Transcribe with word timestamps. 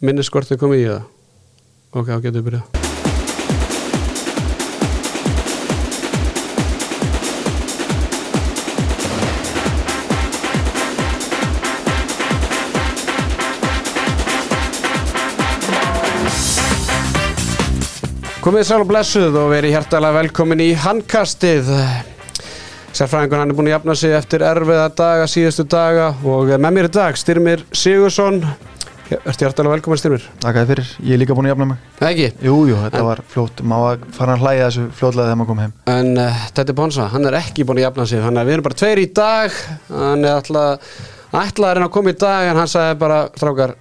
minniskortið 0.00 0.60
komið 0.60 0.82
í 0.82 0.90
það. 0.90 1.08
Ok, 1.90 2.06
þá 2.06 2.20
getum 2.24 2.38
við 2.40 2.46
byrjað. 2.50 2.76
Komið 18.40 18.62
sæl 18.64 18.78
og 18.80 18.88
blessuð 18.88 19.34
og 19.36 19.50
verið 19.52 19.74
hjertalega 19.74 20.16
velkomin 20.16 20.62
í 20.64 20.70
handkastið. 20.80 21.68
Sérfræðingur 22.96 23.36
hann 23.36 23.52
er 23.52 23.58
búin 23.58 23.68
að 23.68 23.74
jafna 23.74 23.94
sig 24.00 24.14
eftir 24.16 24.42
erfiða 24.48 24.86
daga, 24.96 25.28
síðustu 25.28 25.66
daga 25.68 26.08
og 26.24 26.48
með 26.56 26.72
mér 26.78 26.88
í 26.88 26.92
dag 26.96 27.20
Styrmir 27.20 27.66
Sigursson 27.76 28.40
Ertu 29.10 29.42
hjertalega 29.42 29.72
velkomin 29.74 29.98
Styrmir? 29.98 30.24
Takk 30.42 30.54
að 30.60 30.62
þið 30.62 30.68
fyrir, 30.70 30.90
ég 31.08 31.14
er 31.16 31.20
líka 31.22 31.34
búin 31.34 31.48
að 31.48 31.52
jafna 31.54 31.66
mig. 31.72 31.78
Það 31.98 32.10
ekki? 32.12 32.26
Jú, 32.46 32.52
jú, 32.70 32.76
þetta 32.84 32.98
En- 33.00 33.06
var 33.08 33.22
fljótt, 33.32 33.62
maður 33.66 33.86
var 33.88 34.12
farin 34.14 34.34
að 34.36 34.44
hlæja 34.44 34.66
þessu 34.68 34.84
fljótlega 35.00 35.26
þegar 35.26 35.38
maður 35.40 35.48
kom 35.50 35.62
heim. 35.64 35.72
En 35.90 36.10
uh, 36.22 36.44
Teddy 36.54 36.76
Ponsa, 36.78 37.06
hann 37.10 37.26
er 37.26 37.36
ekki 37.40 37.66
búin 37.66 37.80
að 37.80 37.86
jafna 37.88 38.06
sig 38.06 38.22
Þannig 38.22 38.42
að 38.44 38.50
við 38.50 38.56
erum 38.56 38.66
bara 38.68 38.78
tveir 38.82 39.02
í 39.02 39.08
dag. 39.18 39.58
Hann 39.90 40.24
er 40.28 40.36
alltaf 40.36 40.94
ætlaði 41.40 41.70
að 41.70 41.74
reyna 41.80 41.88
að 41.90 41.94
koma 41.96 42.14
í 42.14 42.18
dag 42.22 42.50
En 42.52 42.60
hann 42.62 42.70
sagði 42.70 42.98
bara, 43.02 43.18
strákar 43.34 43.74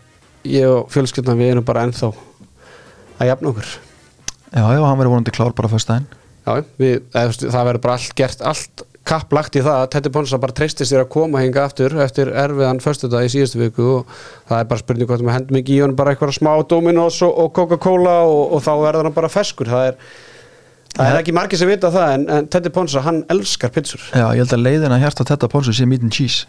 Ég 0.49 0.65
og 0.73 0.89
fjölskyldan 0.93 1.37
við 1.39 1.53
erum 1.53 1.65
bara 1.69 1.85
ennþá 1.85 2.09
Að 3.19 3.29
jafna 3.29 3.53
okkur. 3.53 3.71
Já, 4.49 4.63
já, 4.65 4.81
hann 4.81 4.97
verið 5.03 5.13
vonandi 5.13 5.35
klár 5.35 5.53
bara 5.57 5.69
fyrst 5.69 5.89
daginn 5.93 6.09
Já, 6.47 6.63
við, 6.81 7.01
það 7.13 7.65
verður 7.69 7.81
bara 7.85 7.97
allt 7.99 8.15
gert 8.17 8.41
Allt 8.49 8.85
kapplagt 9.09 9.57
í 9.57 9.63
það 9.65 9.81
að 9.83 9.89
Teddy 9.95 10.11
Ponsa 10.13 10.39
bara 10.41 10.55
treysti 10.55 10.85
sér 10.87 11.03
að 11.03 11.11
koma 11.15 11.41
hinga 11.43 11.65
aftur 11.65 11.95
Eftir 12.03 12.31
erfiðan 12.31 12.81
föstudag 12.83 13.25
í 13.27 13.31
síðustu 13.33 13.61
viku 13.63 13.87
Og 13.99 14.17
það 14.49 14.61
er 14.61 14.69
bara 14.71 14.83
spurning 14.83 15.09
hvort 15.09 15.25
við 15.25 15.35
hendum 15.35 15.59
ekki 15.59 15.77
í 15.77 15.79
hann 15.83 15.95
Bara 15.97 16.13
eitthvað 16.13 16.35
smá 16.37 16.51
Dominos 16.69 17.19
og, 17.25 17.33
og 17.43 17.53
Coca-Cola 17.57 18.19
og, 18.27 18.43
og 18.57 18.63
þá 18.65 18.71
verður 18.83 19.09
hann 19.09 19.17
bara 19.17 19.31
feskur. 19.33 19.71
Það 19.71 19.91
er 19.91 19.99
Það 20.89 21.11
er 21.13 21.19
ekki 21.21 21.33
margir 21.37 21.59
sem 21.61 21.69
vita 21.69 21.91
það 21.93 22.13
en, 22.15 22.23
en 22.33 22.47
Teddy 22.51 22.71
Ponsa, 22.73 23.01
hann 23.05 23.19
elskar 23.31 23.69
pizzur. 23.71 24.01
Já, 24.09 24.25
ég 24.33 24.41
held 24.41 24.55
að 24.57 24.63
leiðin 24.65 24.95
að 24.95 25.03
hjarta 25.05 25.25
þetta 25.29 25.49
pónsu 25.53 25.75
sé 25.77 25.85
meat 25.87 26.01
and 26.03 26.11
cheese. 26.11 26.47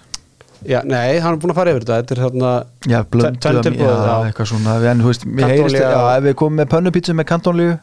Já, 0.67 0.81
nei, 0.89 1.21
hann 1.21 1.37
er 1.37 1.39
búin 1.41 1.53
að 1.53 1.61
fara 1.61 1.75
yfir 1.75 1.85
þetta. 1.85 1.99
Þetta 2.01 2.17
er 2.17 2.23
þarna 2.25 2.55
Já, 2.89 2.99
blöndu 3.13 3.43
Tvenn 3.45 3.61
að- 3.61 3.69
tilboð, 3.69 3.93
já, 3.93 4.17
eitthvað 4.31 4.51
svona. 4.51 4.79
En 4.91 5.05
mér 5.05 5.53
heyrist 5.53 5.77
Já, 5.77 6.01
ef 6.17 6.25
við 6.25 6.35
komum 6.41 6.59
með 6.61 6.73
pönnupítsu 6.73 7.15
með 7.17 7.29
kantónlíu 7.31 7.77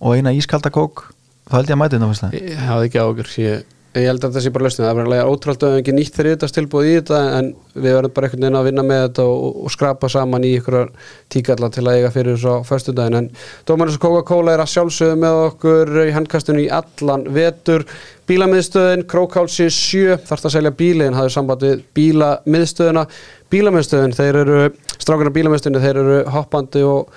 Og 0.00 0.18
eina 0.18 0.34
ískalda 0.36 0.70
kók 0.74 1.06
þá 1.48 1.56
held 1.56 1.70
ég 1.70 1.76
að 1.76 1.80
mæti 1.80 1.96
þetta 1.96 2.10
fyrst 2.10 2.24
daginn 2.26 2.50
Ég 2.50 2.62
hafði 2.68 2.88
ekki 2.90 3.00
águr 3.00 3.30
ég, 3.40 3.64
ég 4.02 4.10
held 4.10 4.24
að 4.26 4.34
það 4.36 4.44
sé 4.44 4.50
bara 4.54 4.66
lausnið 4.66 4.86
Það 4.86 4.90
er 4.90 4.98
bara 4.98 5.28
ótrúlega 5.30 5.68
við 5.72 5.80
ekki 5.80 5.94
nýtt 5.96 6.18
þriðast 6.18 6.56
tilbúið 6.56 6.88
í 6.88 6.96
þetta 6.96 7.20
En 7.36 7.50
við 7.74 7.96
verðum 7.96 8.14
bara 8.16 8.28
einhvern 8.28 8.44
veginn 8.44 8.58
að 8.60 8.66
vinna 8.68 8.84
með 8.86 9.00
þetta 9.04 9.24
Og, 9.30 9.60
og 9.62 9.72
skrapa 9.72 10.10
saman 10.12 10.44
í 10.46 10.50
ykkur 10.58 10.90
tíkalla 11.32 11.70
Til 11.74 11.84
að 11.86 12.00
eiga 12.00 12.10
fyrir 12.14 12.36
svo 12.42 12.56
föstudaginn. 12.68 13.16
En 13.20 13.30
Dómarins 13.68 14.00
Coca-Cola 14.02 14.56
er 14.56 14.64
að 14.64 14.72
sjálfsögðu 14.74 15.16
með 15.22 15.40
okkur 15.46 15.94
Í 16.04 16.12
handkastinu 16.16 16.66
í 16.66 16.68
allan 16.80 17.24
vetur. 17.36 17.86
Bílamiðstöðin, 18.26 19.06
Krókálsi 19.06 19.70
7 19.70 20.20
Þarft 20.26 20.50
að 20.50 20.56
selja 20.56 20.74
bílinn, 20.76 21.14
hafði 21.14 21.34
samband 21.36 21.62
við 21.62 21.82
bílamiðstöðina. 21.96 23.06
Bílamiðstöðin, 23.54 24.14
þeir 24.18 24.40
eru 24.42 24.62
Strákunar 24.96 25.34
bílamiðstöðinu, 25.36 25.82
þeir 25.84 26.00
eru 26.02 26.22
hoppandi 26.34 26.82
og 26.82 27.12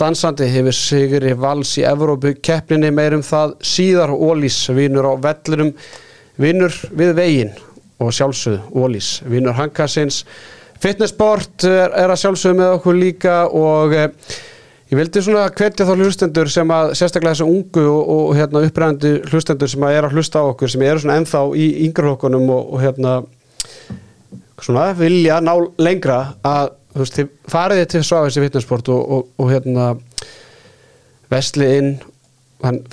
dansandi 0.00 0.46
hefur 0.48 0.74
sigri 0.74 1.34
vals 1.36 1.74
í 1.78 1.84
Evrópu 1.84 2.32
keppninni 2.40 2.88
meirum 2.94 3.24
það 3.26 3.56
síðar 3.68 4.12
Ólís 4.14 4.56
vinur 4.72 5.10
á 5.12 5.14
vellinum 5.26 5.74
vinur 6.40 6.74
við 6.96 7.12
veginn 7.18 7.52
og 8.00 8.14
sjálfsögð 8.16 8.78
Ólís 8.80 9.10
vinur 9.28 9.56
hankarsins 9.58 10.22
fitnessport 10.80 11.66
er, 11.68 11.92
er 11.92 12.12
að 12.12 12.22
sjálfsögðu 12.22 12.60
með 12.60 12.76
okkur 12.78 12.96
líka 12.96 13.34
og 13.46 13.94
eh, 13.96 14.08
ég 14.90 14.98
vildi 14.98 15.22
svona 15.24 15.48
hvetja 15.52 15.86
þá 15.88 15.92
hlustendur 15.98 16.50
sem 16.52 16.72
að 16.74 16.94
sérstaklega 16.98 17.36
þessu 17.36 17.50
ungu 17.50 17.84
og, 17.90 18.00
og 18.14 18.32
hérna 18.38 18.64
uppræðandi 18.66 19.12
hlustendur 19.30 19.70
sem 19.70 19.86
að 19.86 19.98
er 19.98 20.08
að 20.08 20.16
hlusta 20.16 20.42
á 20.42 20.50
okkur 20.50 20.72
sem 20.72 20.86
eru 20.86 21.04
svona 21.04 21.20
ennþá 21.20 21.44
í 21.60 21.68
yngreflokkunum 21.86 22.48
og, 22.56 22.74
og 22.74 22.84
hérna 22.84 23.16
svona 24.60 24.90
vilja 24.96 25.40
ná 25.44 25.54
lengra 25.80 26.20
að 26.46 26.74
þú 26.90 27.04
veist, 27.04 27.18
þið 27.20 27.30
farið 27.52 27.84
til 27.92 28.04
Svavis 28.06 28.40
í 28.40 28.44
fitnessport 28.44 28.90
og, 28.92 29.30
og, 29.36 29.46
hérna 29.52 29.92
vesli 31.30 31.70
inn 31.78 31.94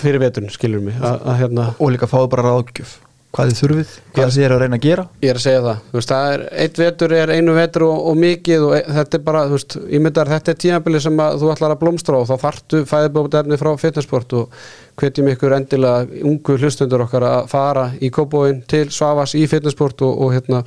fyrir 0.00 0.22
veturinn, 0.22 0.52
skilur 0.52 0.84
mig 0.84 0.96
að, 1.02 1.18
að 1.28 1.42
hérna, 1.42 1.68
Og 1.76 1.90
líka 1.92 2.08
fáðu 2.08 2.30
bara 2.32 2.46
ráðgjöf 2.46 2.94
Hvað 3.38 3.52
þið 3.52 3.58
þurfið, 3.62 3.90
hvað 4.16 4.30
þið 4.34 4.44
er 4.44 4.52
að 4.52 4.60
reyna 4.64 4.74
að 4.74 4.82
gera? 4.82 5.02
Ég 5.22 5.30
er 5.30 5.36
að 5.38 5.42
segja 5.44 5.58
það. 5.62 5.82
Þú 5.90 5.96
veist, 5.98 6.10
það 6.10 6.30
er, 6.32 6.40
eitt 6.64 6.78
vetur 6.80 7.12
er 7.14 7.30
einu 7.30 7.52
vetur 7.54 7.84
og, 7.86 7.98
og 8.10 8.16
mikið 8.18 8.64
og 8.66 8.72
e, 8.74 8.80
þetta 8.96 9.14
er 9.14 9.20
bara, 9.28 9.42
þú 9.46 9.54
veist, 9.54 9.76
ég 9.94 10.02
myndar 10.02 10.30
þetta 10.32 10.50
er 10.50 10.58
tímabili 10.64 11.00
sem 11.04 11.22
að 11.22 11.36
þú 11.38 11.52
ætlar 11.52 11.74
að 11.76 11.78
blómstra 11.84 12.18
og 12.18 12.26
þá 12.26 12.42
þartu 12.42 12.80
fæðibóðarni 12.90 13.58
frá 13.60 13.70
fitnessport 13.78 14.34
og 14.40 14.56
hvetjum 14.98 15.30
ykkur 15.36 15.54
endilega 15.54 16.24
ungu 16.32 16.56
hlustundur 16.58 17.04
okkar 17.06 17.28
að 17.28 17.46
fara 17.54 17.86
í 18.02 18.10
kópóin 18.18 18.58
til 18.74 18.88
Svavas 18.90 19.36
í 19.38 19.44
fitnessport 19.46 20.02
og, 20.08 20.18
og 20.18 20.34
hérna 20.34 20.64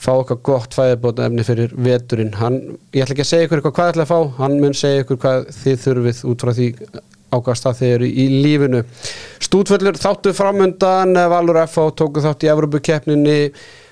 fá 0.00 0.14
okkar 0.14 0.40
gott 0.48 0.78
fæðibóðarni 0.78 1.44
fyrir 1.44 1.76
veturinn. 1.76 2.32
Hann, 2.40 2.62
ég 2.96 3.04
ætla 3.04 3.12
ekki 3.18 3.28
að 3.28 3.30
segja 3.34 3.50
ykkur 3.50 3.60
eitthvað 3.60 3.76
hvað 3.82 3.92
ætla 3.92 4.08
að 4.08 4.16
fá 4.16 4.40
hann 4.40 4.56
mun 4.64 4.80
segja 4.86 5.04
ykkur 5.04 5.20
hvað 5.20 5.52
þið 5.60 5.80
þurfið 5.84 6.26
út 6.32 6.48
frá 6.48 6.56
því 6.56 6.72
ákast 7.34 7.68
að 7.68 7.82
þið 7.82 7.96
eru 7.96 8.08
í 8.08 8.28
lífinu. 8.44 8.84
Stútföllur 9.44 9.98
þáttu 10.00 10.32
framundan 10.36 11.18
Valur 11.32 11.60
F.A. 11.64 11.90
tóku 11.96 12.24
þátt 12.24 12.46
í 12.46 12.50
Evropakeppninni 12.52 13.38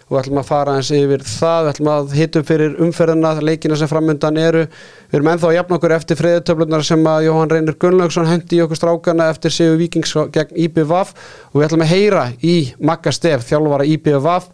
og 0.07 0.15
við 0.15 0.21
ætlum 0.21 0.39
að 0.39 0.47
fara 0.47 0.75
eins 0.79 0.91
yfir 0.95 1.23
það. 1.27 1.63
Við 1.65 1.71
ætlum 1.73 1.91
að 1.93 2.13
hitum 2.15 2.45
fyrir 2.47 2.77
umferðina 2.87 3.33
leikina 3.43 3.79
sem 3.79 3.91
framundan 3.91 4.39
eru. 4.39 4.67
Við 5.11 5.19
erum 5.19 5.31
ennþá 5.33 5.49
að 5.51 5.57
jafna 5.57 5.79
okkur 5.81 5.95
eftir 5.97 6.21
friðutöflunar 6.21 6.87
sem 6.87 7.09
að 7.11 7.25
Jóhann 7.27 7.53
Reynir 7.53 7.79
Gunnlaugsson 7.83 8.31
hendi 8.31 8.61
í 8.61 8.63
okkur 8.65 8.79
strákana 8.79 9.31
eftir 9.35 9.55
Sigur 9.55 9.81
Víkings 9.81 10.15
gegn 10.35 10.61
IBVF 10.67 11.17
og 11.51 11.59
við 11.59 11.67
ætlum 11.67 11.87
að 11.87 11.93
heyra 11.95 12.29
í 12.39 12.59
Magga 12.79 13.15
Stef 13.15 13.49
þjálfara 13.51 13.89
IBVF 13.97 14.53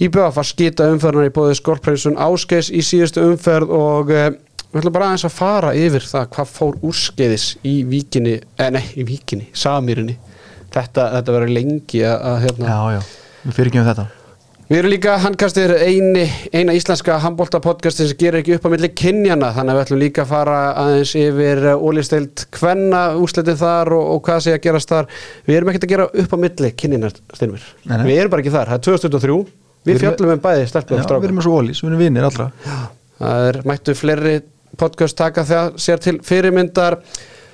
IBVF 0.00 0.36
var 0.36 0.46
skita 0.48 0.86
umferðina 0.88 1.28
í 1.28 1.32
bóði 1.36 1.56
Skorprinsun 1.58 2.20
Áskeis 2.20 2.70
í 2.72 2.80
síðustu 2.84 3.20
umferð 3.20 3.72
og 3.76 4.12
eh, 4.16 4.30
við 4.70 4.80
ætlum 4.80 4.94
bara 4.94 5.10
aðeins 5.10 5.26
að 5.26 5.34
fara 5.34 5.74
yfir 5.78 6.06
það 6.06 6.30
hvað 6.36 6.54
fór 6.54 6.78
úrskeiðis 6.86 7.46
í 7.66 7.74
víkinni, 7.90 8.38
eh, 8.58 8.70
nei, 8.74 8.84
í 8.94 9.06
víkinni, 9.08 9.50
Samirinni 9.56 10.16
þetta, 10.70 11.10
þetta 11.16 11.36
verður 11.36 11.52
lengi 11.56 12.06
að, 12.06 12.16
að 12.30 12.40
hérna, 12.46 12.70
Já, 12.70 12.80
já, 12.94 13.04
við 13.44 13.58
fyrir 13.58 13.70
ekki 13.72 13.82
um 13.82 13.90
þetta. 13.90 14.06
Við 14.70 14.78
erum 14.78 14.92
líka 14.92 15.14
handkastir 15.18 15.72
eini, 15.82 16.28
eina 16.54 16.74
íslenska 16.78 17.16
handbóltapodcastin 17.24 18.06
sem 18.06 18.18
gerir 18.20 18.38
ekki 18.38 18.54
upp 18.54 18.68
á 18.70 18.72
milli 18.76 18.90
kynjana 18.94 19.48
þannig 19.56 19.72
að 19.72 19.78
við 19.80 19.82
ætlum 19.82 20.00
líka 20.04 20.22
að 20.22 20.30
fara 20.30 20.58
aðeins 20.78 21.14
yfir 21.18 21.64
ólisteild 21.74 22.44
hvenna 22.54 23.00
úrslitin 23.18 23.58
þar 23.58 23.90
og, 23.96 24.04
og 24.14 24.22
hvað 24.28 24.44
sé 24.44 24.54
að 24.54 24.62
gerast 24.68 24.92
þar. 24.94 25.10
Við 25.48 25.58
erum 25.58 25.72
ekkert 25.72 25.88
að 25.88 25.92
gera 25.96 26.06
upp 26.22 26.36
á 26.38 26.42
milli 26.46 26.70
kynjana 26.78 27.10
styrmir. 27.10 27.66
Við 27.82 28.14
erum 28.14 28.30
bara 28.30 28.44
ekki 28.44 28.54
þar, 28.54 28.70
það 28.70 28.78
er 28.78 28.86
2023 28.86 29.40
Við 29.80 29.96
Við 29.96 30.02
fjöllum 30.04 30.30
um 30.34 30.40
bæði 30.44 30.64
stelpum 30.68 30.94
og 30.94 30.98
við 31.00 31.06
strákum 31.06 31.26
erum 31.26 31.38
með 31.40 31.46
svo 31.46 31.58
ólís, 31.58 31.78
við 31.80 31.88
erum 31.88 32.00
vinnir 32.04 32.26
allra. 32.28 32.48
Það 33.20 33.46
er 33.50 33.58
mættu 33.68 33.94
fleiri 33.96 34.34
podcast 34.78 35.18
taka 35.18 35.44
það 35.48 35.76
sér 35.82 36.02
til 36.04 36.18
fyrirmyndar 36.24 37.00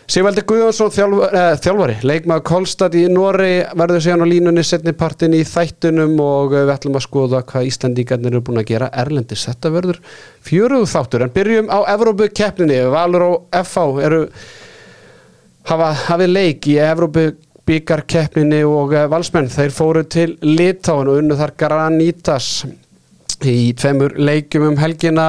Sigvaldi 0.07 0.45
Guðjónsson 0.47 0.93
þjálf, 0.95 1.23
eh, 1.35 1.57
þjálfari, 1.59 1.95
leikmaður 2.07 2.43
Kolstad 2.47 2.95
í 2.95 3.09
Nóri 3.11 3.65
verður 3.75 4.05
síðan 4.05 4.23
á 4.23 4.31
línunni 4.31 4.63
setnipartin 4.63 5.35
í 5.35 5.41
þættunum 5.43 6.15
og 6.23 6.55
eh, 6.55 6.63
við 6.63 6.75
ætlum 6.77 6.99
að 7.01 7.05
skoða 7.09 7.41
hvað 7.49 7.67
Íslandíkarnir 7.73 8.31
eru 8.31 8.43
búin 8.47 8.61
að 8.63 8.69
gera 8.69 8.91
erlendis. 8.95 9.43
Þetta 9.49 9.73
verður 9.75 9.99
fjöruð 10.47 10.87
þáttur 10.93 11.27
en 11.27 11.35
byrjum 11.35 11.73
á 11.75 11.79
Evrópu 11.91 12.31
keppninni. 12.31 12.79
Valur 12.95 13.27
og 13.27 13.59
FH 13.65 14.07
eru 14.07 14.23
hafa 15.73 15.91
hafið 16.05 16.33
leik 16.37 16.71
í 16.71 16.79
Evrópu 16.87 17.27
byggarkeppninni 17.67 18.63
og 18.63 18.95
eh, 18.95 19.11
valsmenn 19.11 19.51
þeir 19.51 19.75
fóru 19.75 20.07
til 20.07 20.37
Litáin 20.47 21.11
og 21.11 21.19
unnu 21.19 21.35
þar 21.35 21.57
Granitas 21.59 22.61
í 23.45 23.73
tveimur 23.77 24.17
leikjum 24.17 24.71
um 24.71 24.79
helgina. 24.81 25.27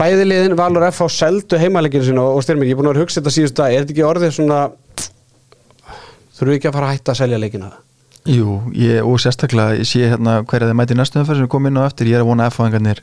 Bæði 0.00 0.24
liðin 0.26 0.56
Valur 0.58 0.86
F 0.88 1.04
á 1.04 1.08
seldu 1.12 1.58
heimaleginu 1.60 2.08
sína 2.08 2.24
og 2.26 2.42
styrmir, 2.42 2.66
ég 2.66 2.74
er 2.74 2.80
búin 2.80 2.90
að 2.90 2.96
að 2.96 3.04
hugsa 3.04 3.20
þetta 3.20 3.34
síðust 3.36 3.58
dag 3.60 3.74
er 3.74 3.84
þetta 3.84 3.94
ekki 3.94 4.06
orðið 4.08 4.32
svona 4.34 4.60
þurfum 6.34 6.50
við 6.50 6.58
ekki 6.58 6.70
að 6.70 6.76
fara 6.78 6.88
að 6.88 6.94
hætta 6.96 7.14
að 7.14 7.20
selja 7.20 7.40
leikina? 7.42 7.72
Jú, 8.24 8.54
ég, 8.72 9.04
og 9.04 9.20
sérstaklega 9.20 9.76
ég 9.78 9.88
sé 9.88 10.06
hérna 10.08 10.38
hverja 10.48 10.70
þið 10.70 10.78
mæti 10.80 10.96
næstu 10.96 11.20
umferð 11.20 11.44
sem 11.44 11.50
komum 11.52 11.70
inn 11.70 11.78
á 11.78 11.84
eftir, 11.84 12.08
ég 12.08 12.18
er 12.18 12.24
að 12.24 12.30
vona 12.30 12.46
að 12.48 12.54
F-fáingarnir 12.54 13.02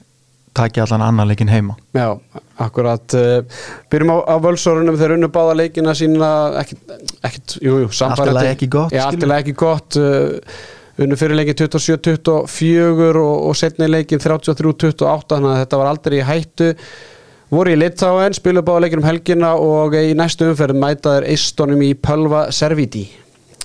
taki 0.57 0.81
allan 0.83 1.01
annan 1.05 1.29
leikin 1.29 1.47
heima. 1.47 1.77
Já, 1.95 2.17
akkurat. 2.59 3.15
Uh, 3.15 3.45
byrjum 3.91 4.11
á, 4.11 4.17
á 4.27 4.35
völsorunum 4.44 4.97
þeir 4.99 5.15
unnu 5.15 5.29
báða 5.31 5.55
leikina 5.61 5.94
sína. 5.95 6.31
Ekkit 6.61 7.57
jú, 7.61 7.77
jú, 7.85 7.89
Allt 8.07 8.25
í 8.25 8.35
lagi 8.35 8.51
ekki 8.55 8.71
gott, 8.73 8.91
Já, 8.91 9.05
allt 9.05 9.15
í 9.15 9.21
skilur. 9.21 9.31
lagi 9.31 9.45
ekki 9.45 9.57
gott. 9.61 9.99
Uh, 10.01 10.81
unnu 11.06 11.18
fyrir 11.19 11.38
leikin 11.39 11.57
27-24 11.62 13.21
og, 13.21 13.48
og 13.50 13.57
setni 13.59 13.88
leikin 13.89 14.21
33-28 14.21 15.31
þannig 15.36 15.51
að 15.53 15.59
þetta 15.63 15.80
var 15.81 15.89
aldrei 15.92 16.19
í 16.19 16.25
hættu 16.27 16.71
voru 17.51 17.74
í 17.74 17.77
Litáen, 17.80 18.36
spilu 18.38 18.63
báða 18.63 18.86
leikin 18.86 19.01
um 19.01 19.07
helgina 19.09 19.53
og 19.59 19.95
í 20.00 20.13
næstu 20.18 20.48
umferð 20.51 20.77
mæta 20.80 21.18
þeir 21.18 21.30
eistónum 21.33 21.81
í 21.83 21.94
Pölva 22.00 22.45
Serviti 22.56 23.07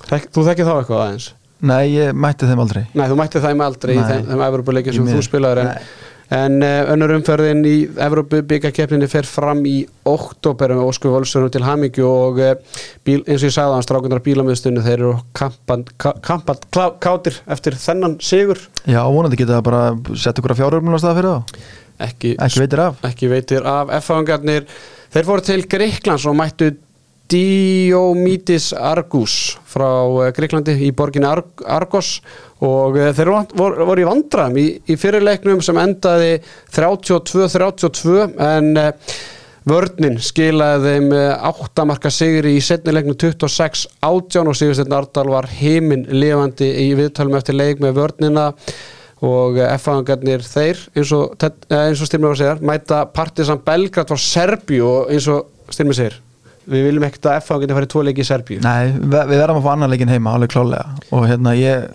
Þek, 0.07 0.29
Þú 0.35 0.43
þekkir 0.51 0.67
þá 0.69 0.75
eitthvað 0.81 1.03
aðeins? 1.05 1.29
Nei, 1.67 1.85
ég 1.95 2.11
mætti 2.13 2.47
þeim 2.51 2.61
aldrei 2.67 2.83
Nei, 2.93 3.07
þú 3.11 3.17
mætti 3.19 3.41
þeim 3.43 3.63
aldrei 3.65 3.95
í 3.95 4.01
Nei. 4.01 4.09
þeim, 4.11 4.27
þeim 4.29 4.43
Evropuleikin 4.51 4.93
Í 4.93 4.99
sem 4.99 5.07
miður. 5.07 5.23
þú 5.23 5.29
spilaður 5.31 5.63
en, 5.63 5.71
Nei. 5.73 6.06
En 6.35 6.57
uh, 6.63 6.91
önnur 6.93 7.13
umferðin 7.17 7.61
í 7.69 7.75
Evrópu 8.03 8.41
byggakefninni 8.51 9.07
fer 9.11 9.29
fram 9.29 9.61
í 9.69 9.77
oktober 10.09 10.75
með 10.75 10.89
Ósku 10.91 11.13
Volsson 11.13 11.47
til 11.55 11.63
Hamingju 11.67 12.07
og 12.09 12.41
uh, 12.43 12.55
bíl, 13.07 13.21
eins 13.27 13.45
og 13.45 13.49
ég 13.51 13.55
sagði 13.55 13.71
á 13.71 13.77
hans 13.77 13.87
strákundar 13.87 14.23
bílamöðstunni 14.27 14.83
þeir 14.87 14.99
eru 14.99 15.13
kampand 15.37 16.67
kátir 17.01 17.41
eftir 17.47 17.77
þennan 17.79 18.19
sigur. 18.25 18.59
Já, 18.89 19.03
vonandi 19.07 19.39
geta 19.39 19.63
bara 19.65 19.91
sett 20.19 20.39
ykkur 20.41 20.57
að 20.57 20.63
fjárhörmuna 20.65 21.01
stað 21.03 21.21
fyrir 21.21 21.33
það 21.35 21.61
ekki, 22.07 22.35
Ekki 22.45 22.61
veitir 22.61 22.83
af. 22.85 22.99
ekki 23.09 23.29
veitir 23.33 23.65
af. 23.71 23.93
F-fangarnir 24.03 24.67
þeir 25.15 25.25
fóru 25.29 25.45
til 25.47 25.63
Greiklands 25.71 26.27
og 26.29 26.37
mættu 26.37 26.73
Diomítis 27.31 28.71
Argus 28.73 29.57
frá 29.67 29.89
eh, 30.23 30.33
Greiklandi 30.35 30.77
í 30.87 30.93
borginni 30.95 31.27
Ar 31.29 31.43
Argos. 31.79 32.21
Og 32.65 32.99
eh, 33.01 33.13
þeir 33.17 33.33
voru, 33.59 33.87
voru 33.89 34.05
í 34.05 34.07
vandram 34.07 34.59
í, 34.61 34.67
í 34.87 34.97
fyrirleiknum 35.01 35.63
sem 35.65 35.79
endaði 35.81 36.37
32-32 36.77 38.29
en 38.47 38.71
uh, 38.81 39.15
vörninn 39.67 40.21
skilaði 40.23 40.93
þeim 40.93 41.15
áttamarka 41.51 42.13
sigri 42.15 42.55
í 42.57 42.63
setnileiknum 42.63 43.17
26-18 43.19 44.47
og 44.47 44.57
Sigursteinn 44.57 44.95
Ardal 44.95 45.27
var 45.33 45.49
heiminn 45.51 46.07
lifandi 46.15 46.69
í 46.87 46.93
viðtalum 46.99 47.35
eftir 47.41 47.59
leik 47.59 47.83
með 47.83 47.99
vörnina. 47.99 48.53
Og 49.27 49.57
F-fangarnir 49.65 50.45
þeir 50.45 50.83
eins 50.93 51.11
og, 51.17 51.35
og 51.41 52.05
Styrmur 52.05 52.31
var 52.31 52.37
að 52.37 52.43
segja 52.43 52.57
mæta 52.69 53.01
Partisan 53.17 53.65
Belgrad 53.65 54.13
frá 54.13 54.21
Serbíu 54.21 54.93
eins 55.09 55.27
og 55.33 55.73
Styrmur 55.73 55.97
segir 55.97 56.21
við 56.67 56.87
viljum 56.91 57.07
ekkert 57.09 57.31
að 57.31 57.41
FH 57.45 57.63
geti 57.63 57.79
farið 57.79 57.91
tvo 57.95 58.05
leiki 58.07 58.23
í 58.23 58.29
Serbíu. 58.29 58.61
Nei, 58.65 58.93
við, 58.97 59.33
verðum 59.33 59.61
að 59.61 59.67
fá 59.67 59.73
annan 59.73 59.93
leikin 59.93 60.13
heima, 60.13 60.37
alveg 60.37 60.53
klálega 60.55 60.87
og 61.15 61.27
hérna 61.31 61.57
ég 61.59 61.89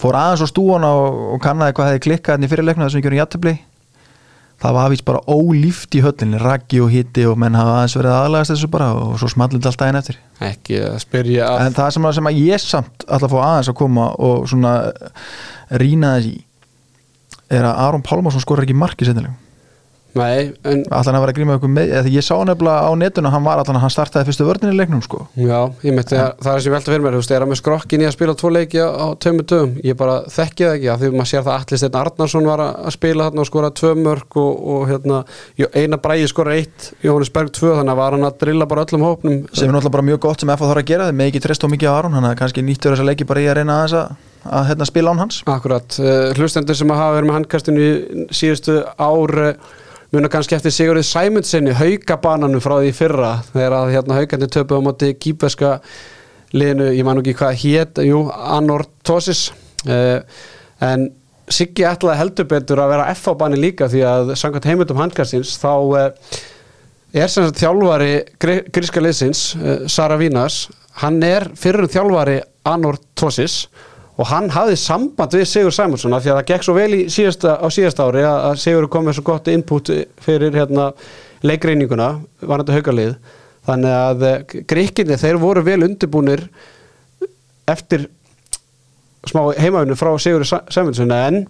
fór 0.00 0.18
aðeins 0.18 0.44
á 0.44 0.48
stúan 0.50 0.86
og, 0.88 1.20
og 1.34 1.42
kannaði 1.44 1.76
hvað 1.78 1.90
hefði 1.90 2.06
klikkað 2.08 2.36
hérna 2.36 2.48
í 2.48 2.52
fyrirleikna 2.52 2.88
þessum 2.88 3.00
við 3.00 3.08
gjörum 3.08 3.22
jættubli 3.22 3.54
það 4.62 4.76
var 4.76 4.86
aðvís 4.86 5.02
bara 5.06 5.22
ólíft 5.26 5.96
í 5.98 6.02
höllinni 6.04 6.40
raggi 6.40 6.80
og 6.82 6.92
hitti 6.92 7.24
og 7.26 7.38
menn 7.40 7.56
hafa 7.58 7.74
aðeins 7.80 7.96
verið 7.98 8.14
aðlægast 8.14 8.54
þessu 8.54 8.70
bara 8.70 8.90
og 8.94 9.16
svo 9.18 9.30
smallið 9.32 9.68
allt 9.68 9.80
daginn 9.80 9.98
eftir. 9.98 10.18
Ekki 10.42 10.78
að 10.86 10.98
spyrja 11.02 11.48
að 11.48 11.66
en 11.66 11.76
það 11.78 11.90
sem 11.96 12.06
að, 12.06 12.16
sem 12.18 12.30
að 12.30 12.40
ég 12.42 12.62
samt 12.62 13.06
alltaf 13.08 13.34
fá 13.34 13.38
aðeins 13.42 13.72
að 13.72 13.78
koma 13.82 14.08
og 14.28 14.46
svona 14.52 14.74
rýna 15.82 16.14
þessi 16.18 16.36
er 17.52 17.66
að 17.68 17.80
Aron 17.88 18.06
Pálmarsson 18.06 18.44
skorur 18.44 18.64
ekki 18.64 18.78
marki 18.78 19.08
setnilegum 19.08 19.41
Nei, 20.18 20.52
en 20.68 20.82
Allan 20.92 21.16
að 21.16 21.22
vera 21.24 21.32
að 21.32 21.36
gríma 21.38 21.54
ykkur 21.56 21.70
með 21.72 21.92
eða 21.96 22.10
Ég 22.12 22.24
sá 22.26 22.34
nefnilega 22.44 22.84
á 22.84 22.90
netinu 23.00 23.28
að 23.30 23.34
hann 23.36 23.46
var 23.46 23.60
allan 23.62 23.78
að 23.78 23.84
hann 23.86 23.92
startaði 23.94 24.28
fyrstu 24.28 24.44
vörðinni 24.44 24.76
leiknum 24.76 25.02
sko. 25.04 25.18
Já, 25.38 25.60
ég 25.86 25.96
myndi 25.96 26.18
að 26.20 26.32
það 26.44 26.52
er 26.52 26.64
sem 26.64 26.74
velta 26.74 26.92
fyrir 26.92 27.04
mér 27.06 27.16
Þú 27.16 27.22
veist, 27.22 27.32
er 27.32 27.44
að 27.46 27.50
með 27.52 27.60
skrokkin 27.62 28.02
í 28.02 28.08
að 28.08 28.14
spila 28.16 28.34
tvo 28.36 28.48
leiki 28.52 28.78
á 28.82 29.06
tömmu 29.24 29.46
dögum? 29.48 29.72
Ég 29.86 29.96
bara 30.02 30.16
þekki 30.32 30.66
það 30.66 30.76
ekki 30.76 30.90
að 30.92 30.98
því 31.00 31.08
maður 31.16 31.30
sér 31.32 31.46
það 31.46 31.56
Allir 31.56 31.80
Steinn 31.80 31.98
Arnarsson 32.02 32.50
var 32.50 32.64
að 32.66 32.90
spila 32.96 33.28
þarna 33.28 33.40
og 33.44 33.48
skora 33.48 33.70
tvö 33.80 33.92
mörg 34.02 34.38
og, 34.42 34.52
og 34.74 34.82
hérna 34.90 35.22
eina 35.72 36.00
bræði 36.02 36.28
skora 36.28 36.56
eitt, 36.58 36.90
Jóhannes 37.04 37.32
Berg 37.32 37.54
tvö 37.56 37.72
þannig 37.78 37.94
að 37.94 38.02
var 38.02 38.16
hann 38.18 38.28
að 38.28 38.38
drilla 38.42 38.68
bara 38.68 38.84
öllum 38.84 39.06
hópnum. 39.06 39.38
Sem 39.52 39.68
er 39.68 39.72
náttúrulega 39.72 39.96
bara 39.96 40.08
mjög 40.10 40.20
gott 40.26 40.42
sem 40.42 40.52
þarf 40.52 40.66
að 40.66 40.72
hann 42.12 43.32
í 43.32 43.92
að 43.92 44.12
að, 44.42 44.56
að 44.58 44.68
hérna, 44.70 44.86
spila 44.88 45.12
án 45.12 45.22
hans. 45.22 45.40
Akkurat, 45.50 45.98
uh, 46.02 46.32
hlustendur 46.36 46.78
sem 46.78 46.90
hafa 46.90 47.16
verið 47.16 47.28
með 47.28 47.36
handkastinu 47.38 47.82
í 47.82 48.26
síðustu 48.34 48.80
ár 48.98 49.34
uh, 49.38 49.52
muna 50.12 50.28
kannski 50.32 50.56
eftir 50.56 50.74
Sigurðið 50.74 51.06
Sæmundsinni 51.08 51.74
haugabananu 51.78 52.60
frá 52.60 52.76
því 52.82 52.92
fyrra 52.96 53.32
þegar 53.48 53.76
að 53.78 53.92
hérna 53.94 54.18
haugandi 54.18 54.48
töpu 54.52 54.76
á 54.76 54.80
móti 54.84 55.12
kýpeska 55.16 55.70
liðinu, 56.52 56.90
ég 56.92 57.06
man 57.08 57.22
ekki 57.22 57.36
hvað 57.38 57.58
hétt, 57.62 58.00
jú, 58.04 58.26
Anortosis 58.30 59.46
uh, 59.88 60.20
en 60.84 61.10
Siggi 61.52 61.84
ætlaði 61.84 62.20
heldur 62.20 62.46
betur 62.48 62.80
að 62.80 62.92
vera 62.94 63.06
F-bani 63.12 63.58
líka 63.58 63.88
því 63.90 64.02
að 64.08 64.34
samkvæmt 64.40 64.68
heimildum 64.68 65.00
handkastins 65.00 65.56
þá 65.60 65.72
uh, 65.72 66.04
er 67.12 67.32
sem 67.32 67.48
sagt 67.48 67.60
þjálfari 67.60 68.12
gríska 68.72 69.00
liðsins, 69.02 69.46
uh, 69.56 69.74
Sara 69.88 70.20
Vínas 70.20 70.66
hann 71.00 71.22
er 71.24 71.48
fyrir 71.56 71.88
þjálfari 71.88 72.38
Anortosis 72.68 73.64
og 73.64 73.91
hann 74.28 74.50
hafði 74.52 74.76
samband 74.76 75.34
við 75.36 75.46
Sigur 75.48 75.74
Sæmundsson 75.74 76.12
af 76.12 76.24
því 76.24 76.32
að 76.32 76.38
það 76.40 76.48
gekk 76.50 76.66
svo 76.66 76.74
vel 76.76 76.96
síðasta, 77.12 77.56
á 77.56 77.66
síðasta 77.72 78.08
ári 78.08 78.24
að 78.28 78.58
Sigur 78.60 78.88
kom 78.92 79.06
með 79.08 79.18
svo 79.18 79.26
gott 79.30 79.48
input 79.48 79.92
fyrir 80.22 80.56
hérna, 80.56 80.90
leikreininguna 81.42 82.08
var 82.42 82.62
þetta 82.62 82.76
haugalið 82.76 83.14
þannig 83.66 83.96
að 83.96 84.24
gríkinni 84.68 85.18
þeir 85.18 85.40
voru 85.42 85.62
vel 85.64 85.80
undirbúnir 85.86 86.44
eftir 87.70 88.08
smá 89.30 89.46
heimafinu 89.56 89.96
frá 89.96 90.12
Sigur 90.20 90.44
Sæmundsson 90.44 91.14
en 91.16 91.44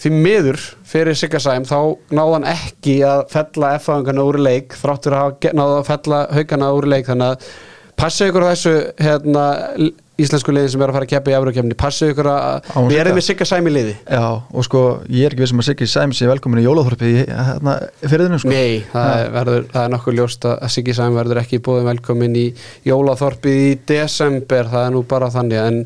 því 0.00 0.10
miður 0.14 0.60
fyrir 0.88 1.16
Sigarsæm 1.16 1.66
þá 1.68 1.78
náðan 2.14 2.46
ekki 2.50 2.98
að 3.06 3.22
fella 3.32 3.74
F-hangana 3.78 4.24
úr 4.26 4.40
leik 4.42 4.74
þráttur 4.78 5.16
að 5.16 5.48
náða 5.54 5.78
að 5.78 5.88
fella 5.88 6.20
haugana 6.34 6.70
úr 6.76 6.88
leik. 6.90 7.06
Þannig 7.08 7.34
að 7.34 7.46
passa 8.00 8.28
ykkur 8.28 8.46
þessu 8.50 8.74
hérna 9.00 9.44
íslensku 10.20 10.52
liði 10.54 10.70
sem 10.70 10.82
er 10.84 10.90
að 10.90 10.96
fara 10.98 11.06
að 11.08 11.12
keppa 11.14 11.32
í 11.32 11.36
Eurókjefni 11.38 11.76
passu 11.78 12.08
ykkur 12.12 12.28
að 12.30 12.68
verði 12.90 13.14
með 13.16 13.26
Sigga 13.26 13.46
Sæmi 13.48 13.72
liði. 13.72 13.94
Já, 14.06 14.26
og 14.46 14.66
sko, 14.66 14.82
ég 15.10 15.26
er 15.26 15.34
ekki 15.34 15.42
við 15.42 15.50
sem 15.50 15.62
að 15.62 15.68
Siggi 15.68 15.88
Sæmi 15.90 16.18
sé 16.18 16.28
velkomin 16.30 16.62
í 16.62 16.66
Jólaþorpi 16.66 17.12
hérna, 17.24 17.76
fyrir 18.04 18.26
þennum 18.28 18.42
sko. 18.44 18.52
Nei, 18.54 18.84
það 18.92 19.14
er, 19.16 19.30
verður, 19.34 19.68
það 19.74 19.86
er 19.88 19.94
nokkuð 19.96 20.18
ljóst 20.20 20.48
að 20.52 20.66
Siggi 20.76 20.96
Sæmi 21.00 21.18
verður 21.18 21.42
ekki 21.42 21.62
búið 21.66 21.88
velkomin 21.90 22.38
í 22.38 22.44
Jólaþorpi 22.86 23.56
í 23.64 23.72
desember, 23.90 24.70
það 24.70 24.86
er 24.90 24.94
nú 24.94 25.02
bara 25.10 25.32
þannig. 25.34 25.64
En 25.64 25.82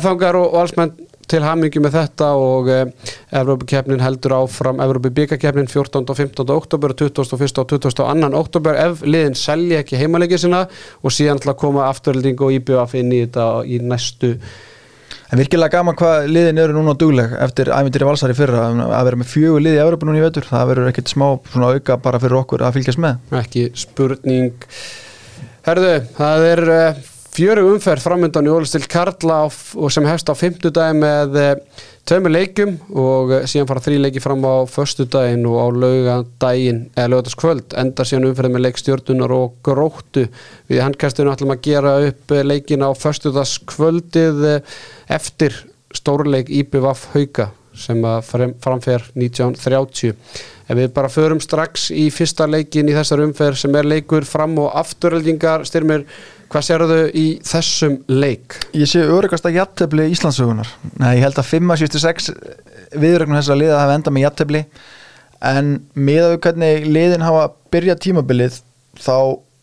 F-fangar 0.00 0.40
og 0.42 0.52
valsmenn 0.58 0.98
til 1.30 1.42
hamingi 1.44 1.82
með 1.82 1.96
þetta 1.98 2.30
og 2.38 2.70
eh, 2.72 3.12
Evrópakefnin 3.40 4.02
heldur 4.02 4.34
áfram 4.40 4.82
Evrópi 4.82 5.12
byggakefnin 5.14 5.70
14. 5.70 6.02
og 6.02 6.16
15. 6.16 6.50
oktober 6.56 6.94
21. 6.96 7.22
og 7.34 7.70
22. 7.70 8.40
oktober 8.40 8.80
ef 8.80 9.04
liðin 9.06 9.38
selja 9.38 9.84
ekki 9.84 10.00
heimalegið 10.00 10.44
sinna 10.44 10.64
og 11.02 11.14
síðan 11.14 11.42
til 11.42 11.52
að 11.52 11.60
koma 11.62 11.86
afturhalding 11.90 12.42
og 12.42 12.56
íbjöf 12.58 12.96
inn 12.98 13.14
í 13.14 13.22
þetta 13.24 13.48
í 13.66 13.80
næstu 13.84 14.34
En 15.30 15.38
virkilega 15.38 15.78
gaman 15.78 15.94
hvað 15.94 16.24
liðin 16.26 16.58
eru 16.58 16.74
núna 16.74 16.96
dugleg 16.98 17.36
eftir 17.38 17.68
æmyndir 17.70 18.02
í 18.02 18.08
valsari 18.08 18.34
fyrra 18.34 18.64
að 18.72 19.04
vera 19.06 19.18
með 19.20 19.28
fjögur 19.30 19.62
liði 19.62 19.78
í 19.78 19.82
Európa 19.84 20.08
núna 20.08 20.18
í 20.18 20.24
vetur 20.24 20.48
það 20.48 20.72
verður 20.72 20.90
ekkert 20.90 21.12
smá 21.12 21.26
auka 21.30 21.98
bara 22.02 22.18
fyrir 22.22 22.40
okkur 22.40 22.64
að 22.66 22.80
fylgjast 22.80 23.02
með 23.04 23.38
Ekki 23.38 23.68
spurning 23.78 24.66
Herðu, 25.66 25.92
það 26.16 26.46
er 26.48 26.64
eh, 26.74 27.00
fjöru 27.30 27.68
umferð 27.70 28.02
framöndan 28.02 28.48
í 28.48 28.50
Ólistil 28.52 28.86
Karla 28.90 29.44
og 29.46 29.92
sem 29.94 30.06
hefst 30.08 30.30
á 30.30 30.34
fymtudagi 30.34 30.96
með 30.98 31.36
eh, 31.38 31.52
tveimur 32.08 32.32
leikum 32.34 32.74
og 32.90 33.34
eh, 33.36 33.44
síðan 33.50 33.68
fara 33.70 33.82
þrjí 33.84 34.00
leiki 34.00 34.22
fram 34.22 34.42
á 34.42 34.66
förstudagin 34.70 35.46
og 35.50 35.60
á 35.62 35.66
laugadagin 35.70 36.82
eða 36.96 37.12
laugadaskvöld 37.14 37.76
endar 37.82 38.08
síðan 38.08 38.30
umferð 38.32 38.54
með 38.54 38.66
leikstjórnunar 38.66 39.34
og 39.36 39.54
gróttu. 39.66 40.26
Við 40.70 40.82
handkastunum 40.84 41.34
ætlum 41.34 41.54
að 41.54 41.62
gera 41.68 41.94
upp 42.08 42.34
eh, 42.34 42.44
leikin 42.46 42.82
á 42.82 42.90
förstudagskvöldið 42.98 44.44
eftir 45.10 45.62
stórleik 45.94 46.50
IPVF 46.50 47.08
Hauka 47.14 47.50
sem 47.80 48.02
framfer 48.26 49.04
1930 49.14 50.10
ef 50.70 50.78
við 50.78 50.90
bara 50.94 51.10
förum 51.10 51.38
strax 51.42 51.88
í 51.94 52.08
fyrsta 52.14 52.46
leikin 52.50 52.90
í 52.90 52.96
þessar 52.96 53.22
umferð 53.24 53.62
sem 53.62 53.78
er 53.78 53.88
leikur 53.88 54.26
fram 54.28 54.58
og 54.62 54.74
afturöldingar 54.82 55.64
styrmir 55.68 56.04
Hvað 56.50 56.64
sér 56.66 56.82
þau 56.90 57.02
í 57.14 57.26
þessum 57.46 57.96
leik? 58.10 58.56
Ég 58.74 58.88
sé 58.90 59.04
örugast 59.06 59.44
að 59.46 59.60
jættefli 59.60 60.08
Íslandsögunar. 60.10 60.70
Nei, 60.98 61.12
ég 61.20 61.22
held 61.22 61.38
að 61.38 61.46
5-76 61.52 62.32
viðrögnum 62.98 63.38
þess 63.38 63.52
að 63.54 63.60
liða 63.60 63.82
hafa 63.84 63.98
enda 64.00 64.12
með 64.14 64.24
jættefli 64.26 64.62
en 65.50 65.68
með 65.94 66.24
að 66.24 66.32
við 66.32 66.40
hvernig 66.46 66.88
liðin 66.90 67.24
hafa 67.24 67.44
byrjað 67.70 68.00
tímabilið 68.06 68.58
þá 68.98 69.18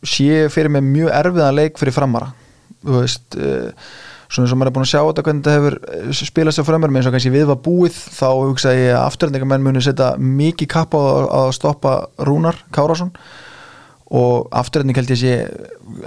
sé 0.07 0.45
fyrir 0.53 0.71
mig 0.71 0.85
mjög 0.87 1.11
erfiðan 1.17 1.57
leik 1.57 1.81
fyrir 1.81 1.97
framara. 1.97 2.31
Þú 2.85 3.01
veist, 3.01 3.35
uh, 3.35 3.91
svona 4.31 4.49
sem 4.49 4.59
maður 4.59 4.71
er 4.71 4.75
búin 4.77 4.85
að 4.85 4.91
sjá 4.91 5.01
þetta 5.01 5.25
hvernig 5.25 5.43
þetta 5.43 5.57
hefur 5.57 5.77
eh, 5.91 6.21
spilað 6.21 6.55
sér 6.57 6.67
framar 6.67 6.91
með 6.91 7.01
eins 7.01 7.09
og 7.09 7.15
kannski 7.15 7.33
við 7.33 7.45
var 7.51 7.59
búið 7.67 7.99
þá 8.15 8.27
hugsa 8.31 8.73
ég 8.75 8.93
að 8.95 9.03
afturhendingamenn 9.05 9.67
muni 9.67 9.83
setja 9.83 10.09
mikið 10.19 10.71
kapp 10.73 10.95
á 10.95 11.01
að 11.43 11.51
stoppa 11.55 11.93
Rúnar 12.27 12.59
Kárásson 12.75 13.13
og 14.07 14.47
afturrætning 14.55 14.95
held 14.95 15.11
ég 15.11 15.19
sé 15.19 15.33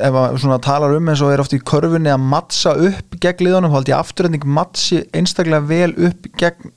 ef 0.01 0.15
maður 0.15 0.61
talar 0.65 0.97
um 0.97 1.09
eins 1.13 1.21
og 1.25 1.35
er 1.35 1.43
oft 1.43 1.53
í 1.53 1.61
körfunni 1.61 2.13
að 2.13 2.23
mattsa 2.33 2.73
upp 2.73 3.17
gegn 3.21 3.45
liðanum, 3.45 3.73
þá 3.73 3.79
held 3.81 3.93
ég 3.93 4.01
afturrætning 4.01 4.47
mattsi 4.59 5.03
einstaklega 5.13 5.67
vel 5.69 5.93
upp 6.09 6.31
gegn 6.41 6.73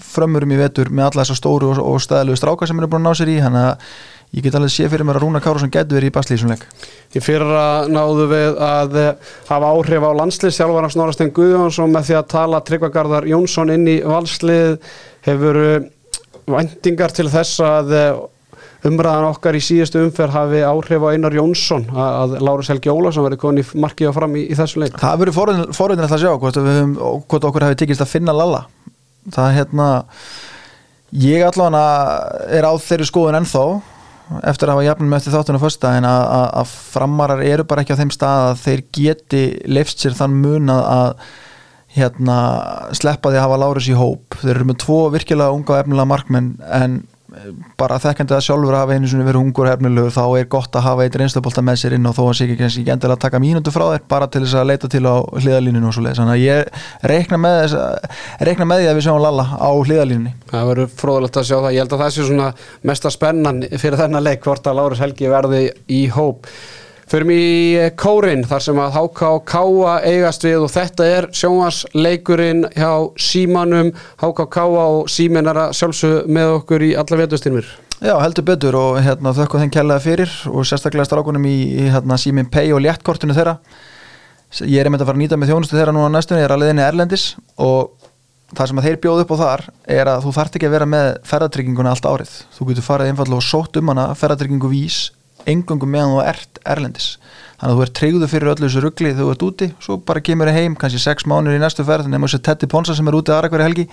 frömmurum 0.00 0.54
í 0.54 0.58
vetur 0.58 0.90
með 0.90 1.10
alla 1.10 1.22
þessar 1.22 1.38
stóru 1.38 1.70
og, 1.70 1.80
og 1.84 2.02
stæðilegu 2.02 2.40
strákar 2.40 2.70
sem 2.70 2.80
er 2.80 2.90
búin 2.90 3.04
að 3.04 3.12
ná 3.12 3.18
sér 3.20 3.30
í. 3.30 3.36
Þannig 3.44 3.66
að 3.68 3.94
ég 4.34 4.46
get 4.46 4.56
alveg 4.58 4.74
sé 4.74 4.88
fyrir 4.90 5.06
mér 5.06 5.20
að 5.20 5.26
Rúna 5.26 5.42
Károsson 5.44 5.70
getur 5.70 6.00
verið 6.00 6.10
í 6.10 6.14
baslísunleik 6.16 6.64
Í 7.14 7.22
fyrra 7.22 7.86
náðu 7.86 8.24
við 8.32 8.58
að 8.66 8.96
hafa 9.46 9.70
áhrif 9.70 10.06
á 10.08 10.10
landslið 10.18 10.56
sjálfvara 10.56 10.90
Snorastein 10.90 11.30
Guðjónsson 11.36 11.94
með 11.94 12.08
því 12.08 12.16
að 12.18 12.30
tala 12.34 12.62
Tryggvagarðar 12.66 13.28
Jónsson 13.30 13.70
inn 13.76 13.86
í 13.92 14.00
valslið. 14.02 14.80
Hefur 15.28 15.60
vendingar 16.50 17.14
til 17.14 17.30
þess 17.30 17.62
að 17.62 17.94
umræðan 18.84 19.28
okkar 19.30 19.56
í 19.56 19.62
síðustu 19.64 20.02
umferð 20.04 20.36
hafi 20.36 20.62
áhrif 20.68 21.04
á 21.04 21.08
Einar 21.14 21.36
Jónsson 21.36 21.86
að 21.90 22.38
Láris 22.44 22.68
Helgi 22.72 22.92
Ólarsson 22.92 23.24
verið 23.26 23.42
konið 23.44 23.74
markið 23.80 24.10
á 24.10 24.16
fram 24.16 24.34
í, 24.36 24.46
í 24.50 24.58
þessu 24.58 24.82
leik. 24.82 24.98
Það 25.00 25.22
verið 25.22 25.38
forðin 25.38 26.04
að 26.04 26.10
það 26.14 26.24
sjá 26.24 26.32
hvort, 26.32 26.58
höfum, 26.68 26.96
hvort 27.30 27.48
okkur 27.48 27.68
hafi 27.68 27.80
tikist 27.84 28.04
að 28.04 28.12
finna 28.12 28.36
Lalla. 28.36 28.66
Það 29.32 29.48
er 29.48 29.56
hérna 29.62 29.88
Ég 31.14 31.44
allavega 31.46 32.48
er 32.50 32.66
á 32.66 32.74
þeirri 32.82 33.06
skoðun 33.06 33.38
ennþá 33.38 33.64
eftir 34.50 34.66
að 34.66 34.72
hafa 34.74 34.86
jafnum 34.88 35.12
með 35.12 35.20
eftir 35.20 35.34
þáttunum 35.36 35.62
fyrsta 35.62 35.92
en 35.94 36.06
að, 36.08 36.22
að, 36.26 36.46
að 36.58 36.72
framarar 36.94 37.42
eru 37.44 37.66
bara 37.70 37.84
ekki 37.84 37.94
á 37.94 38.00
þeim 38.00 38.10
stað 38.10 38.46
að 38.48 38.62
þeir 38.64 38.82
geti 38.98 39.42
leifst 39.70 40.02
sér 40.02 40.16
þann 40.18 40.34
mun 40.42 40.72
að, 40.74 40.82
að 40.96 41.28
hérna, 41.94 42.38
sleppa 42.98 43.30
því 43.30 43.38
að 43.38 43.46
hafa 43.46 43.60
Lárus 43.62 43.90
í 43.92 43.94
hóp. 43.94 44.38
Þeir 44.40 44.54
eru 44.56 44.68
með 44.72 44.80
tvo 44.82 44.98
virkilega 45.14 45.54
unga 45.54 45.78
efnilega 45.84 46.10
markmenn 46.10 46.50
en 46.66 46.98
bara 47.78 47.98
þekkandi 48.02 48.34
að 48.36 48.42
sjálfur 48.46 48.76
hafa 48.76 48.96
einu 48.96 49.08
svona 49.10 49.26
verið 49.26 49.42
hungur 49.42 49.68
hefnilegur 49.70 50.14
þá 50.14 50.22
er 50.38 50.48
gott 50.52 50.76
að 50.78 50.86
hafa 50.86 51.06
eitt 51.06 51.16
reynslapólta 51.20 51.64
með 51.64 51.80
sér 51.80 51.96
inn 51.96 52.08
og 52.08 52.14
þó 52.16 52.22
að 52.26 52.36
sé 52.38 52.46
ekki 52.46 52.66
ekki 52.68 52.84
endilega 52.94 53.16
að 53.16 53.24
taka 53.24 53.40
mínundu 53.42 53.74
frá 53.74 53.84
þér 53.88 54.04
bara 54.10 54.28
til 54.30 54.44
þess 54.44 54.58
að 54.60 54.68
leita 54.70 54.90
til 54.92 55.02
á 55.04 55.16
hliðalíninu 55.40 55.90
og 55.90 55.96
svo 55.96 56.04
leið 56.04 56.20
þannig 56.20 56.36
að 56.36 56.44
ég 56.44 57.10
reikna 57.12 57.40
með, 57.44 57.76
reikna 58.48 58.68
með 58.70 58.82
því 58.82 58.90
að 58.90 58.98
við 58.98 59.06
sjáum 59.08 59.24
Lalla 59.24 59.48
á 59.58 59.70
hliðalíninu 59.72 60.34
Það 60.52 60.70
verður 60.70 60.94
fróðilegt 61.02 61.40
að 61.40 61.48
sjá 61.50 61.56
það, 61.56 61.72
ég 61.74 61.84
held 61.84 61.96
að 61.96 62.04
það 62.04 62.14
sé 62.14 62.28
svona 62.30 62.48
mesta 62.92 63.14
spennan 63.14 63.60
fyrir 63.74 64.00
þennan 64.00 64.26
leik 64.28 64.46
hvort 64.46 64.70
að 64.70 64.80
Lárus 64.80 65.04
Helgi 65.04 65.32
verði 65.32 65.66
í 65.90 66.06
hóp 66.14 66.48
Förum 67.10 67.30
í 67.34 67.76
eh, 67.76 67.90
kórin 68.00 68.44
þar 68.48 68.62
sem 68.64 68.78
að 68.80 68.98
og 69.04 69.42
Káa 69.48 69.96
eigast 70.08 70.44
við 70.46 70.64
og 70.64 70.70
þetta 70.72 71.08
er 71.08 71.26
sjónvarsleikurinn 71.36 72.64
hjá 72.72 72.92
símanum 73.20 73.92
og 74.24 74.44
Káa 74.48 74.84
og 74.84 75.10
símin 75.12 75.50
að 75.50 75.74
sjálfsög 75.76 76.30
með 76.32 76.54
okkur 76.60 76.86
í 76.86 76.94
alla 76.96 77.20
vetustyrmir. 77.20 77.68
Já, 78.04 78.16
heldur 78.20 78.44
betur 78.44 78.76
og 78.76 78.96
hérna, 79.04 79.32
þökkum 79.36 79.62
þeim 79.62 79.74
kellaði 79.76 80.04
fyrir 80.04 80.32
og 80.50 80.64
sérstaklega 80.68 81.06
strákunum 81.08 81.44
í, 81.48 81.58
hérna, 81.92 82.18
símin 82.20 82.48
Pay 82.52 82.72
og 82.74 82.82
léttkortinu 82.84 83.36
þeirra. 83.36 83.58
Ég 84.62 84.80
er 84.80 84.88
einmitt 84.88 85.02
að 85.02 85.08
fara 85.08 85.18
að 85.18 85.22
nýta 85.22 85.38
með 85.40 85.52
þjónustu 85.52 85.78
þeirra 85.78 85.94
núna 85.94 86.10
næstunni, 86.14 86.42
ég 86.42 86.48
er 86.48 86.54
að 86.54 86.62
leiðinni 86.62 86.84
Erlendis 86.84 87.24
og 87.60 87.94
það 88.54 88.70
sem 88.70 88.80
að 88.80 88.88
þeir 88.88 88.98
bjóðu 89.02 89.24
upp 89.24 89.34
á 89.34 89.36
þar 89.40 89.64
er 89.96 90.10
að 90.10 90.24
þú 90.26 90.32
þart 90.36 90.58
ekki 90.58 90.68
að 90.68 90.74
vera 90.76 90.88
með 90.90 91.08
ferðartrygginguna 91.30 91.94
allt 91.94 92.08
árið. 92.08 92.34
Þú 92.54 92.68
getur 92.70 92.86
farið 92.86 93.12
einfallega 93.12 93.40
og 93.40 93.46
sótt 93.46 93.80
um 93.80 93.92
hana 93.92 94.06
ferðartryggingu 94.18 94.70
vís 95.44 95.52
engungum 95.52 95.90
meðan 95.90 96.14
þú 96.14 96.22
ert 96.24 96.60
erlendis. 96.64 97.08
Þannig 97.58 97.72
að 97.72 97.78
þú 97.78 97.84
ert 97.84 97.94
treyguðu 97.98 98.28
fyrir 98.28 98.52
öllu 98.52 98.68
þessu 98.68 98.82
ruggli 98.84 99.10
þegar 99.12 99.24
þú 99.24 99.34
ert 99.34 99.44
úti, 99.48 99.68
svo 99.80 99.98
bara 99.98 100.22
kemur 100.24 100.50
þið 100.50 100.58
heim 100.58 100.76
kannski 100.76 101.00
6 101.04 101.28
mánuður 101.30 101.58
í 101.58 101.62
næstu 101.62 101.84
ferð, 101.84 102.08
nema 102.10 102.28
þessi 102.28 102.42
Tetti 102.44 102.66
Ponsa 102.70 102.96
sem 102.96 103.08
er 103.08 103.18
úti 103.18 103.32
aðra 103.34 103.50
hverja 103.52 103.68
helgi 103.68 103.86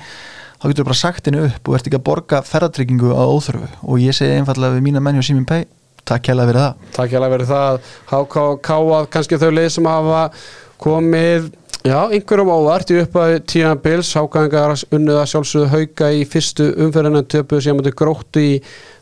þá 0.62 0.66
getur 0.70 0.84
þú 0.84 0.88
bara 0.90 1.00
sagt 1.02 1.28
henni 1.28 1.44
upp 1.48 1.70
og 1.70 1.78
ert 1.78 1.88
ekki 1.88 2.00
að 2.00 2.08
borga 2.08 2.42
ferðartryggingu 2.46 3.14
á 3.14 3.24
óþörfu. 3.26 3.70
Og 3.86 4.02
ég 4.02 4.18
segi 4.18 4.40
einfallega 4.40 4.78
við 4.78 4.86
mína 4.88 5.04
menni 5.04 5.22
og 5.22 5.28
símin 5.28 5.48
pei 5.50 5.64
takk 6.06 6.28
hjá 6.28 6.36
að 6.36 6.52
vera 6.52 6.66
það. 6.66 6.92
Takk 6.98 7.14
hjá 7.14 7.20
að 7.22 7.34
vera 7.36 7.48
það, 7.50 7.90
hákáð 8.12 9.10
kannski 9.14 9.40
þau 9.42 9.52
leið 9.54 9.72
sem 9.76 9.90
hafa 9.90 10.22
komið 10.82 11.52
Já, 11.82 12.12
einhverjum 12.14 12.50
ávart 12.54 12.92
í 12.94 12.98
upphæðu 13.02 13.40
tíma 13.50 13.72
bils, 13.82 14.12
hákæðingar 14.14 14.76
unniða 14.94 15.24
sjálfsögðu 15.32 15.70
hauka 15.72 16.12
í 16.14 16.20
fyrstu 16.30 16.68
umferðinan 16.86 17.26
töpuð 17.26 17.64
sem 17.66 17.80
hefði 17.80 17.94
gróttu 17.98 18.44
í 18.46 18.52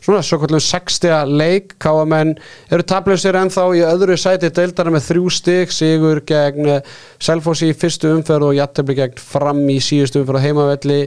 svona 0.00 0.22
svo 0.24 0.38
kallum 0.40 0.62
60 0.64 1.34
leik, 1.36 1.74
káamenn 1.76 2.32
eru 2.72 2.88
tablösir 2.88 3.36
ennþá 3.36 3.66
í 3.76 3.84
öðru 3.84 4.16
sæti 4.16 4.48
deildara 4.56 4.94
með 4.96 5.10
þrjú 5.10 5.34
stygg, 5.36 5.76
sigur 5.76 6.22
gegn 6.24 6.72
Selfossi 7.20 7.68
í 7.68 7.76
fyrstu 7.76 8.14
umferð 8.14 8.48
og 8.48 8.56
jættefli 8.62 8.96
gegn 9.02 9.22
fram 9.28 9.60
í 9.68 9.76
síðustu 9.84 10.24
umferð 10.24 10.46
heimavelli. 10.48 11.00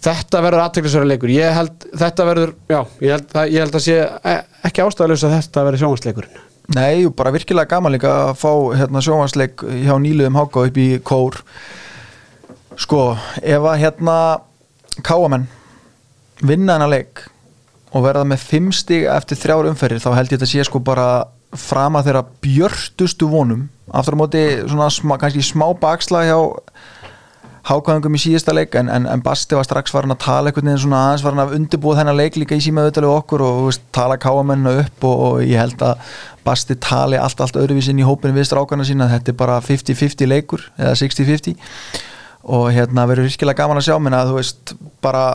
Þetta 0.00 0.46
verður 0.48 0.64
aðteglisverður 0.64 1.12
leikur, 1.12 1.36
ég 1.36 1.56
held 1.60 1.90
þetta 1.92 2.32
verður, 2.32 2.58
já, 2.72 2.80
ég 3.04 3.18
held, 3.18 3.40
ég 3.52 3.66
held 3.66 3.82
að 3.82 3.88
sé 3.90 4.00
e, 4.00 4.42
ekki 4.64 4.88
ástæðalus 4.88 5.28
að 5.28 5.40
þetta 5.42 5.68
verður 5.68 5.84
sjónvarsleikurinn 5.84 6.47
Nei, 6.76 7.08
bara 7.16 7.32
virkilega 7.32 7.70
gaman 7.70 7.94
líka 7.94 8.10
að 8.26 8.34
fá 8.42 8.50
hérna, 8.76 9.00
sjóhansleik 9.00 9.62
hjá 9.64 9.94
nýluðum 10.04 10.36
háka 10.36 10.66
upp 10.68 10.76
í 10.76 10.88
kór. 11.00 11.38
Sko, 12.78 13.14
ef 13.40 13.64
að 13.64 13.80
hérna 13.80 14.16
káamenn 15.06 15.46
vinna 16.44 16.76
hennar 16.76 16.92
leik 16.92 17.24
og 17.96 18.04
verða 18.04 18.26
með 18.28 18.44
fimm 18.50 18.68
stig 18.76 19.06
eftir 19.08 19.40
þrjár 19.40 19.70
umferðir 19.70 20.04
þá 20.04 20.10
held 20.18 20.28
ég 20.28 20.36
þetta 20.36 20.50
sé 20.50 20.66
sko 20.68 20.82
bara 20.84 21.08
frama 21.56 22.02
þeirra 22.04 22.26
björtustu 22.44 23.30
vonum. 23.32 23.64
Aftur 23.88 24.18
á 24.18 24.20
móti 24.20 24.44
svona 24.68 24.90
sma, 24.92 25.16
kannski 25.16 25.40
smá 25.48 25.70
baksla 25.80 26.26
hjá 26.28 26.36
hákvæðingum 27.68 28.16
í 28.16 28.20
síðasta 28.22 28.54
leik 28.56 28.76
en, 28.78 28.88
en, 28.92 29.06
en 29.10 29.22
Basti 29.24 29.56
var 29.56 29.66
strax 29.66 29.92
farin 29.92 30.14
að 30.14 30.22
tala 30.24 30.50
einhvern 30.50 30.70
veginn 30.70 30.82
svona 30.82 31.00
aðeins 31.06 31.24
farin 31.26 31.42
að 31.42 31.54
undirbúa 31.58 31.98
þennan 31.98 32.16
leik 32.16 32.38
líka 32.40 32.56
í 32.56 32.64
símaðutalegu 32.64 33.12
okkur 33.12 33.44
og 33.44 33.58
veist, 33.66 33.84
tala 33.94 34.16
káamennu 34.20 34.72
upp 34.84 35.08
og, 35.08 35.24
og 35.28 35.42
ég 35.44 35.60
held 35.60 35.84
að 35.84 36.14
Basti 36.48 36.78
tali 36.80 37.18
allt, 37.20 37.42
allt 37.44 37.58
öðruvísinn 37.60 37.98
í 38.00 38.06
hópinu 38.08 38.32
við 38.32 38.46
strákana 38.48 38.86
sína. 38.88 39.10
Þetta 39.12 39.34
er 39.34 39.36
bara 39.36 39.58
50-50 39.60 40.30
leikur 40.30 40.62
eða 40.78 40.94
60-50 40.96 41.58
og 42.48 42.70
hérna 42.72 43.04
verður 43.10 43.28
virkilega 43.28 43.60
gaman 43.60 43.82
að 43.82 43.90
sjá. 43.90 43.98
Minna 44.00 44.22
að 44.22 44.30
þú 44.30 44.38
veist 44.38 44.72
bara 45.04 45.26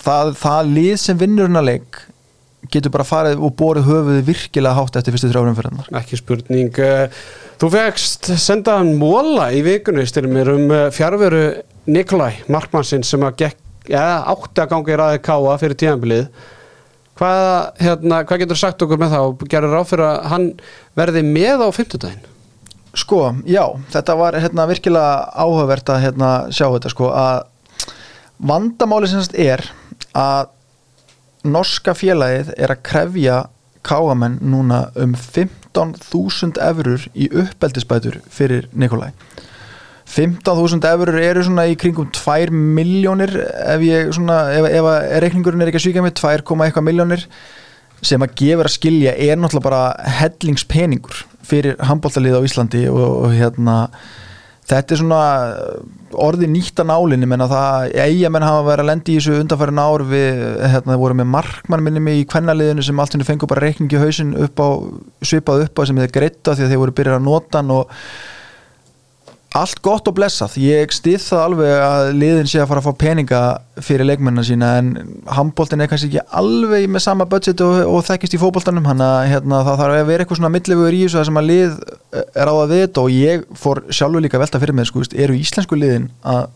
það, 0.00 0.32
það 0.40 0.72
lið 0.78 0.94
sem 1.02 1.20
vinnur 1.20 1.50
hennar 1.50 1.68
leik 1.68 2.00
getur 2.72 2.94
bara 2.94 3.04
farið 3.04 3.42
og 3.42 3.52
borið 3.58 3.88
höfuði 3.90 4.24
virkilega 4.26 4.78
hátt 4.78 4.96
eftir 4.96 5.12
fyrstu 5.12 5.32
þrjárum 5.32 5.56
fyrir 5.58 5.72
hennar 5.72 6.00
Ekki 6.00 6.18
spurning 6.20 6.78
Þú 7.62 7.68
fegst 7.70 8.30
sendaðan 8.42 8.96
móla 8.98 9.50
í 9.54 9.60
vikunni 9.62 10.02
styrmir 10.08 10.48
um 10.50 10.72
eh, 10.74 10.88
fjárveru 10.94 11.42
Nikolaj 11.86 12.42
Markmannsinn 12.52 13.04
sem 13.06 13.22
að 13.26 13.38
gekk, 13.44 13.62
ja, 13.90 14.22
átti 14.30 14.62
að 14.62 14.70
gangi 14.70 14.98
ræði 14.98 15.22
káa 15.26 15.54
fyrir 15.58 15.78
tíðanbilið 15.80 16.26
hvað, 17.18 17.48
hérna, 17.82 18.20
hvað 18.26 18.44
getur 18.44 18.60
sagt 18.60 18.84
okkur 18.84 19.00
með 19.00 19.16
það 19.16 19.28
og 19.30 19.46
gerur 19.50 19.74
ráð 19.76 19.88
fyrir 19.90 20.06
að 20.08 20.28
hann 20.32 20.46
verði 20.98 21.24
með 21.26 21.64
á 21.66 21.68
fymtudaginn? 21.74 22.28
Sko, 22.92 23.20
já, 23.48 23.64
þetta 23.94 24.16
var 24.20 24.36
hérna, 24.36 24.68
virkilega 24.68 25.12
áhugavert 25.32 25.90
að 25.94 26.02
hérna, 26.04 26.32
sjá 26.52 26.66
þetta 26.68 26.92
sko 26.92 27.08
að 27.16 27.38
vandamáli 28.42 29.08
semst 29.10 29.36
er 29.38 29.64
að 30.18 30.50
norska 31.42 31.94
félagið 31.98 32.52
er 32.58 32.74
að 32.74 32.82
krefja 32.86 33.38
káamenn 33.82 34.38
núna 34.46 34.84
um 34.94 35.16
15.000 35.18 36.60
eurur 36.62 37.06
í 37.18 37.26
uppeldisbætur 37.32 38.20
fyrir 38.30 38.68
Nikolaj 38.78 39.10
15.000 40.12 40.84
eurur 40.92 41.18
eru 41.22 41.44
svona 41.46 41.66
í 41.70 41.76
kringum 41.80 42.10
2 42.12 42.52
miljónir 42.52 43.32
ef 43.40 43.80
ef, 43.80 44.18
ef, 44.68 44.88
reikningurinn 45.24 45.64
er 45.64 45.72
ekki 45.72 45.80
að 45.80 45.86
svíka 45.86 46.04
mig 46.04 46.16
2,1 46.20 46.84
miljónir 46.84 47.24
sem 48.02 48.22
að 48.24 48.34
gefur 48.40 48.68
að 48.68 48.74
skilja 48.74 49.14
er 49.14 49.38
náttúrulega 49.38 49.68
bara 49.68 50.10
hellingspeningur 50.18 51.22
fyrir 51.46 51.78
handbóltalið 51.80 52.36
á 52.36 52.46
Íslandi 52.46 52.82
og, 52.90 53.06
og 53.24 53.32
hérna 53.36 53.76
þetta 54.68 54.94
er 54.94 55.00
svona 55.00 55.20
orði 56.22 56.48
nýtt 56.50 56.82
að 56.82 56.90
nálinni 56.90 57.28
menn 57.28 57.44
að 57.44 57.54
það 57.54 57.96
eiga 58.04 58.30
menn 58.32 58.46
hafa 58.46 58.66
verið 58.68 58.84
að 58.84 58.90
lendi 58.90 59.14
í 59.14 59.18
þessu 59.18 59.38
undanfærin 59.40 59.80
ár 59.82 60.04
við 60.10 60.42
hérna, 60.74 60.98
voru 61.00 61.16
með 61.18 61.30
markmann 61.32 61.86
minni 61.86 62.02
mig 62.04 62.20
í 62.20 62.28
kvennaliðinu 62.30 62.84
sem 62.84 63.00
allt 63.02 63.16
henni 63.16 63.26
fengur 63.26 63.50
bara 63.50 63.64
reikningi 63.64 64.00
hausin 64.02 64.36
upp 64.44 64.62
á 64.62 64.68
svipað 65.24 65.66
upp 65.66 65.82
á 65.82 65.82
sem 65.88 66.04
þeir 66.04 66.14
greita 66.14 66.54
því 66.54 66.66
að 66.66 66.74
þeir 66.74 66.82
voru 66.84 66.96
byrjað 67.00 67.18
að 67.18 67.26
nota 67.26 67.62
hann 67.62 67.74
og 67.74 67.98
allt 69.56 69.80
gott 69.84 70.06
og 70.08 70.14
blessað, 70.16 70.54
ég 70.62 70.92
stið 70.94 71.18
það 71.26 71.42
alveg 71.42 71.72
að 71.84 72.06
liðin 72.16 72.48
sé 72.48 72.60
að 72.62 72.70
fara 72.70 72.80
að 72.80 72.86
fá 72.86 73.00
peninga 73.02 73.40
fyrir 73.84 74.08
leikmennina 74.08 74.44
sína 74.46 74.70
en 74.80 74.88
handbóltin 75.28 75.84
er 75.84 75.90
kannski 75.90 76.08
ekki 76.08 76.22
alveg 76.40 76.86
með 76.88 77.04
sama 77.04 77.26
budget 77.28 77.60
og, 77.64 77.82
og 77.84 78.06
þekkist 78.06 78.38
í 78.38 78.40
fókbóltanum 78.40 78.88
hann 78.88 79.04
að 79.04 79.18
hérna, 79.34 79.60
það 79.66 79.82
þarf 79.82 79.98
að 79.98 80.08
vera 80.08 80.24
eitthvað 80.24 80.40
svona 80.40 80.52
millifugur 80.54 80.96
í 80.96 81.02
þessu 81.04 81.26
sem 81.28 81.40
að 81.42 81.50
lið 81.50 81.76
er 82.22 82.52
á 82.52 82.54
að 82.54 82.72
við 82.72 82.82
þetta 82.86 83.04
og 83.04 83.14
ég 83.18 83.46
fór 83.64 83.82
sjálfur 83.92 84.24
líka 84.24 84.40
velta 84.40 84.62
fyrir 84.62 84.78
mig 84.78 84.88
sko, 84.88 85.04
eru 85.12 85.36
íslensku 85.36 85.78
liðin 85.78 86.08
að 86.24 86.48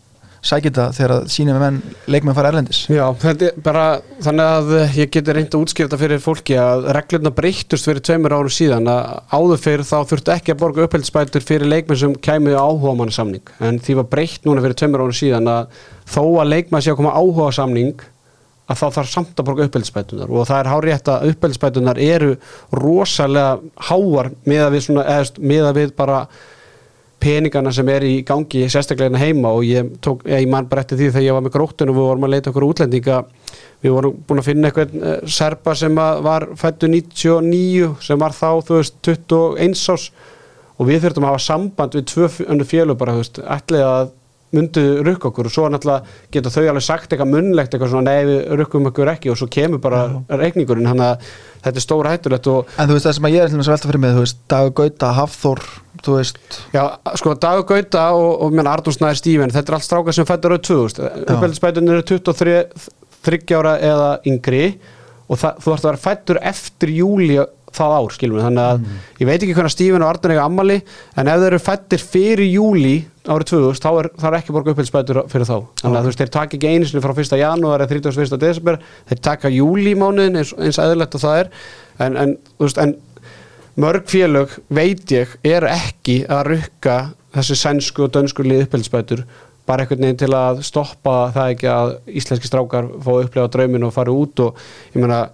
sækja 0.47 0.71
þetta 0.71 0.87
þegar 0.97 1.29
sínum 1.33 1.59
menn 1.61 1.81
leikmenn 2.11 2.37
fara 2.37 2.53
erlendis? 2.53 2.85
Já, 2.93 3.05
þetta 3.23 3.49
er 3.49 3.61
bara 3.67 3.85
þannig 4.25 4.53
að 4.57 4.73
ég 5.01 5.13
geti 5.17 5.37
reynd 5.37 5.53
að 5.53 5.67
útskýrta 5.67 6.01
fyrir 6.01 6.23
fólki 6.23 6.59
að 6.61 6.89
reglurna 6.97 7.33
breytust 7.37 7.89
fyrir 7.89 8.05
tveimur 8.07 8.37
árum 8.37 8.57
síðan 8.57 8.91
að 8.93 9.13
áður 9.35 9.63
fyrir 9.67 9.87
þá 9.89 9.97
þurftu 10.13 10.35
ekki 10.37 10.55
að 10.55 10.61
borga 10.65 10.87
upphildspætur 10.87 11.47
fyrir 11.47 11.71
leikmenn 11.71 12.03
sem 12.03 12.19
kæmiði 12.29 12.59
áhuga 12.61 12.97
mannsamning 13.03 13.55
en 13.61 13.81
því 13.83 14.01
var 14.01 14.11
breytt 14.17 14.49
núna 14.49 14.65
fyrir 14.65 14.81
tveimur 14.81 15.07
árum 15.07 15.21
síðan 15.21 15.51
að 15.53 15.81
þó 16.07 16.23
að 16.43 16.53
leikmenn 16.55 16.87
sé 16.87 16.95
að 16.95 17.01
koma 17.03 17.17
áhuga 17.17 17.55
samning 17.57 18.07
að 18.67 18.81
þá 18.81 18.87
þarf 18.97 19.11
samt 19.13 19.39
að 19.39 19.47
borga 19.47 19.67
upphildspætunar 19.69 20.33
og 20.33 20.49
það 20.49 20.61
er 20.61 20.71
hárétt 20.73 21.11
að 21.11 21.29
upphildspætunar 21.31 22.01
eru 22.03 22.33
rosalega 22.75 23.59
háar 23.89 24.33
með 24.49 24.65
að 24.65 24.75
við, 24.75 24.85
svona, 24.89 25.07
eðast, 25.15 25.39
með 25.39 25.69
að 25.69 25.81
við 25.81 25.93
bara 25.99 26.21
peningana 27.27 27.73
sem 27.75 27.89
er 27.91 28.07
í 28.07 28.15
gangi 28.27 28.67
sérstaklega 28.71 29.11
hérna 29.11 29.23
heima 29.23 29.53
og 29.57 29.67
ég, 29.67 29.91
tók, 30.05 30.23
ég 30.31 30.47
man 30.51 30.69
bara 30.71 30.85
eftir 30.85 31.01
því 31.01 31.11
þegar 31.11 31.27
ég 31.27 31.37
var 31.37 31.47
með 31.47 31.57
gróttun 31.57 31.91
og 31.93 31.99
við 31.99 32.09
vorum 32.09 32.27
að 32.29 32.35
leita 32.37 32.53
okkur 32.53 32.67
útlendinga 32.69 33.19
við 33.85 33.97
vorum 33.97 34.21
búin 34.29 34.43
að 34.43 34.49
finna 34.51 34.71
eitthvað 34.71 34.95
uh, 35.01 35.17
serpa 35.39 35.75
sem 35.79 35.99
var 36.27 36.49
fættu 36.61 36.91
99 36.93 37.91
sem 38.07 38.23
var 38.23 38.37
þá 38.37 38.49
þú 38.69 38.79
veist 38.79 39.01
21 39.07 39.77
ás 39.97 40.09
og 40.77 40.91
við 40.91 41.03
þurftum 41.07 41.27
að 41.27 41.35
hafa 41.35 41.45
samband 41.47 41.97
við 41.97 42.07
tvö 42.13 42.31
öndu 42.47 42.69
fjölu 42.69 42.97
bara 43.01 43.17
þú 43.17 43.25
veist 43.25 43.43
ætlið 43.57 43.87
að 43.89 44.15
myndu 44.55 44.83
rukka 45.07 45.31
okkur 45.31 45.49
og 45.49 45.53
svo 45.53 45.67
náttúrulega 45.73 46.05
geta 46.33 46.53
þau 46.55 46.63
alveg 46.71 46.85
sagt 46.87 47.13
eitthvað 47.13 47.33
munlegt 47.33 47.75
eitthvað 47.75 47.91
svona 47.93 48.13
nei 48.13 48.29
við 48.29 48.53
rukkum 48.61 48.87
okkur 48.93 49.11
ekki 49.17 49.33
og 49.33 49.41
svo 49.41 49.49
kemur 49.53 49.83
bara 49.83 50.05
reikningurinn. 50.31 50.87
Hann 50.87 51.03
að 51.03 51.25
þetta 51.65 51.81
er 51.81 51.85
stóra 51.85 52.13
hættulegt 52.15 52.51
og 52.53 52.71
En 52.79 52.87
þú 52.89 52.97
veist 52.99 53.09
það 53.09 53.17
sem 53.19 53.29
að 53.29 53.37
ég 53.37 53.43
er 53.43 53.51
til 53.51 53.59
þess 53.59 53.71
að 53.71 53.75
velta 53.75 53.91
fyrir 53.91 54.03
mig 54.05 54.15
þú 54.15 54.23
veist 54.23 54.41
Dagur 54.53 54.77
Gauta, 54.81 55.13
Hafþór 55.17 55.65
þú 56.07 56.19
veist. 56.21 56.39
Já 56.77 56.83
sko 57.19 57.35
Dagur 57.47 57.67
Gauta 57.73 58.05
og, 58.15 58.29
og 58.47 58.55
mér 58.55 58.71
Arnús 58.71 59.01
Snæður 59.01 59.21
Stíven 59.23 59.55
þetta 59.55 59.73
er 59.73 59.79
allt 59.81 59.89
strákar 59.89 60.17
sem 60.17 60.29
fættur 60.29 60.55
á 60.55 60.59
2000 60.63 61.27
uppveldisbætunir 61.27 61.99
eru 61.99 62.07
23 62.15 62.61
þryggjára 63.27 63.77
eða 63.83 64.11
yngri 64.31 64.65
og 65.27 65.41
það, 65.41 65.63
þú 65.65 65.73
ert 65.73 65.83
að 65.83 65.89
vera 65.91 66.03
fættur 66.07 66.39
eftir 66.53 66.93
júli 67.01 67.41
það 67.77 67.95
ár, 67.97 68.15
skilum 68.17 68.39
við, 68.39 68.47
þannig 68.47 68.67
að 68.67 69.21
ég 69.21 69.29
veit 69.29 69.37
ekki 69.39 69.57
hvernig 69.57 69.75
Stífin 69.75 70.05
og 70.05 70.11
Arnur 70.11 70.35
eiga 70.35 70.47
ammali 70.47 70.79
en 71.17 71.31
ef 71.33 71.43
þeir 71.43 71.49
eru 71.51 71.61
fættir 71.63 72.05
fyrir 72.15 72.51
júli 72.51 72.97
árið 73.27 73.51
2000, 73.53 73.83
þá 73.83 73.91
er, 74.01 74.09
er 74.29 74.37
ekki 74.39 74.55
borga 74.55 74.73
upphilsbætur 74.73 75.23
fyrir 75.33 75.49
þá, 75.49 75.57
þannig 75.83 75.99
að 75.99 76.05
þú 76.07 76.11
veist, 76.13 76.21
þeir 76.23 76.33
taka 76.37 76.59
ekki 76.59 76.71
einu 76.73 76.89
sinni 76.89 77.03
frá 77.05 77.15
1. 77.17 77.35
janúar 77.41 77.85
eða 77.85 77.97
31. 77.97 78.39
desember 78.43 78.79
þeir 79.11 79.23
taka 79.29 79.53
júli 79.53 79.97
mánuðin 79.99 80.41
eins, 80.43 80.55
eins 80.57 80.79
eðlilegt 80.83 81.19
og 81.19 81.25
það 81.25 81.41
er 81.41 81.51
en, 82.07 82.21
en, 82.23 82.37
veist, 82.63 82.79
en 82.83 82.95
mörg 83.83 84.07
félög 84.09 84.55
veit 84.73 85.11
ég 85.13 85.35
er 85.47 85.67
ekki 85.69 86.21
að 86.31 86.53
rukka 86.53 86.97
þessi 87.37 87.59
sænsku 87.61 88.07
og 88.07 88.15
dönsku 88.15 88.47
lið 88.47 88.65
upphilsbætur 88.67 89.27
bara 89.67 89.83
einhvern 89.83 90.05
veginn 90.05 90.21
til 90.23 90.31
að 90.37 90.63
stoppa 90.67 91.17
það 91.35 91.53
ekki 91.57 91.69
að 91.73 91.93
íslenski 92.21 92.49
strákar 92.49 92.89
fá 93.03 93.11
að 93.13 93.27
upplefa 93.27 93.53
draumin 93.53 93.87
og 93.89 93.95
fara 93.97 94.15
út 94.15 94.43
og 94.45 94.61
ég 94.95 95.03
meina 95.03 95.25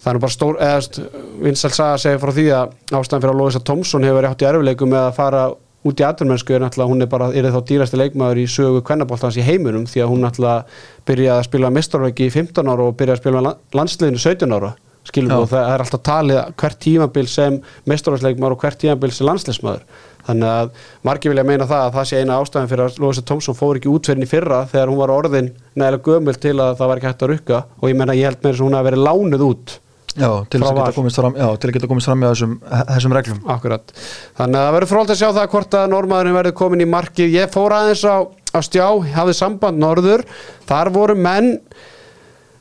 það 0.00 0.10
er 0.10 0.16
nú 0.16 0.22
bara 0.24 0.34
stór, 0.34 0.60
eða 0.64 1.08
Vinsal 1.44 1.72
Saga 1.76 1.98
segir 2.00 2.22
frá 2.22 2.32
því 2.36 2.46
að 2.56 2.76
ástæðan 2.90 3.24
fyrir 3.24 3.34
að 3.34 3.40
Lóisa 3.40 3.64
Tomsson 3.64 4.06
hefur 4.06 4.20
verið 4.20 4.34
átt 4.34 4.44
í 4.44 4.48
erfileikum 4.50 4.92
með 4.94 5.06
að 5.06 5.18
fara 5.18 5.42
út 5.80 6.00
í 6.00 6.04
aðurmennsku 6.04 6.54
er 6.54 6.64
náttúrulega, 6.64 6.92
hún 6.92 7.04
er 7.04 7.08
bara, 7.08 7.30
er 7.32 7.48
þá 7.54 7.60
dýrasti 7.68 8.00
leikmaður 8.00 8.42
í 8.42 8.46
sögu 8.52 8.82
kvennabóltans 8.84 9.38
í 9.40 9.44
heiminum 9.44 9.86
því 9.88 10.04
að 10.04 10.12
hún 10.12 10.26
náttúrulega 10.26 11.08
byrjaði 11.08 11.38
að 11.38 11.48
spila 11.48 11.72
mistarveiki 11.72 12.28
í 12.28 12.34
15 12.34 12.68
ára 12.68 12.84
og 12.84 12.96
byrjaði 13.00 13.16
að 13.16 13.22
spila 13.22 13.54
landsliðinu 13.78 14.20
17 14.20 14.56
ára 14.58 14.74
skilum 15.08 15.32
og 15.38 15.48
það 15.48 15.66
er 15.72 15.82
alltaf 15.84 16.02
talið 16.04 16.38
hvert 16.60 16.80
tímabil 16.84 17.26
sem 17.30 17.58
mistarveikleikmaður 17.88 18.56
og 18.56 18.64
hvert 18.64 18.80
tímabil 18.82 19.12
sem 19.16 19.28
landsliðsmaður. 19.30 19.84
Þannig 20.26 20.50
að 20.50 20.72
margir 21.08 21.32
vilja 21.32 21.46
meina 21.48 21.66
það 21.66 21.84
að 21.86 21.94
það 21.96 22.08
sé 22.10 22.20
eina 22.20 22.36
ástæðan 22.36 22.70
fyrir 22.70 22.84
að 22.84 22.98
Lóisa 23.00 23.24
Tomsson 23.26 23.56
fór 23.56 23.80
ekki 23.80 23.90
útferðin 23.90 24.26
í 24.26 24.30
fyrra 24.30 24.60
þegar 24.68 24.92
hún 24.92 25.00
var 25.00 25.14
orðin 25.14 25.48
neðilega 25.72 26.04
gömul 26.04 26.36
til 26.36 26.56
að 26.58 26.74
það 26.76 26.90
var 26.90 27.00
ekki 27.00 27.08
hægt 27.08 27.24
að 27.24 27.32
rukka 27.32 27.62
og 27.80 27.86
ég 27.88 27.96
menna 27.96 28.18
ég 28.18 28.28
held 28.28 28.42
með 28.42 28.52
þess 28.52 28.60
að 28.60 28.66
hún 28.68 28.76
hafi 28.76 28.88
verið 28.90 29.06
lánuð 29.08 29.46
út 29.48 29.74
Já, 30.18 30.30
til 30.50 30.58
að 30.58 30.78
geta 30.80 30.94
komist 30.96 31.20
fram, 31.20 31.36
já, 31.38 31.46
til 31.60 31.68
að 31.70 31.76
geta 31.76 31.88
komist 31.90 32.08
fram 32.08 32.18
með 32.22 32.32
þessum, 32.32 32.56
þessum 32.88 33.14
reglum. 33.14 33.42
Akkurat. 33.54 33.92
Þannig 34.40 34.58
að 34.58 34.66
það 34.66 34.74
verður 34.76 34.90
fróld 34.90 35.12
að 35.14 35.20
sjá 35.20 35.28
það 35.28 35.46
hvort 35.52 35.76
að 35.78 35.92
normaðurinn 35.92 36.38
verður 36.38 36.56
komin 36.60 36.82
í 36.82 36.88
markið. 36.90 37.36
Ég 37.36 37.52
fór 37.54 37.76
aðeins 37.76 38.02
á, 38.02 38.16
á 38.26 38.58
stjá, 38.66 38.86
hafði 39.14 39.36
samband 39.38 39.82
norður. 39.82 40.24
Þar 40.70 40.90
voru 40.96 41.16
menn, 41.20 41.52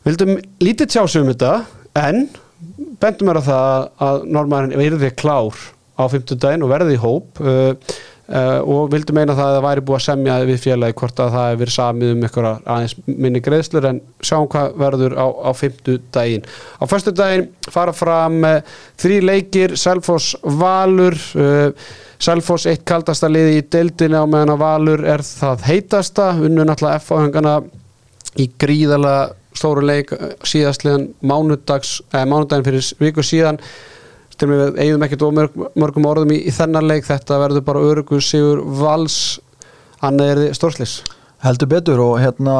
vildum 0.05 0.35
lítið 0.61 0.93
tjá 0.93 1.01
sig 1.09 1.25
um 1.25 1.33
þetta, 1.33 1.55
en 1.97 2.27
bendum 3.01 3.31
mér 3.31 3.41
á 3.41 3.49
það 3.49 3.89
að 4.05 4.23
normaðurinn 4.37 4.83
verði 4.83 5.11
klár 5.17 5.57
á 5.99 6.03
50 6.07 6.39
daginn 6.39 6.63
og 6.63 6.71
verði 6.71 6.95
í 6.95 7.01
hóp 7.01 7.41
uh, 7.43 7.73
uh, 8.29 8.59
og 8.63 8.89
vildu 8.93 9.15
meina 9.15 9.35
það 9.37 9.47
að 9.47 9.55
það 9.57 9.65
væri 9.67 9.85
búið 9.87 9.97
að 9.99 10.05
semja 10.05 10.35
við 10.49 10.61
félagi 10.65 10.97
hvort 11.01 11.23
að 11.23 11.31
það 11.35 11.47
hefur 11.47 11.61
verið 11.63 11.75
samið 11.75 12.13
um 12.13 12.27
eitthvað 12.27 12.69
aðeins 12.75 12.95
minni 13.05 13.41
greiðslur 13.45 13.89
en 13.89 14.01
sjáum 14.21 14.49
hvað 14.53 14.77
verður 14.83 15.17
á, 15.17 15.27
á 15.29 15.51
50 15.61 16.03
daginn. 16.15 16.45
Á 16.79 16.83
förstu 16.89 17.15
daginn 17.15 17.49
fara 17.71 17.95
fram 17.95 18.37
uh, 18.47 18.77
þrý 19.01 19.19
leikir, 19.25 19.75
Selfoss 19.79 20.37
Valur, 20.43 21.17
uh, 21.39 21.89
Selfoss 22.19 22.67
eitt 22.67 22.85
kaldasta 22.87 23.29
liði 23.31 23.59
í 23.61 23.67
deildinni 23.71 24.19
á 24.19 24.27
meðan 24.27 24.55
að 24.57 24.63
Valur 24.63 25.05
er 25.07 25.23
það 25.23 25.67
heitasta, 25.69 26.31
unnu 26.35 26.65
náttúrulega 26.67 26.99
F-áhengana 26.99 27.59
í 28.39 28.49
gríðala 28.59 29.17
stóru 29.55 29.83
leik 29.85 30.11
síðastliðan 30.47 31.09
mánudags, 31.25 31.99
eh, 32.13 32.25
mánudaginn 32.25 32.67
fyrir 32.67 32.91
viku 32.99 33.25
síðan 33.25 33.59
til 34.39 34.49
við 34.51 34.65
eigðum 34.79 35.05
ekkert 35.05 35.27
ómörg, 35.27 35.61
mörgum 35.79 36.09
orðum 36.09 36.33
í, 36.35 36.41
í 36.47 36.55
þennan 36.55 36.89
leik. 36.89 37.07
Þetta 37.07 37.39
verður 37.43 37.65
bara 37.67 37.85
örugur 37.91 38.23
sigur 38.23 38.63
vals. 38.79 39.39
Annað 39.99 40.33
er 40.33 40.43
þið 40.45 40.53
stórslis 40.55 40.99
Heldur 41.39 41.69
betur 41.71 42.01
og 42.03 42.17
hérna 42.19 42.53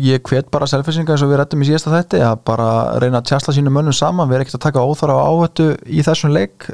ég 0.00 0.22
hvet 0.24 0.46
bara 0.52 0.66
selfisinga 0.68 1.12
eins 1.12 1.22
og 1.24 1.28
við 1.30 1.38
rættum 1.40 1.62
í 1.62 1.66
síðasta 1.68 1.92
þetti 1.92 2.20
að 2.24 2.38
bara 2.48 2.68
reyna 3.02 3.20
að 3.20 3.28
tjastla 3.28 3.52
sínum 3.54 3.76
mönnum 3.76 3.94
saman, 3.96 4.30
við 4.30 4.38
erum 4.38 4.46
ekkert 4.46 4.56
að 4.56 4.64
taka 4.64 4.84
óþara 4.88 5.16
á 5.20 5.24
áhættu 5.28 5.66
í 5.84 6.04
þessum 6.06 6.32
leik, 6.32 6.64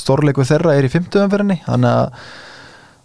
stórleiku 0.00 0.46
þeirra 0.48 0.78
er 0.78 0.88
í 0.88 0.92
50 0.92 1.26
umferðinni, 1.26 1.58
þannig 1.66 1.92
að 1.92 2.24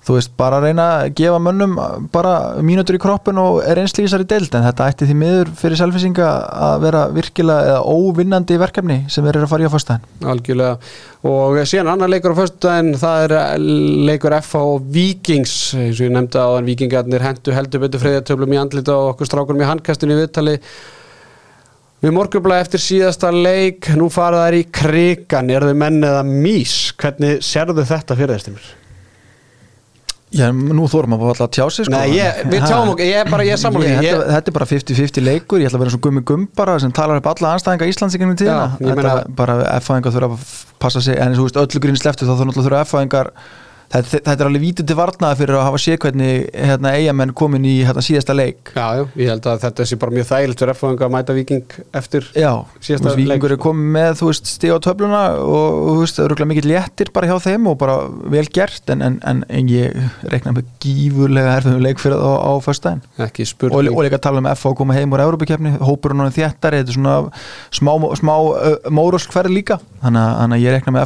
þú 0.05 0.17
veist, 0.19 0.33
bara 0.37 0.59
reyna 0.61 0.85
að 0.99 1.15
gefa 1.17 1.39
mönnum 1.41 1.75
bara 2.13 2.33
mínútur 2.61 2.97
í 2.97 3.01
kroppin 3.01 3.39
og 3.41 3.61
er 3.65 3.81
einslýsar 3.81 4.21
í 4.21 4.27
deild, 4.29 4.53
en 4.53 4.67
þetta 4.67 4.89
ætti 4.91 5.07
því 5.09 5.15
miður 5.21 5.53
fyrir 5.57 5.81
selfisinga 5.81 6.27
að 6.67 6.75
vera 6.85 7.05
virkilega 7.15 7.71
eða 7.71 7.95
óvinnandi 7.95 8.59
verkefni 8.61 8.99
sem 9.09 9.25
eru 9.25 9.41
að 9.45 9.53
fara 9.53 9.65
í 9.65 9.69
á 9.69 9.73
fyrstæðin 9.73 10.29
algjörlega. 10.35 10.77
Og 11.25 11.57
síðan 11.65 11.89
annar 11.95 12.11
leikur 12.11 12.35
á 12.37 12.39
föstudaginn 12.41 12.99
það 13.01 13.23
er 13.25 13.63
leikur 14.11 14.35
FH 14.37 14.61
og 14.75 14.85
Víkings. 14.93 15.55
Eins 15.73 15.97
og 15.97 16.05
ég 16.05 16.13
nefndi 16.13 16.37
á 16.37 16.49
en 16.53 16.69
Víkingarnir 16.69 17.25
hendu 17.25 17.55
heldur 17.55 17.81
betur 17.85 18.03
freyðartöflum 18.03 18.53
í 18.53 18.61
andlita 18.61 18.93
og 18.93 19.15
okkur 19.15 19.31
strákurum 19.31 19.65
í 19.65 19.69
handkastinu 19.71 20.13
í 20.13 20.21
viðtali. 20.21 20.55
Við 22.05 22.13
morgunblæði 22.13 22.67
eftir 22.67 22.83
síðasta 22.83 23.31
leik 23.33 23.89
nú 23.97 24.11
fara 24.13 24.45
þær 24.45 24.59
í 24.59 24.65
krigan 24.69 25.49
er 25.49 25.65
þau 25.65 25.77
menn 25.81 26.03
eða 26.05 26.25
mís 26.27 26.91
hvernig 27.01 27.41
sérðu 27.41 27.87
þetta 27.87 28.19
fyrir 28.19 28.35
þessumir? 28.35 28.84
Já, 30.35 30.49
nú 30.51 30.85
þórum 30.91 31.15
að 31.15 31.25
alltaf 31.31 31.51
tjá 31.55 31.65
sig 31.71 31.85
sko. 31.87 31.93
Nei, 31.95 32.17
ég, 32.17 32.41
við 32.51 32.65
tjáum 32.67 32.89
okkur, 32.91 33.05
ég 33.07 33.21
er 33.23 33.29
bara, 33.31 33.43
ég 33.47 33.55
er 33.55 33.61
sammála 33.61 33.85
Ég- 33.87 34.01
þetta, 34.03 34.25
þetta 34.35 34.51
er 34.51 34.55
bara 34.57 34.67
50-50 34.71 35.23
leikur 35.23 35.61
ég 35.63 35.69
ætla 35.69 35.79
að 35.79 35.83
vera 35.85 35.93
svo 35.95 36.01
gummi 36.03 36.23
gumbara 36.27 36.75
sem 36.83 36.91
talar 36.91 37.21
upp 37.21 37.29
alla 37.31 37.53
anstæðinga 37.55 37.87
Íslands 37.91 38.17
í 38.17 38.19
gennum 38.19 38.35
tíðina 38.39 38.65
þetta 38.79 38.95
meina- 38.99 39.35
bara 39.37 39.55
F-fæðingar 39.79 40.15
þurfa 40.17 40.35
að 40.35 40.49
passa 40.83 41.01
sig 41.01 41.15
en 41.23 41.37
þú 41.37 41.47
veist 41.47 41.61
öllu 41.63 41.83
grín 41.85 41.95
sleftu 41.99 42.27
þá 42.27 42.33
þurfa 42.35 42.49
náttúrulega 42.51 42.67
þurfa 42.67 42.83
F-fæðingar 42.89 43.31
þetta, 43.93 44.19
þetta 44.19 44.35
er 44.35 44.49
alveg 44.49 44.63
vítið 44.63 44.87
til 44.89 44.97
varnaði 44.99 45.39
fyrir 45.41 45.57
að 45.59 45.65
hafa 45.67 45.81
séð 45.81 45.97
hvernig 46.03 46.47
hérna, 46.55 46.93
eigamenn 46.97 47.33
komin 47.37 47.65
í 47.67 47.75
hérna, 47.85 48.03
síðasta 48.05 48.35
leik. 48.35 48.71
Já, 48.75 48.85
já, 48.99 49.03
ég 49.21 49.31
held 49.31 49.49
að 49.51 49.61
þetta 49.65 49.87
sé 49.89 49.97
bara 50.01 50.15
mjög 50.15 50.27
þægilegt 50.31 50.63
fyrir 50.63 50.73
F-fang 50.75 51.03
að 51.05 51.13
mæta 51.15 51.35
Víking 51.35 51.75
eftir 51.95 52.29
Já, 52.35 52.51
Síðasta 52.79 53.13
veist, 53.13 53.29
leik, 53.29 53.47
er 53.49 53.57
komið 53.61 53.89
með 53.95 54.11
þú 54.21 54.29
veist, 54.31 54.51
stíð 54.55 54.75
á 54.75 54.79
töfluna 54.85 55.21
og 55.41 55.67
þú 55.85 55.97
veist, 56.01 56.19
það 56.19 56.25
eru 56.29 56.47
mikill 56.51 56.69
léttir 56.71 57.11
bara 57.15 57.29
hjá 57.29 57.37
þeim 57.45 57.69
og 57.71 57.77
bara 57.81 57.97
vel 58.35 58.45
gert 58.55 58.93
en, 58.93 59.03
en, 59.05 59.19
en, 59.25 59.43
en 59.49 59.71
ég 59.71 59.85
reikna 60.31 60.55
með 60.55 60.69
gífurlega 60.83 61.57
erfiðum 61.59 61.85
leik 61.85 62.01
fyrir 62.01 62.19
það 62.21 62.35
á, 62.35 62.41
á 62.45 62.53
föstudaginn. 62.65 63.03
Ekki 63.27 63.45
og, 63.45 63.51
spurning. 63.51 63.95
Og 63.95 64.05
líka 64.07 64.21
tala 64.23 64.41
um 64.41 64.49
F 64.51 64.65
að 64.69 64.77
koma 64.81 64.97
heim 64.97 65.13
úr 65.15 65.23
Európa-kefni 65.25 65.75
hópurinn 65.81 66.25
á 66.25 66.29
þéttari, 66.33 66.81
þetta 66.81 66.91
er 66.93 66.97
svona 66.97 67.15
smá, 67.73 67.93
smá 68.19 68.33
uh, 68.35 68.75
mórosk 68.93 69.33
hverð 69.35 69.51
líka. 69.55 69.79
Þannig 70.05 70.55
að 70.57 70.63
ég 70.65 70.75
rekna 70.75 70.95
með 70.95 71.05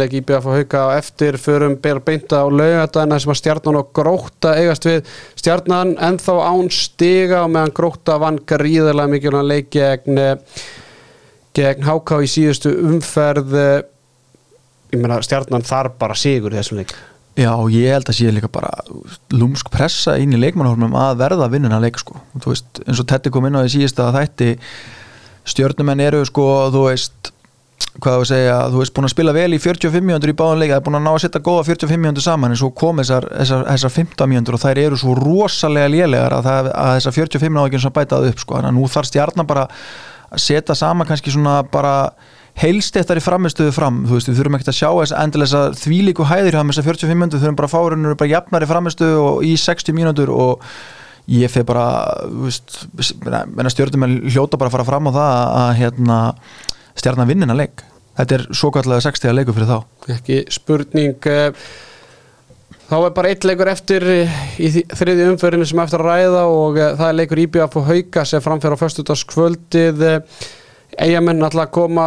Að 0.00 0.06
leik 0.06 0.14
IBF 0.16 0.46
og 0.48 0.54
hauka 0.56 0.80
á 0.88 0.96
eftir. 0.96 1.36
Förum 1.36 1.74
ber 1.82 1.98
beinta 2.00 2.40
á 2.40 2.48
laugadagina 2.48 3.18
sem 3.20 3.32
að 3.34 3.40
stjarnan 3.42 3.78
og 3.80 3.90
gróta 3.92 4.54
eigast 4.56 4.86
við. 4.88 5.10
Stjarnan 5.36 5.92
ennþá 6.00 6.36
án 6.40 6.70
stiga 6.72 7.42
og 7.44 7.50
meðan 7.52 7.74
gróta 7.76 8.16
vann 8.22 8.38
gríðarlega 8.48 9.12
mikilvæg 9.12 9.44
leik 9.50 9.68
gegn 9.74 10.20
gegn 11.58 11.84
háká 11.84 12.22
í 12.24 12.30
síðustu 12.32 12.72
umferð. 12.88 13.52
Ég 14.94 15.02
meina 15.02 15.20
stjarnan 15.20 15.66
þarf 15.68 15.98
bara 16.00 16.16
sigur 16.16 16.56
í 16.56 16.60
þessum 16.62 16.80
leik. 16.80 16.94
Já, 17.36 17.52
ég 17.72 17.92
held 17.92 18.08
að 18.08 18.16
sé 18.16 18.32
líka 18.32 18.48
bara 18.52 18.72
lúmsk 19.36 19.68
pressa 19.72 20.16
inn 20.20 20.32
í 20.34 20.40
leikmannhórnum 20.40 20.96
að 20.98 21.20
verða 21.20 21.50
vinnuna 21.52 21.78
leik 21.82 22.00
sko, 22.00 22.16
og 22.16 22.42
þú 22.42 22.54
veist, 22.54 22.80
eins 22.86 23.00
og 23.00 23.06
Tetti 23.08 23.30
kom 23.32 23.46
inn 23.46 23.56
á 23.56 23.62
því 23.62 23.70
síðust 23.76 24.00
að 24.02 24.16
þætti 24.16 24.48
stjörnumenn 25.52 26.02
eru 26.08 26.24
sko, 26.26 26.46
þú 26.74 26.88
veist 26.88 27.30
hvað 28.02 28.16
þú 28.18 28.26
segja, 28.30 28.56
þú 28.72 28.80
veist, 28.80 28.94
búin 28.96 29.08
að 29.08 29.12
spila 29.14 29.34
vel 29.36 29.48
í 29.56 29.60
45 29.62 30.06
mjöndur 30.08 30.32
í 30.32 30.36
báðan 30.38 30.60
leika, 30.62 30.74
það 30.74 30.80
er 30.80 30.86
búin 30.88 30.98
að 30.98 31.04
ná 31.06 31.10
að 31.12 31.20
setja 31.24 31.42
góða 31.46 31.66
45 31.68 32.02
mjöndur 32.04 32.24
saman, 32.24 32.54
en 32.54 32.60
svo 32.60 32.70
kom 32.80 33.00
þessar, 33.02 33.28
þessar, 33.36 33.64
þessar 33.68 33.94
15 33.96 34.32
mjöndur 34.32 34.56
og 34.56 34.62
þær 34.64 34.82
eru 34.84 35.00
svo 35.00 35.14
rosalega 35.18 35.92
lélegar 35.92 36.36
að, 36.36 36.48
það, 36.48 36.70
að 36.82 36.92
þessar 36.98 37.16
45 37.18 37.56
ná 37.56 37.62
ekki 37.64 37.80
eins 37.80 37.88
og 37.88 37.96
bætað 37.96 38.28
upp, 38.30 38.44
sko, 38.44 38.58
þannig 38.58 38.72
að 38.72 38.78
nú 38.78 38.92
þarf 38.94 39.10
stjarnan 39.10 39.50
bara 39.50 39.66
að 40.30 40.44
setja 40.44 40.78
saman 40.78 41.08
kannski 41.08 41.34
svona 41.34 41.56
bara 41.70 41.94
heilstéttari 42.60 43.22
framistuðu 43.24 43.72
fram, 43.74 44.02
þú 44.08 44.16
veist, 44.18 44.30
við 44.30 44.40
þurfum 44.40 44.56
ekkert 44.58 44.72
að 44.72 44.78
sjá 44.80 44.88
þess 44.90 45.16
endilega 45.16 45.60
að 45.60 45.76
þvílíku 45.80 46.26
hæðir 46.28 46.56
hjá 46.56 46.62
þessar 46.62 46.88
45 46.88 47.20
mjöndur, 47.20 47.42
þurfum 47.42 47.60
bara 47.60 47.70
að 47.70 47.74
fá 47.74 47.80
rauninu 47.82 48.16
bara 48.18 48.32
jafnari 48.34 48.68
framistuðu 48.70 49.20
og 49.26 49.44
í 49.46 49.52
60 49.60 49.96
mínútur 49.96 50.32
og 50.34 50.66
ég 51.30 51.52
fer 51.52 51.66
bara, 51.68 51.86
þú 52.26 52.48
veist 52.48 52.80
stjórnum 53.74 54.18
hljóta 54.26 54.58
bara 54.58 54.70
að 54.70 54.76
fara 54.78 54.88
fram 54.88 55.08
á 55.08 55.12
það 55.14 55.30
að, 55.30 55.54
að 55.60 55.72
hérna 55.80 56.18
stjarnan 56.98 57.30
vinnina 57.30 57.56
leik. 57.56 57.84
Þetta 58.20 58.36
er 58.36 58.42
svo 58.52 58.68
kallega 58.74 59.00
60 59.06 59.32
leikur 59.38 59.56
fyrir 59.56 59.70
þá. 59.70 59.78
ekki 60.16 60.38
spurning 60.52 61.28
eh, 61.30 61.62
þá 62.90 62.96
er 63.06 63.14
bara 63.16 63.30
eitt 63.32 63.46
leikur 63.48 63.70
eftir 63.72 64.04
í 64.60 64.68
því- 64.74 64.86
þriðju 64.98 65.28
umförinu 65.32 65.68
sem 65.70 65.80
eftir 65.80 66.02
að 66.02 66.10
ræða 66.10 66.42
og 66.52 66.76
eh, 66.82 66.90
það 66.98 67.08
er 67.12 67.18
leikur 67.22 67.42
IBF 67.46 67.78
og 67.80 67.88
Hauka 67.88 68.24
sem 68.28 68.44
framfæra 68.44 68.76
á 68.76 68.82
föstudagskvöldið 68.82 70.04
eigamenn 71.00 71.40
alltaf 71.46 71.64
að 71.68 71.72
koma 71.78 72.06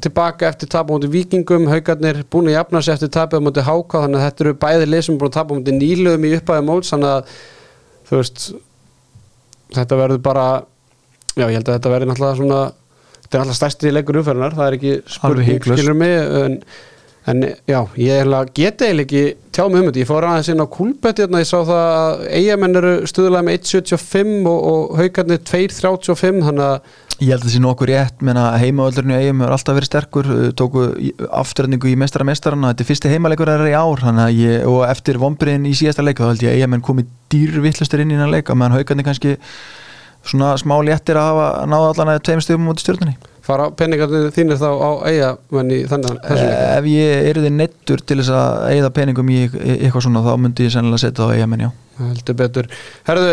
tilbaka 0.00 0.48
eftir 0.48 0.70
tapa 0.72 0.94
mútið 0.94 1.12
vikingum 1.12 1.66
Haukarnir 1.68 2.22
búin 2.32 2.48
að 2.48 2.54
jafna 2.56 2.80
sig 2.86 2.94
eftir 2.94 3.10
tapið 3.18 3.42
mútið 3.44 3.66
Háka 3.68 4.00
þannig 4.06 4.20
að 4.22 4.26
þetta 4.30 4.44
eru 4.46 4.54
bæði 4.62 4.86
lið 4.88 5.02
sem 5.10 5.18
búin 5.20 5.28
að 5.28 5.36
tapa 5.36 5.58
mútið 5.58 5.76
nýluðum 5.82 6.24
í 6.24 6.34
upphæði 6.38 6.64
móts 6.70 6.92
þannig 6.94 7.10
að 7.18 7.34
þú 8.08 8.16
veist 8.22 8.46
þetta 9.76 9.98
verður 10.00 10.22
bara 10.24 10.46
já 11.36 11.44
ég 11.50 11.58
held 11.58 11.68
að 11.68 11.76
þetta 11.76 11.92
verður 11.92 12.10
náttúrulega 12.14 12.38
svona 12.40 12.62
þetta 13.30 13.38
er 13.38 13.44
náttúrulega 13.46 13.58
stærsti 13.60 13.92
leikur 13.94 14.20
umferðinar 14.20 14.56
það 14.58 14.66
er 14.66 14.78
ekki 14.78 14.96
spurning 15.16 15.68
skilur 15.70 16.00
mig 16.02 16.16
en 16.44 16.58
En 17.28 17.42
já, 17.68 17.82
ég 18.00 18.30
að 18.32 18.48
geta 18.56 18.86
eiginlega 18.88 19.04
ekki 19.04 19.52
tjá 19.52 19.66
mig 19.68 19.82
um 19.82 19.88
þetta. 19.90 20.00
Ég 20.00 20.08
fór 20.08 20.26
aðeins 20.26 20.48
inn 20.48 20.62
á 20.64 20.72
Kúlbett 20.72 21.20
hérna, 21.20 21.42
ég 21.42 21.50
sá 21.50 21.58
það 21.58 21.82
að 21.84 22.22
eigamenn 22.38 22.80
eru 22.80 22.92
stuðulega 23.10 23.46
með 23.46 23.58
1.75 23.58 24.48
og, 24.48 24.62
og 24.70 24.94
haugarnir 25.00 25.42
2.35, 25.44 26.42
þannig 26.48 26.66
að 26.70 26.98
Ég 27.20 27.34
held 27.34 27.42
að 27.42 27.50
það 27.50 27.52
sé 27.52 27.58
nokkuð 27.60 27.88
rétt, 27.90 28.22
menna 28.24 28.42
heimaöldurinn 28.56 29.10
í 29.12 29.16
eigum 29.18 29.42
hefur 29.42 29.52
alltaf 29.52 29.76
verið 29.76 29.88
sterkur, 29.90 30.28
uh, 30.32 30.44
tóku 30.56 30.84
afturhendingu 31.36 31.90
í 31.90 31.98
meistara 32.00 32.24
meistarana, 32.24 32.70
þetta 32.72 32.86
er 32.86 32.88
fyrsti 32.88 33.10
heimaleikur 33.12 33.50
þeirra 33.52 33.68
í 33.68 33.74
ár, 33.76 34.00
þannig 34.06 34.24
að 34.24 34.38
ég, 34.40 34.64
og 34.70 34.78
eftir 34.86 35.20
vombriðin 35.20 35.66
í 35.68 35.74
síðasta 35.76 36.06
leika, 36.06 36.24
þá 36.24 36.32
held 36.32 36.46
ég 36.46 36.54
að 36.54 36.62
eigamenn 36.62 36.86
komið 36.86 37.10
dýrvittlustur 37.34 38.00
inn 38.00 38.14
í 38.14 38.16
hennar 38.16 38.32
leika, 38.32 38.56
meðan 38.56 38.78
haugarnir 38.78 39.08
kannski 39.10 39.34
svona 40.30 40.54
smá 40.60 40.76
léttir 40.86 41.18
að 41.18 41.28
hafa 41.30 41.66
náða 41.70 41.90
allan 41.92 42.12
að 42.14 42.22
tveim 42.28 42.42
stöfum 42.44 42.70
út 42.72 42.80
í 42.80 42.86
stjórnunni. 42.86 43.16
fara 43.44 43.70
penningarnir 43.74 44.30
þínir 44.34 44.60
þá 44.60 44.68
á 44.70 44.90
eigamenn 45.10 45.72
í 45.74 45.78
þannig 45.90 46.18
að. 46.22 46.42
Ef 46.78 46.90
ég 46.90 47.30
er 47.30 47.40
þið 47.42 47.54
neittur 47.56 48.02
til 48.06 48.20
þess 48.20 48.34
að 48.36 48.66
eigða 48.74 48.90
peningum 48.94 49.32
í 49.32 49.40
eitthvað 49.48 50.04
svona, 50.06 50.22
þá 50.22 50.34
myndi 50.44 50.68
ég 50.68 50.74
sennilega 50.74 51.02
setja 51.02 51.24
það 51.24 51.32
á 51.32 51.36
eigamenn, 51.38 51.64
já. 51.66 51.70
heldur 52.00 52.38
betur 52.38 52.68
Herðu, 53.08 53.32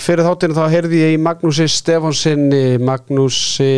fyrir 0.00 0.28
þáttinu 0.28 0.58
þá 0.58 0.64
heyrði 0.74 1.00
ég 1.02 1.16
í 1.16 1.22
Magnúsi 1.22 1.66
Stefánsinni 1.70 2.78
Magnúsi 2.84 3.72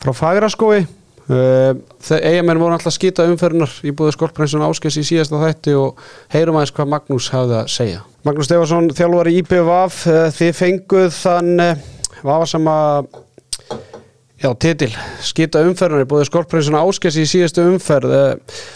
frá 0.00 0.16
Fagraskói 0.16 0.82
eigamenn 1.30 2.58
voru 2.58 2.74
alltaf 2.74 2.94
skýta 2.96 3.26
umferðunar 3.30 3.72
í 3.86 3.92
búið 3.94 4.16
skolprensun 4.16 4.64
áskes 4.66 4.98
í 4.98 5.06
síðasta 5.06 5.38
þætti 5.38 5.76
og 5.78 6.00
heyrum 6.32 6.58
aðeins 6.58 6.74
hvað 6.74 6.92
Magnús 6.94 7.30
hafði 7.34 7.58
að 7.60 7.72
segja. 7.74 8.04
Magnús 8.26 8.50
Stefánsson, 8.50 8.90
þjálfari 8.98 9.36
IPVAF 9.40 9.98
uh, 10.10 10.22
þið 10.36 10.54
fenguð 10.58 11.10
þann 11.20 11.64
uh, 11.64 11.84
vafa 12.26 12.48
sama 12.50 12.76
Já, 14.40 14.48
titil, 14.56 14.88
skýta 15.20 15.60
umferðunar 15.68 16.06
í 16.06 16.08
búið 16.08 16.30
skolprensun 16.30 16.78
áskes 16.78 17.18
í 17.20 17.26
síðastu 17.28 17.60
umferð. 17.68 18.14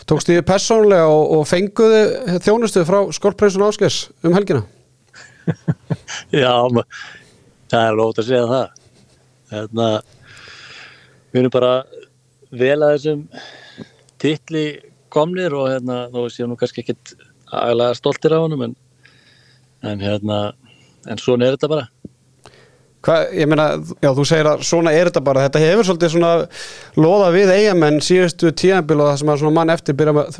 Tókst 0.04 0.28
þið 0.28 0.42
persónlega 0.44 1.06
og, 1.08 1.22
og 1.38 1.46
fenguðu 1.48 2.02
þjónustu 2.44 2.82
frá 2.84 2.98
skolprensun 3.16 3.64
áskes 3.64 4.02
um 4.20 4.36
helgina? 4.36 4.60
Já, 6.42 6.52
það 7.72 7.80
er 7.80 7.96
lótt 7.96 8.20
að 8.20 8.28
segja 8.28 8.44
það. 8.50 8.76
Hérna, 9.54 9.88
við 11.32 11.40
erum 11.40 11.56
bara 11.56 11.72
vel 12.52 12.78
að 12.82 12.96
þessum 12.96 13.22
titli 14.20 14.66
komnir 15.14 15.54
og 15.56 15.70
hérna, 15.70 16.04
þó 16.12 16.26
séum 16.32 16.52
nú 16.52 16.58
kannski 16.58 16.82
ekkit 16.84 17.14
aðlega 17.54 17.98
stoltir 17.98 18.34
á 18.34 18.42
honum 18.42 18.66
en, 18.66 18.74
en 19.86 20.02
hérna, 20.02 20.40
en 21.06 21.20
svona 21.20 21.48
er 21.48 21.56
þetta 21.56 21.70
bara. 21.70 21.88
Hvað, 23.04 23.34
ég 23.36 23.48
meina, 23.50 23.66
já, 24.00 24.08
þú 24.16 24.24
segir 24.24 24.48
að 24.48 24.62
svona 24.64 24.94
er 24.96 25.10
þetta 25.10 25.22
bara, 25.26 25.42
þetta 25.44 25.60
hefur 25.60 25.88
svolítið 25.90 26.12
svona 26.14 26.30
loða 26.96 27.26
við 27.34 27.52
eigamenn 27.52 28.00
síðustu 28.04 28.52
tíðanbíl 28.56 28.96
og 28.96 29.10
það 29.10 29.18
sem 29.20 29.32
að 29.34 29.42
svona 29.42 29.56
mann 29.58 29.72
eftir 29.74 29.98
byrja 29.98 30.14
með, 30.16 30.38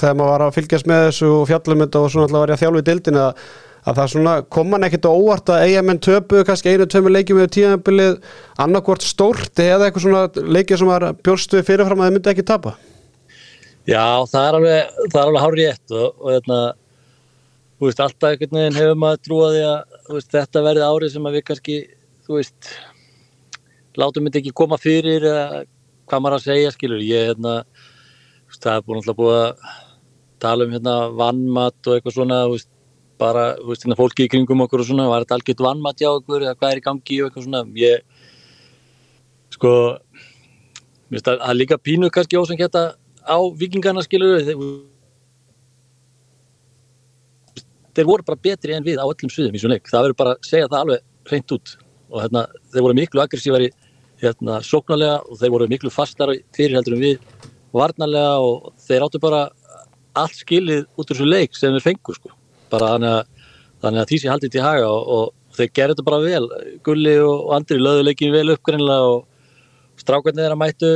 þegar 0.00 0.16
maður 0.16 0.32
var 0.32 0.44
að 0.46 0.54
fylgjast 0.56 0.88
með 0.88 1.02
þessu 1.10 1.28
og 1.34 1.44
fjallum 1.50 1.84
þetta 1.84 2.00
og 2.00 2.14
svona 2.14 2.28
alltaf 2.28 2.40
var 2.40 2.52
ég 2.52 2.56
að 2.56 2.62
þjálfa 2.64 2.82
í 2.82 2.86
dildinu 2.88 3.22
að, 3.26 3.44
að 3.86 4.00
það 4.00 4.10
svona 4.12 4.34
kom 4.50 4.72
man 4.72 4.86
ekkit 4.86 5.06
á 5.06 5.12
óvart 5.14 5.52
að 5.54 5.64
eigamenn 5.68 6.02
töpu 6.02 6.42
kannski 6.46 6.72
einu 6.74 6.88
tömu 6.90 7.12
leikjum 7.12 7.38
með 7.38 7.52
tíðanbílið 7.54 8.16
annarkvort 8.64 9.06
stórt 9.06 9.62
eða 9.62 9.86
eitthvað 9.86 10.06
svona 10.06 10.48
leikið 10.56 10.80
sem 10.80 10.90
var 10.90 11.06
bjórstu 11.22 11.62
fyrirfram 11.66 12.02
að 12.02 12.10
þið 12.10 12.16
myndi 12.16 12.32
ekki 12.32 12.46
tapa. 12.50 12.74
Já, 13.86 14.26
það 14.26 14.42
er 14.42 14.58
alveg, 14.58 14.98
það 15.12 15.20
er 15.20 15.28
alveg 15.28 15.44
hár 15.44 15.56
rétt 15.60 15.94
og, 15.94 16.06
og 16.18 16.34
hérna, 16.34 16.60
þú 17.78 17.86
veist, 17.86 18.02
alltaf 18.02 18.32
einhvern 18.32 18.58
veginn 18.58 18.78
hefur 18.80 19.00
maður 19.04 19.22
trúið 19.22 19.54
því 19.54 19.64
að 19.70 19.98
veist, 20.16 20.30
þetta 20.34 20.62
verði 20.66 20.86
árið 20.90 21.12
sem 21.14 21.28
að 21.30 21.36
við 21.38 21.44
kannski, 21.50 21.76
þú 22.26 22.40
veist, 22.40 22.70
látum 24.02 24.26
þetta 24.26 24.40
ekki 24.42 24.56
koma 24.58 24.80
fyrir 24.82 25.28
eða 25.30 25.60
hvað 26.10 26.24
maður 26.24 26.40
að 26.40 26.48
segja, 26.48 26.72
skilur, 26.74 27.04
ég, 27.06 27.30
hérna, 27.30 27.60
það 28.56 28.72
er 28.72 28.86
búin 28.88 28.98
alltaf 28.98 29.20
búið 29.20 29.38
að 29.44 29.68
tala 30.42 30.66
um 30.66 30.74
hérna 30.74 30.96
vannmatt 31.22 31.86
og 31.86 31.94
eitthvað 31.94 32.18
svona, 32.18 32.40
þú 32.48 32.56
veist, 32.56 32.70
bara, 33.20 33.46
þú 33.60 33.70
veist, 33.70 33.84
hérna 33.86 33.98
fólki 33.98 34.26
í 34.26 34.30
kringum 34.32 34.64
okkur 34.64 34.82
og 34.82 34.88
svona, 34.90 35.08
var 35.10 35.24
þetta 35.24 35.38
algjört 35.38 35.62
vannmatt 35.66 36.02
hjá 36.02 36.10
okkur 36.10 36.44
eða 36.44 36.56
hvað 36.58 36.74
er 36.74 36.80
í 36.80 36.84
gangi 36.84 37.20
og 37.20 37.28
eitthvað 37.28 37.46
svona, 37.46 37.62
ég, 37.80 38.26
sko, 39.56 39.72
mér 41.08 41.18
finnst 41.18 41.32
að 41.34 41.56
líka 41.56 41.80
pínu 41.80 42.12
kannski 42.12 42.40
ósangetta 42.40 42.84
á 43.26 43.38
vikingarna 43.58 44.04
skilur 44.04 44.44
þeir, 44.46 44.62
þeir 47.96 48.10
voru 48.10 48.28
bara 48.28 48.44
betri 48.48 48.76
en 48.76 48.86
við 48.86 49.00
á 49.00 49.06
öllum 49.08 49.32
sviðum 49.32 49.56
í 49.56 49.62
svona 49.62 49.78
leik, 49.78 49.90
það 49.90 50.08
verður 50.08 50.20
bara 50.22 50.36
að 50.36 50.48
segja 50.50 50.70
það 50.70 50.82
alveg 50.84 51.04
hreint 51.30 51.56
út. 51.56 51.76
Og 52.12 52.22
hérna, 52.22 52.46
þeir 52.72 52.84
voru 52.86 52.96
miklu 53.00 53.22
aggressívari 53.24 53.70
hérna, 54.22 54.60
sóknarlega 54.64 55.20
og 55.26 55.40
þeir 55.40 55.54
voru 55.56 55.68
miklu 55.70 55.92
fastara 55.92 56.36
fyrir 56.56 56.78
heldur 56.78 56.96
en 56.96 57.02
við 57.02 57.46
varnarlega 57.76 58.36
og 58.44 58.70
þeir 58.86 59.06
áttu 59.06 59.20
bara 59.20 59.46
allt 60.16 60.38
skilið 60.38 60.86
út 60.96 61.04
úr 61.04 61.12
þessu 61.12 61.28
leik 61.28 61.56
sem 61.56 61.74
við 61.76 61.84
fengu 61.90 62.14
sko, 62.16 62.32
bara 62.72 62.92
þannig 62.94 63.14
að, 63.14 64.00
að 64.02 64.08
því 64.10 64.20
sé 64.22 64.32
haldið 64.32 64.54
til 64.54 64.64
haga 64.64 64.90
og, 64.90 65.08
og 65.16 65.56
þeir 65.56 65.72
gerðu 65.78 65.96
þetta 65.96 66.06
bara 66.10 66.24
vel, 66.24 66.44
Gulli 66.84 67.16
og 67.22 67.54
Andri 67.56 67.78
löðu 67.80 68.04
leikin 68.06 68.34
vel 68.34 68.52
uppgreinlega 68.54 69.14
og 69.14 69.24
strákarnir 70.00 70.44
þeirra 70.44 70.60
mættu 70.60 70.92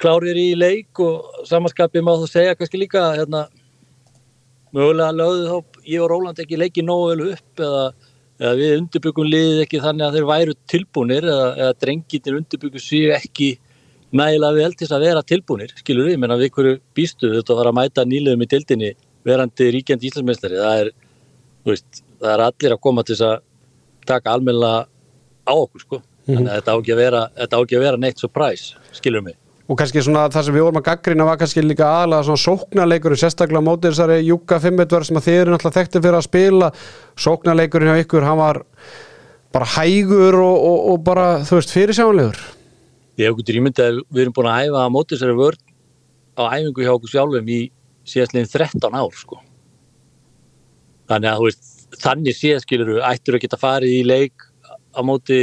klárir 0.00 0.38
í 0.38 0.48
leik 0.58 1.00
og 1.02 1.44
samanskapið 1.48 2.04
má 2.06 2.14
þú 2.18 2.30
segja 2.30 2.56
kannski 2.58 2.80
líka 2.80 3.04
hérna, 3.14 3.46
mögulega 4.74 5.14
lögðu 5.14 5.46
þá 5.50 5.86
ég 5.90 6.02
og 6.02 6.10
Róland 6.10 6.42
ekki 6.42 6.58
leikið 6.60 6.88
nógu 6.88 7.12
vel 7.12 7.28
upp 7.34 7.62
eða, 7.66 7.84
eða 8.42 8.54
við 8.60 8.74
undirbyggum 8.78 9.30
liðið 9.30 9.62
ekki 9.64 9.82
þannig 9.84 10.06
að 10.06 10.18
þeir 10.18 10.28
væru 10.30 10.56
tilbúnir 10.72 11.28
eða, 11.30 11.48
eða 11.60 11.78
drenginir 11.84 12.40
undirbyggum 12.40 12.82
séu 12.82 13.14
ekki 13.14 13.54
nægilega 14.14 14.58
vel 14.58 14.74
til 14.74 14.86
þess 14.86 14.96
að 14.96 15.06
vera 15.08 15.26
tilbúnir 15.26 15.74
skilur 15.78 16.10
við, 16.10 16.20
menna 16.22 16.38
við 16.38 16.52
hverju 16.54 16.78
býstu? 16.96 17.30
Þetta 17.38 17.58
var 17.58 17.70
að 17.70 17.78
mæta 17.80 18.06
nýliðum 18.06 18.44
í 18.44 18.50
dildinni 18.50 18.92
verandi 19.24 19.70
ríkjandi 19.74 20.10
íslensmeistari 20.10 20.58
það 20.60 20.82
er, 20.82 20.90
það 21.64 22.32
er 22.32 22.42
allir 22.48 22.74
að 22.74 22.82
koma 22.86 23.04
til 23.04 23.16
þess 23.16 23.28
að 23.28 23.38
taka 24.08 24.34
almennilega 24.34 24.84
á 25.44 25.54
okkur 25.54 25.84
sko. 25.84 26.02
Þannig 26.24 26.50
að 26.50 26.58
þetta 26.58 26.72
á 26.72 26.76
ekki 26.80 26.92
að 26.94 27.00
vera, 27.02 27.22
þetta 27.38 27.56
á 27.56 27.60
ekki 27.64 27.76
að 27.76 27.82
vera 27.84 28.00
neitt 28.00 28.20
surprise, 28.22 28.78
skilur 28.96 29.24
mig. 29.24 29.36
Og 29.64 29.78
kannski 29.80 30.02
svona 30.04 30.26
það 30.32 30.46
sem 30.46 30.56
við 30.56 30.64
vorum 30.66 30.80
að 30.80 30.86
gaggrina 30.90 31.24
var 31.24 31.38
kannski 31.40 31.62
líka 31.64 31.86
aðalega 31.88 32.26
svona 32.28 32.42
sóknarleikurinn 32.42 33.20
sérstaklega 33.20 33.60
á 33.64 33.68
móti 33.68 33.88
þessari 33.88 34.18
Júka 34.26 34.58
5 34.60 34.82
sem 35.08 35.20
að 35.20 35.26
þið 35.26 35.38
eru 35.40 35.54
náttúrulega 35.54 35.78
þekkti 35.78 36.02
fyrir 36.04 36.18
að 36.18 36.26
spila. 36.26 36.68
Sóknarleikurinn 37.24 37.92
hjá 37.92 38.04
ykkur, 38.04 38.26
hann 38.28 38.40
var 38.40 38.60
bara 39.54 39.70
hægur 39.76 40.36
og, 40.42 40.56
og, 40.58 40.78
og 40.92 41.00
bara 41.06 41.26
þú 41.46 41.60
veist 41.60 41.72
fyrirsjánlegur 41.74 42.40
Ég 43.14 43.28
hef 43.28 43.36
okkur 43.36 43.60
ímyndið 43.60 43.84
að 43.86 43.98
við 44.10 44.24
erum 44.24 44.34
búin 44.34 44.50
að 44.50 44.64
æfa 44.66 44.80
að 44.82 44.94
móti 44.96 45.14
þessari 45.14 45.36
vörn 45.38 45.60
á 46.34 46.42
æfingu 46.50 46.82
hjá 46.82 46.92
okkur 46.96 47.12
sjálfum 47.12 47.50
í 47.54 47.58
síðastlegin 48.08 48.50
13 48.50 48.96
ár 48.96 49.16
sko. 49.18 49.40
Þannig 51.10 51.30
að 51.30 51.40
þú 51.40 51.48
veist, 51.48 51.70
þannig 52.00 52.38
síðaskiluru 52.38 53.00
ættur 53.04 53.38
að 53.38 53.44
geta 53.44 53.60
farið 53.60 53.96
í 53.98 54.02
leik 54.06 54.46
á 54.94 55.00
móti 55.06 55.40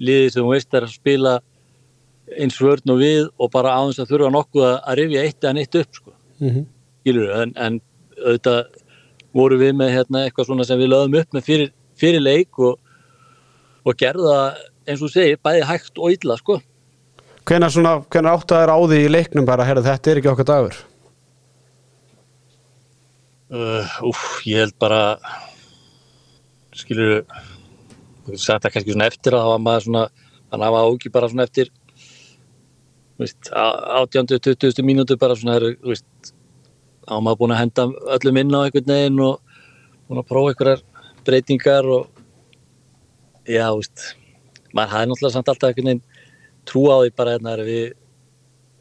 liðið 0.00 0.34
sem 0.34 0.44
þú 0.44 0.52
veist 0.54 0.76
er 0.76 0.86
að 0.86 0.94
spila 0.94 1.38
eins 2.38 2.58
vörn 2.62 2.94
og 2.94 3.00
við 3.00 3.24
og 3.40 3.50
bara 3.52 3.74
þess 3.88 4.04
að 4.04 4.12
þurfa 4.12 4.30
nokkuð 4.34 4.66
að, 4.68 4.92
rifja 5.00 5.24
eitt 5.26 5.44
eða 5.44 5.54
neitt 5.56 5.78
upp 5.80 5.98
sko. 5.98 6.12
mm 6.38 6.50
-hmm. 6.50 6.66
skiluru, 7.00 7.30
en, 7.42 7.52
en 7.56 7.80
auðvitað 8.20 8.60
voru 9.34 9.58
við 9.58 9.74
með 9.74 9.90
hérna, 9.96 10.24
eitthvað 10.24 10.46
svona 10.46 10.64
sem 10.64 10.78
við 10.78 10.92
lögum 10.92 11.18
upp 11.20 11.34
með 11.34 11.44
fyrir, 11.44 11.72
fyrir 11.96 12.20
leik 12.20 12.58
og, 12.58 12.78
og 13.84 13.96
gerða 13.96 14.54
eins 14.86 15.02
og 15.02 15.08
þú 15.08 15.12
segir, 15.12 15.38
bæði 15.42 15.66
hægt 15.66 15.98
og 15.98 16.12
illa 16.12 16.36
sko. 16.36 16.60
hvenær, 17.44 17.70
svona, 17.70 17.98
að 18.10 18.62
er 18.62 18.70
á 18.70 18.78
því 18.78 18.98
í 19.04 19.10
leiknum 19.10 19.46
bara, 19.46 19.64
herra 19.64 19.82
þetta 19.82 20.10
er 20.10 20.16
ekki 20.20 20.32
okkar 20.32 20.46
dagur 20.46 20.76
Uh, 23.50 23.82
úf, 24.06 24.18
ég 24.46 24.60
held 24.62 24.76
bara 24.78 25.18
skilur 26.78 27.24
það 28.30 28.68
kannski 28.70 28.92
svona 28.94 29.08
eftir 29.10 29.34
að 29.34 29.42
það 29.42 29.50
var 29.50 29.62
maður 29.64 29.86
svona 29.86 30.02
þannig 30.12 30.52
að 30.54 30.62
það 30.62 30.74
var 30.76 30.90
ógi 30.92 31.10
bara 31.16 31.30
svona 31.32 31.46
eftir 31.48 31.72
átjándu, 33.20 34.38
20. 34.38 34.86
mínútu 34.86 35.18
bara 35.18 35.34
svona 35.34 35.58
þá 35.58 37.10
var 37.10 37.24
maður 37.26 37.40
búin 37.42 37.56
að 37.56 37.60
henda 37.64 37.88
öllum 38.16 38.40
inn 38.44 38.54
á 38.54 38.60
einhvern 38.62 38.92
veginn 38.94 39.20
og 39.26 39.58
búin 40.06 40.22
að 40.22 40.30
prófa 40.30 40.54
einhverjar 40.54 40.84
breytingar 41.26 41.90
og 41.90 42.06
já, 43.50 43.66
veist 43.66 44.06
maður 44.70 44.94
hafði 44.94 45.10
náttúrulega 45.10 45.34
samt 45.34 45.50
alltaf 45.50 45.72
einhvern 45.72 45.90
veginn 45.90 46.04
trú 46.70 46.86
á 46.86 47.02
því 47.02 47.16
bara 47.18 47.34
hérna 47.34 47.58
við 47.66 47.96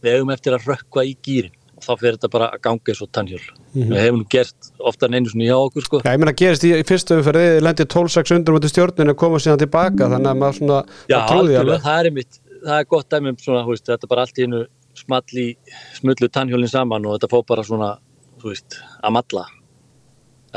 við 0.05 0.13
hefum 0.13 0.35
eftir 0.37 0.59
að 0.59 0.69
rökkva 0.69 1.09
í 1.09 1.17
gýrin 1.25 1.58
og 1.79 1.85
þá 1.85 1.91
fyrir 2.01 2.17
þetta 2.17 2.31
bara 2.33 2.49
að 2.53 2.63
ganga 2.67 2.91
eins 2.93 3.01
og 3.03 3.11
tannhjól 3.15 3.39
mm 3.39 3.81
-hmm. 3.81 3.93
við 3.93 4.03
hefum 4.05 4.25
gert 4.35 4.69
ofta 4.91 5.07
en 5.07 5.17
einu 5.17 5.31
svona 5.31 5.47
hjá 5.47 5.57
okkur 5.57 5.85
sko. 5.85 6.01
Já, 6.03 6.11
ég 6.13 6.19
meina 6.19 6.35
gerist 6.41 6.65
í, 6.67 6.73
í 6.75 6.85
fyrstu 6.87 7.17
umferði 7.19 7.63
lendi 7.63 7.85
12-6 7.85 8.35
undur 8.35 8.57
mútið 8.57 8.73
stjórninu 8.73 9.15
og 9.15 9.21
koma 9.23 9.39
síðan 9.39 9.63
tilbaka 9.63 10.09
þannig 10.11 10.31
að 10.33 10.41
maður 10.41 10.59
svona 10.59 10.79
Já, 11.07 11.17
alveg, 11.23 11.81
það 11.85 11.99
er 11.99 12.11
einmitt 12.11 12.41
það 12.65 12.79
er 12.79 12.85
gott 12.91 13.09
dæmi 13.09 13.29
um 13.29 13.39
svona, 13.39 13.63
veist, 13.67 13.87
þetta 13.87 14.11
bara 14.11 14.21
allt 14.21 14.37
í 14.37 14.45
hennu 14.45 14.65
small 14.99 15.39
í 15.39 15.47
smullu 15.95 16.27
tannhjólinn 16.27 16.71
saman 16.71 17.05
og 17.05 17.15
þetta 17.15 17.31
fór 17.31 17.45
bara 17.47 17.63
svona, 17.63 17.97
þú 18.41 18.51
veist 18.51 18.79
að 18.99 19.15
matla 19.15 19.45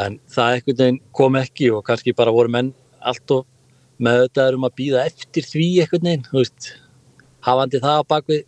en 0.02 0.18
það 0.32 0.54
einhvern 0.56 0.78
veginn 0.78 1.00
kom 1.12 1.36
ekki 1.36 1.70
og 1.70 1.84
kannski 1.86 2.14
bara 2.16 2.32
voru 2.34 2.50
menn 2.50 2.72
allt 3.00 3.34
og 3.34 3.46
með 4.02 4.24
þetta 4.26 4.46
erum 4.50 4.66
að 4.66 4.76
býða 4.80 5.04
eftir 5.06 5.46
því 5.46 5.68
einhvern 5.82 6.08
veginn, 6.08 6.24
þú 6.30 6.38
veist. 6.40 6.70
Hafandi 7.42 7.80
það 7.82 8.00
á 8.02 8.10
bakvið 8.12 8.42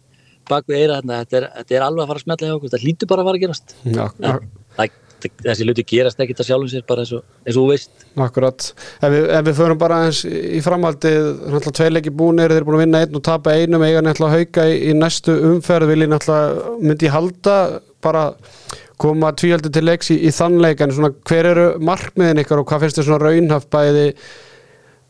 bak 0.51 0.69
við 0.71 0.83
eira 0.83 0.99
þarna, 0.99 1.23
þetta 1.23 1.41
er, 1.41 1.49
þetta 1.61 1.79
er 1.79 1.87
alveg 1.87 2.05
að 2.05 2.13
fara 2.13 2.21
að 2.21 2.27
smetla 2.27 2.51
hjá 2.51 2.57
okkur, 2.59 2.73
þetta 2.73 2.85
hlýtur 2.85 3.11
bara 3.11 3.25
að 3.25 3.31
fara 3.31 3.41
að 3.41 3.45
gerast. 3.45 3.75
Já, 3.85 4.05
en, 4.05 4.53
það, 4.77 4.99
þessi 5.45 5.67
hluti 5.67 5.85
gerast 5.89 6.21
ekkit 6.21 6.43
að 6.43 6.49
sjálfum 6.51 6.71
sér 6.71 6.85
bara 6.89 7.05
eins 7.05 7.13
og, 7.17 7.25
eins 7.47 7.59
og 7.61 7.71
veist. 7.71 8.07
Akkurat, 8.27 8.69
ef 9.01 9.15
við, 9.15 9.27
ef 9.39 9.49
við 9.49 9.59
förum 9.61 9.81
bara 9.81 10.01
eins 10.07 10.23
í 10.29 10.61
framhaldið, 10.65 11.19
náttúrulega 11.41 11.75
tveirleiki 11.81 12.15
búnir 12.15 12.53
þeir 12.53 12.61
eru 12.61 12.69
búin 12.69 12.79
að 12.79 12.85
vinna 12.85 13.03
einn 13.05 13.19
og 13.19 13.27
tapa 13.27 13.57
einum 13.57 13.85
eiga 13.87 14.05
náttúrulega 14.05 14.41
hauka 14.43 14.69
í, 14.71 14.79
í 14.91 14.97
næstu 14.99 15.37
umferð 15.51 15.93
vil 15.93 16.05
ég 16.05 16.13
náttúrulega 16.13 16.79
myndi 16.83 17.13
halda 17.13 17.59
bara 18.05 18.25
koma 19.01 19.33
tvíaldi 19.35 19.73
til 19.75 19.85
leiks 19.89 20.13
í, 20.15 20.19
í 20.29 20.33
þannleik 20.35 20.83
en 20.85 20.95
svona 20.95 21.13
hver 21.27 21.51
eru 21.51 21.69
markmiðin 21.83 22.43
ykkar 22.45 22.63
og 22.63 22.69
hvað 22.71 22.85
finnst 22.85 23.01
þið 23.01 23.09
svona 23.09 23.23
raunhaft 23.25 23.71
bæði 23.73 24.05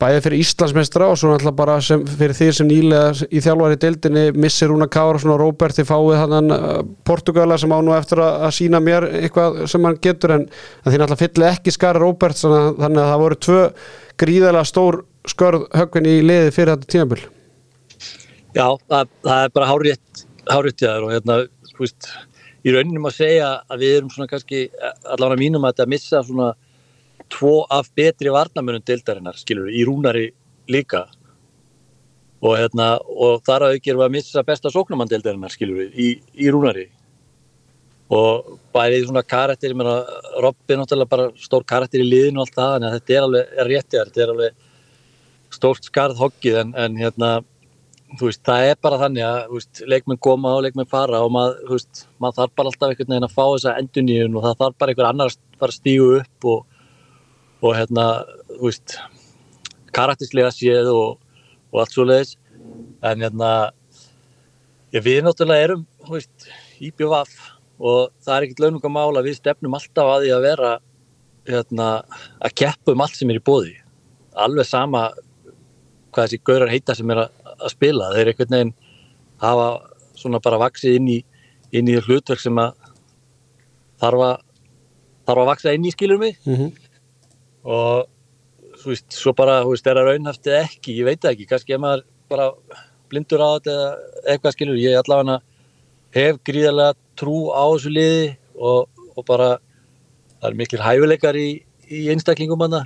bæði 0.01 0.21
fyrir 0.25 0.41
Íslandsmeistra 0.43 1.07
og 1.07 1.19
svo 1.19 1.31
náttúrulega 1.31 1.55
bara 1.55 1.75
sem, 1.83 2.01
fyrir 2.19 2.35
því 2.35 2.47
sem 2.57 2.67
nýlega 2.67 3.27
í 3.29 3.41
þjálfari 3.43 3.79
deildinni 3.79 4.25
missir 4.35 4.71
Rúna 4.71 4.89
Kára 4.91 5.21
og 5.31 5.39
Róberti 5.39 5.85
fáið 5.87 6.19
hann 6.19 6.51
uh, 6.51 6.81
Portugala 7.07 7.57
sem 7.61 7.71
á 7.71 7.79
nú 7.79 7.95
eftir 7.95 8.19
að, 8.23 8.41
að 8.47 8.55
sína 8.57 8.81
mér 8.83 9.07
eitthvað 9.21 9.61
sem 9.71 9.87
hann 9.87 9.99
getur 10.03 10.35
en, 10.35 10.45
en 10.83 10.89
því 10.89 10.99
náttúrulega 10.99 11.21
fyllir 11.23 11.49
ekki 11.53 11.75
skara 11.75 12.03
Róbert 12.03 12.43
þannig 12.43 13.01
að 13.01 13.11
það 13.13 13.23
voru 13.23 13.39
tvö 13.47 13.63
gríðarlega 14.19 14.71
stór 14.71 15.01
skörð 15.31 15.65
högvin 15.75 16.11
í 16.11 16.19
liði 16.23 16.51
fyrir 16.53 16.75
þetta 16.75 16.91
tímabil. 16.91 17.23
Já, 18.55 18.67
það, 18.87 19.09
það 19.25 19.41
er 19.41 19.55
bara 19.55 19.69
hárétt 19.71 20.25
hárétt 20.49 20.83
jáður 20.83 21.07
og 21.07 21.13
hérna 21.15 21.39
veist, 21.79 22.11
í 22.65 22.73
rauninum 22.73 23.07
að 23.09 23.17
segja 23.19 23.49
að 23.69 23.83
við 23.83 23.97
erum 23.99 24.11
svona 24.13 24.29
kannski 24.31 24.67
allavega 25.03 25.41
mínum 25.41 25.65
að 25.65 25.73
þetta 25.73 25.91
missa 25.95 26.21
svona 26.25 26.51
tvo 27.33 27.65
af 27.71 27.89
betri 27.95 28.31
varnamönum 28.33 28.83
deildarinnar, 28.85 29.37
skilur, 29.39 29.69
í 29.69 29.85
rúnari 29.87 30.29
líka. 30.71 31.05
Og 32.45 32.57
hérna, 32.59 32.95
og 33.01 33.41
þar 33.47 33.67
að 33.67 33.77
aukir 33.77 33.97
við 33.97 34.05
að 34.05 34.13
missa 34.17 34.43
besta 34.45 34.71
sóknumann 34.73 35.09
deildarinnar, 35.09 35.53
skilur 35.53 35.89
í, 35.89 36.11
í 36.35 36.51
rúnari. 36.53 36.89
Og 38.13 38.59
bærið 38.75 39.07
svona 39.07 39.25
karakter, 39.25 39.73
ég 39.73 39.79
meina, 39.79 39.97
Robby 40.43 40.75
er 40.75 40.81
náttúrulega 40.81 41.09
bara 41.09 41.31
stór 41.41 41.65
karakter 41.65 42.03
í 42.03 42.05
liðinu 42.05 42.43
og 42.43 42.45
allt 42.45 42.59
það, 42.59 42.75
en 42.77 42.95
þetta 42.99 43.15
er 43.15 43.25
alveg 43.25 43.57
er 43.57 43.71
réttið, 43.71 43.99
þetta 44.11 44.23
er 44.25 44.33
alveg 44.35 44.63
stórt 45.55 45.87
skarð 45.89 46.21
hoggið, 46.21 46.59
en, 46.61 46.73
en 46.77 46.99
hérna 46.99 47.31
þú 48.19 48.29
veist, 48.29 48.43
það 48.45 48.69
er 48.69 48.79
bara 48.83 48.99
þannig 49.01 49.25
að, 49.25 49.39
veist, 49.55 49.81
leikmenn 49.89 50.21
koma 50.21 50.53
og 50.55 50.63
leikmenn 50.65 50.89
fara 50.89 51.21
og 51.25 51.33
þú 51.33 51.73
veist, 51.73 52.05
maður 52.21 52.37
þarf 52.39 52.55
bara 52.59 52.71
alltaf 52.71 52.91
einhvern 52.91 53.11
veginn 53.13 53.27
að 53.27 53.35
fá 53.35 53.43
þessa 53.43 53.75
enduníun 53.81 54.37
og 54.37 54.45
það 54.45 54.57
þarf 54.61 54.77
bara 54.79 54.93
einhver 54.93 55.09
annar 55.09 55.35
að 55.59 55.75
stígu 55.75 56.09
upp 56.19 56.49
og 56.51 56.74
og 57.65 57.73
hérna, 57.73 58.05
þú 58.53 58.67
veist 58.67 58.97
karakterslega 59.95 60.51
séð 60.53 60.91
og, 60.91 61.17
og 61.73 61.81
allt 61.81 61.95
svo 61.95 62.05
leiðis 62.05 62.35
en 63.05 63.23
hérna 63.23 63.51
já, 64.93 64.99
við 65.01 65.23
náttúrulega 65.25 65.69
erum 65.69 65.85
veist, 66.09 66.49
í 66.77 66.91
BVF 66.91 67.33
og 67.79 68.11
það 68.23 68.35
er 68.35 68.45
ekkert 68.45 68.63
launungamál 68.63 69.11
að 69.15 69.29
við 69.29 69.39
stefnum 69.39 69.77
alltaf 69.77 70.11
að 70.11 70.25
því 70.25 70.33
að 70.35 70.45
vera 70.45 70.71
hérna, 71.49 71.89
að 72.39 72.55
keppa 72.61 72.95
um 72.95 73.03
allt 73.05 73.19
sem 73.19 73.33
er 73.33 73.41
í 73.41 73.45
bóði 73.49 73.75
alveg 74.45 74.67
sama 74.69 75.07
hvað 76.15 76.27
þessi 76.27 76.41
gaurar 76.47 76.71
heita 76.71 76.95
sem 76.95 77.11
er 77.11 77.25
að, 77.25 77.53
að 77.59 77.71
spila. 77.73 78.11
Þeir 78.15 78.29
einhvern 78.31 78.53
veginn 78.55 78.73
hafa 79.43 79.67
svona 80.15 80.39
bara 80.43 80.59
vaksið 80.61 80.99
inn 80.99 81.09
í 81.11 81.19
inn 81.75 81.89
í 81.91 81.95
hlutverk 81.99 82.39
sem 82.39 82.55
að 82.61 82.75
þarf 83.99 84.23
að 84.29 84.35
þarf 85.25 85.41
að 85.41 85.49
vaksa 85.49 85.73
inn 85.75 85.87
í 85.87 85.91
skilur 85.91 86.21
mig? 86.21 86.37
Mm 86.45 86.59
-hmm 86.59 86.84
og 87.65 88.05
þú 88.81 88.91
veist, 88.93 89.07
svo 89.17 89.33
bara, 89.37 89.61
þú 89.65 89.73
veist, 89.73 89.87
er 89.89 89.99
það 89.99 90.09
raunhaft 90.11 90.49
eða 90.49 90.63
ekki, 90.67 90.97
ég 90.99 91.09
veit 91.09 91.25
ekki, 91.25 91.47
kannski 91.49 91.75
er 91.75 91.81
maður 91.81 92.05
bara 92.29 92.49
blindur 93.09 93.41
á 93.41 93.49
þetta 93.57 93.75
eða 93.75 94.33
eitthvað 94.33 94.55
skilur, 94.55 94.81
ég 94.81 94.99
allavega 94.99 95.39
hef 96.15 96.41
gríðarlega 96.47 96.97
trú 97.19 97.37
á 97.51 97.63
þessu 97.73 97.93
liði 97.93 98.27
og, 98.55 98.89
og 99.15 99.27
bara 99.27 99.49
það 100.39 100.49
er 100.49 100.59
mikil 100.61 100.81
hæfileikar 100.83 101.39
í, 101.39 101.49
í 101.89 102.05
einstaklingum 102.13 102.63
hana 102.65 102.85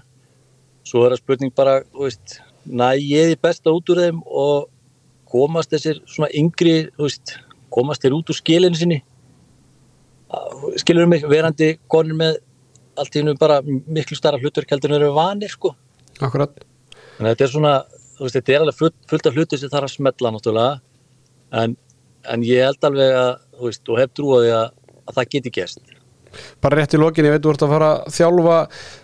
svo 0.87 1.03
er 1.05 1.13
það 1.13 1.21
spurning 1.23 1.55
bara, 1.55 1.79
þú 1.93 2.07
veist 2.07 2.39
næ 2.65 2.89
ég 2.97 3.33
er 3.35 3.41
besta 3.41 3.73
út 3.73 3.91
úr 3.91 4.01
þeim 4.03 4.23
og 4.25 4.69
komast 5.29 5.73
þessir 5.73 6.01
svona 6.09 6.31
yngri, 6.35 6.89
þú 6.97 7.05
veist, 7.05 7.35
komast 7.73 8.03
þér 8.05 8.17
út 8.17 8.31
úr 8.31 8.39
skilinu 8.39 8.77
sinni? 8.77 8.99
Skilur 10.77 11.05
um 11.05 11.13
mig, 11.13 11.25
verandi 11.29 11.75
konur 11.89 12.17
með 12.17 12.39
allt 12.99 13.15
í 13.15 13.23
húnum 13.23 13.39
bara 13.39 13.59
miklu 13.65 14.17
starra 14.17 14.39
hlutverk 14.41 14.71
heldur 14.73 14.93
en 14.93 14.99
eru 14.99 15.13
vanir 15.15 15.51
sko. 15.53 15.73
Akkurat. 16.19 16.55
Þannig 17.17 17.27
að 17.27 17.33
þetta 17.33 17.45
er 17.45 17.53
svona, 17.53 17.75
þú 18.17 18.25
veist, 18.25 18.37
þetta 18.37 18.55
er 18.55 18.65
alveg 18.65 18.79
fullt, 18.79 19.29
af 19.29 19.37
hluti 19.37 19.59
sem 19.59 19.71
þarf 19.71 19.89
að 19.89 19.95
smetla 19.95 20.33
náttúrulega. 20.35 20.81
En, 21.61 21.77
en 22.33 22.43
ég 22.47 22.67
held 22.67 22.89
alveg 22.89 23.15
að, 23.21 23.31
þú 23.57 23.69
veist, 23.69 23.85
og 23.87 24.01
hef 24.01 24.13
trúið 24.15 24.51
að, 24.55 24.67
að 25.05 25.17
það 25.19 25.31
geti 25.35 25.55
gæst 25.59 25.95
Bara 26.61 26.77
rétt 26.77 26.93
í 26.93 26.99
lokin, 27.01 27.25
ég 27.25 27.33
veit, 27.33 27.41
þú 27.41 27.53
ert 27.55 27.63
að 27.65 27.71
fara 27.73 27.87
að 27.95 28.11
þjálfa 28.13 28.57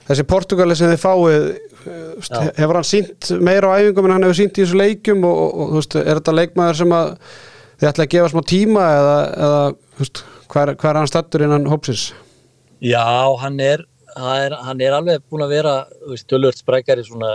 þessi 0.10 0.26
Portugali 0.30 0.76
sem 0.78 0.92
þið 0.94 1.02
fáið. 1.02 1.48
Já. 1.86 2.40
hefur 2.58 2.80
hann 2.80 2.88
sínt 2.88 3.28
meira 3.46 3.70
á 3.70 3.78
æfingum 3.78 4.08
en 4.08 4.16
hann 4.16 4.24
hefur 4.26 4.38
sínt 4.40 4.56
í 4.58 4.64
þessu 4.64 4.78
leikum 4.80 5.26
og, 5.30 5.42
og, 5.46 5.74
veist, 5.76 5.94
er 6.00 6.18
þetta 6.18 6.34
leikmaður 6.34 6.80
sem 6.80 6.96
að 6.98 7.12
þið 7.76 7.90
ætla 7.92 8.06
að 8.08 8.14
gefa 8.16 8.30
smá 8.32 8.42
tíma 8.50 8.86
eða, 8.96 9.18
eða 9.46 9.60
veist, 10.00 10.22
hvað 10.50 10.64
er, 10.64 10.72
er 10.90 11.00
hann 11.00 11.12
stattur 11.12 11.46
innan 11.46 11.68
hópsins? 11.70 12.08
Já, 12.86 13.34
hann 13.42 13.60
er, 13.60 13.82
er, 14.14 14.54
hann 14.62 14.82
er 14.84 14.94
alveg 14.94 15.24
búin 15.26 15.42
að 15.42 15.54
vera 15.56 15.72
stjólurt 16.22 16.60
sprækari 16.60 17.02
svona 17.08 17.32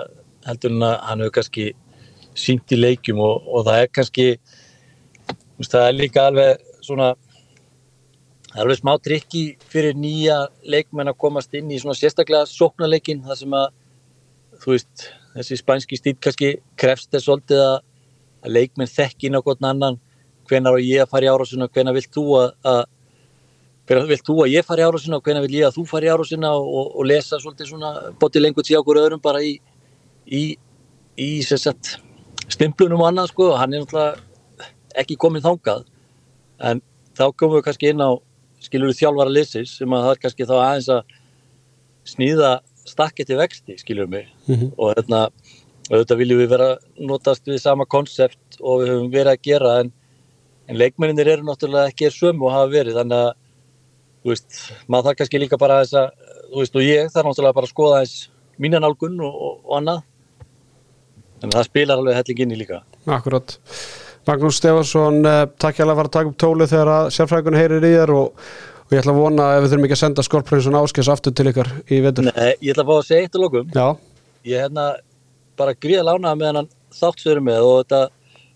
heldur 0.46 0.76
en 0.76 0.84
að 0.86 0.92
hann 1.08 1.22
hefur 1.24 1.34
kannski 1.40 1.64
sínt 2.38 2.70
í 2.70 2.78
leikjum 2.78 3.18
og, 3.24 3.48
og 3.50 3.64
það 3.66 3.80
er 3.82 3.90
kannski 3.98 4.26
það 5.66 5.86
er 5.88 5.96
líka 5.96 6.28
alveg 6.30 6.62
svona 6.86 7.08
alveg 8.62 8.78
smá 8.78 8.92
trikki 9.02 9.42
fyrir 9.72 9.98
nýja 9.98 10.38
leikmenn 10.62 11.10
að 11.10 11.18
komast 11.26 11.58
inn 11.58 11.74
í 11.74 11.80
svona 11.82 11.98
sérstaklega 11.98 12.46
sóknarleikin 12.46 13.26
þar 13.26 13.40
sem 13.42 13.58
að 13.58 13.66
þú 14.62 14.76
veist, 14.76 15.04
þessi 15.34 15.60
spænski 15.64 15.98
stíl 15.98 16.14
kannski 16.22 16.52
krefst 16.78 17.10
þess 17.10 17.26
svolítið 17.26 17.64
að, 17.64 17.76
að 18.46 18.56
leikmenn 18.60 18.94
þekki 18.94 19.26
inn 19.26 19.38
á 19.38 19.42
hvern 19.42 19.70
annan 19.72 20.00
hvenar 20.46 20.78
á 20.78 20.80
ég 20.82 21.02
að 21.02 21.10
fara 21.10 21.26
í 21.26 21.34
árásuna, 21.34 21.70
hvenar 21.74 21.98
vilt 21.98 22.14
þú 22.14 22.26
að, 22.38 22.56
að 22.62 22.82
vilt 23.90 24.26
þú 24.26 24.36
að 24.44 24.52
ég 24.54 24.66
fari 24.66 24.84
ára 24.86 24.98
sinna 25.02 25.18
og 25.18 25.26
hvernig 25.26 25.46
vil 25.48 25.58
ég 25.58 25.66
að 25.66 25.78
þú 25.78 25.84
fari 25.90 26.10
ára 26.10 26.24
sinna 26.26 26.52
og, 26.54 26.92
og 26.94 27.06
lesa 27.06 27.40
svolítið 27.42 27.72
svona 27.72 27.92
boti 28.20 28.42
lengur 28.42 28.66
til 28.66 28.78
okkur 28.78 29.00
öðrum 29.02 29.22
bara 29.22 29.42
í 29.42 29.56
í, 30.30 30.56
í 31.18 31.30
sagt, 31.42 31.96
stimplunum 32.48 33.02
og 33.02 33.10
annað 33.10 33.32
sko 33.32 33.50
og 33.50 33.58
hann 33.58 33.74
er 33.74 33.82
náttúrulega 33.82 34.70
ekki 35.00 35.18
komið 35.20 35.46
þángað 35.48 35.84
en 36.70 36.82
þá 37.18 37.24
komum 37.34 37.58
við 37.58 37.66
kannski 37.66 37.90
inn 37.90 38.04
á 38.04 38.10
skilur 38.62 38.92
við 38.92 39.00
þjálfara 39.00 39.34
lisis 39.34 39.76
sem 39.80 39.92
að 39.96 40.06
það 40.06 40.14
er 40.14 40.22
kannski 40.24 40.48
þá 40.48 40.56
aðeins 40.58 40.90
að 40.94 41.16
snýða 42.10 42.52
stakket 42.88 43.32
í 43.32 43.38
vexti 43.40 43.78
skilur 43.80 44.06
við 44.06 44.14
mig 44.14 44.26
mm 44.46 44.54
-hmm. 44.54 44.72
og 44.76 44.94
hérna 44.94 45.20
auðvitað 45.90 46.20
viljum 46.22 46.40
við 46.40 46.50
vera 46.54 46.70
notast 46.98 47.46
við 47.48 47.58
sama 47.58 47.86
konsept 47.86 48.60
og 48.60 48.82
við 48.82 48.92
höfum 48.92 49.10
verið 49.12 49.32
að 49.32 49.42
gera 49.42 49.78
en, 49.80 49.92
en 50.68 50.78
leikmenninir 50.78 51.28
eru 51.28 51.42
náttúrulega 51.42 51.90
ekki 51.90 52.10
sömu 52.14 52.46
og 52.46 52.54
hafa 52.54 52.70
verið 52.70 52.98
þannig 53.00 53.24
að 53.26 53.32
þú 54.20 54.32
veist, 54.32 54.60
maður 54.86 55.10
þarf 55.10 55.20
kannski 55.20 55.40
líka 55.42 55.58
bara 55.60 55.80
þess 55.82 55.98
að, 56.00 56.28
þú 56.50 56.62
veist, 56.62 56.76
og 56.76 56.86
ég 56.86 57.10
þarf 57.14 57.28
náttúrulega 57.30 57.58
bara 57.58 57.68
að 57.68 57.74
skoða 57.74 58.02
þess 58.04 58.28
mínanálgun 58.60 59.20
og, 59.24 59.40
og, 59.48 59.58
og 59.64 59.76
annað. 59.80 60.02
En 61.40 61.54
það 61.54 61.68
spilar 61.70 62.00
alveg 62.00 62.18
helling 62.18 62.44
inn 62.44 62.54
í 62.54 62.60
líka. 62.60 62.82
Akkurát 63.08 63.56
Magnús 64.28 64.58
Stefansson, 64.60 65.22
eh, 65.26 65.46
takk 65.58 65.78
hjá 65.78 65.86
að 65.86 65.96
fara 65.96 66.08
að 66.10 66.16
taka 66.16 66.30
upp 66.30 66.36
tólu 66.38 66.66
þegar 66.68 66.90
að 66.92 67.08
sérfrækun 67.16 67.56
heyrir 67.56 67.86
í 67.88 67.92
þér 67.96 68.12
og, 68.14 68.44
og 68.84 68.92
ég 68.92 69.00
ætla 69.00 69.14
að 69.14 69.20
vona 69.22 69.46
ef 69.56 69.64
við 69.64 69.72
þurfum 69.72 69.86
ekki 69.88 69.96
að 69.96 70.02
senda 70.02 70.24
Skorprinsun 70.26 70.76
áskils 70.78 71.10
aftur 71.10 71.34
til 71.34 71.48
ykkar 71.50 71.70
í 71.88 72.02
vetur. 72.04 72.28
Nei, 72.28 72.52
ég 72.60 72.74
ætla 72.74 72.84
að 72.84 72.90
fá 72.90 72.94
að 72.98 73.06
segja 73.08 73.24
eitt 73.24 73.38
og 73.38 73.46
lókum 73.46 73.72
Já. 73.74 73.86
Ég 74.44 74.58
er 74.58 74.66
hérna 74.66 74.86
bara 75.60 75.76
gríða 75.76 76.04
lánaða 76.10 76.38
með 76.40 76.60
hann 76.60 76.70
þáttsveru 77.00 77.44
með 77.48 77.66
og 77.70 77.80
þetta 77.80 78.02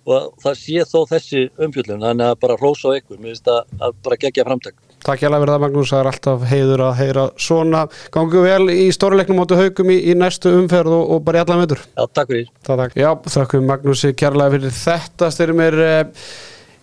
og 0.05 0.31
það 0.44 0.61
sé 0.61 0.85
þó 0.90 0.98
þessi 1.09 1.42
umfjöldun 1.64 2.05
þannig 2.05 2.29
að 2.29 2.40
bara 2.44 2.59
hrósa 2.61 2.92
á 2.92 2.96
ykkur, 3.00 3.18
mér 3.18 3.33
finnst 3.33 3.48
að 3.48 3.96
bara 4.05 4.20
gegja 4.20 4.44
framtæk 4.44 4.77
Takk 5.05 5.21
hjá 5.21 5.29
að 5.29 5.43
verða 5.43 5.59
Magnús, 5.61 5.90
það 5.93 6.01
er 6.01 6.09
alltaf 6.09 6.45
heiður 6.49 6.83
að 6.87 6.95
heyra 7.03 7.25
svona. 7.37 7.83
Gangu 8.14 8.40
vel 8.47 8.71
í 8.73 8.87
stórleiknum 8.95 9.43
áttu 9.43 9.59
haugum 9.59 9.93
í, 9.93 9.99
í 10.09 10.14
næstu 10.17 10.55
umferð 10.62 10.95
og, 10.97 11.12
og 11.12 11.21
bara 11.27 11.43
í 11.43 11.45
allan 11.45 11.61
veitur. 11.61 11.83
Já, 11.93 12.07
takk 12.09 12.31
fyrir. 12.33 12.47
Það, 12.64 12.81
takk. 12.81 12.97
Já, 13.03 13.11
þakkum 13.35 13.67
Magnúsi 13.69 14.14
kærlega 14.17 14.55
fyrir 14.57 14.75
þetta 14.79 15.29
styrir 15.35 15.59
mér, 15.59 15.77
eh, 15.85 16.31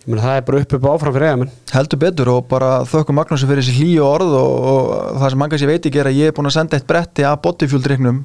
ég 0.04 0.12
menn 0.12 0.22
það 0.22 0.38
er 0.38 0.46
bara 0.46 0.62
upp 0.62 0.76
upp 0.78 0.86
áfram 0.92 1.16
fyrir 1.16 1.30
eigamenn. 1.32 1.56
Heldur 1.74 2.02
betur 2.04 2.30
og 2.36 2.46
bara 2.52 2.70
þökkum 2.92 3.18
Magnúsi 3.18 3.50
fyrir 3.50 3.66
þessi 3.66 3.74
hlýju 3.80 4.06
orð 4.06 4.36
og, 4.38 4.54
og 4.74 4.94
það 5.24 5.34
sem 5.34 5.42
mannkast 5.42 5.66
ég 5.66 5.72
veit 5.72 5.90
ekki 5.90 6.04
er 6.04 6.12
að 6.12 6.22
ég 6.22 6.30
er 6.30 6.38
búin 6.38 6.50
að 6.52 6.56
senda 6.60 6.78
eitt 6.78 6.86
bretti 6.92 7.26
að 7.26 7.42
bodyfuel-dryknum 7.48 8.22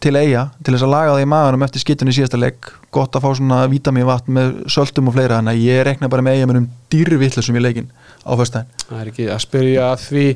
til 0.00 0.16
eiga 0.16 0.46
til 0.64 0.74
þess 0.74 0.86
að 0.86 0.92
laga 0.94 1.14
það 1.14 1.22
í 1.24 1.28
maðurum 1.28 1.64
eftir 1.66 1.82
skittunni 1.82 2.14
síðasta 2.16 2.38
legg 2.40 2.70
gott 2.94 3.16
að 3.16 3.24
fá 3.24 3.34
svona 3.36 3.58
vítaminvatn 3.70 4.32
með 4.36 4.52
söldum 4.72 5.10
og 5.10 5.16
fleira 5.16 5.40
þannig 5.40 5.58
að 5.58 5.66
ég 5.66 5.82
rekna 5.88 6.08
bara 6.12 6.24
með 6.24 6.38
eiga 6.38 6.48
með 6.48 6.60
um 6.62 6.68
dýrvittlusum 6.94 7.58
í 7.58 7.64
leikin 7.64 7.90
á 8.30 8.34
fyrstæðin 8.38 8.76
Það 8.86 9.00
er 9.00 9.12
ekki 9.12 9.30
að 9.30 9.40
spyrja 9.46 9.86
að 9.90 10.04
því. 10.08 10.26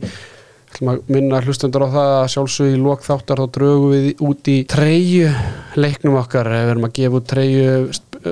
Minna 1.06 1.38
hlustendur 1.44 1.84
á 1.86 1.94
það 1.94 2.12
að 2.14 2.32
sjálfsög 2.32 2.72
í 2.74 2.78
lók 2.82 3.04
þáttar 3.06 3.44
þá 3.44 3.46
draugum 3.54 3.92
við 3.94 4.24
út 4.26 4.50
í 4.50 4.56
treyju 4.66 5.28
leiknum 5.78 6.18
okkar, 6.18 6.50
við 6.50 6.72
erum 6.72 6.88
að 6.88 6.96
gefa 6.98 7.20
út 7.20 7.28
treyju 7.30 7.76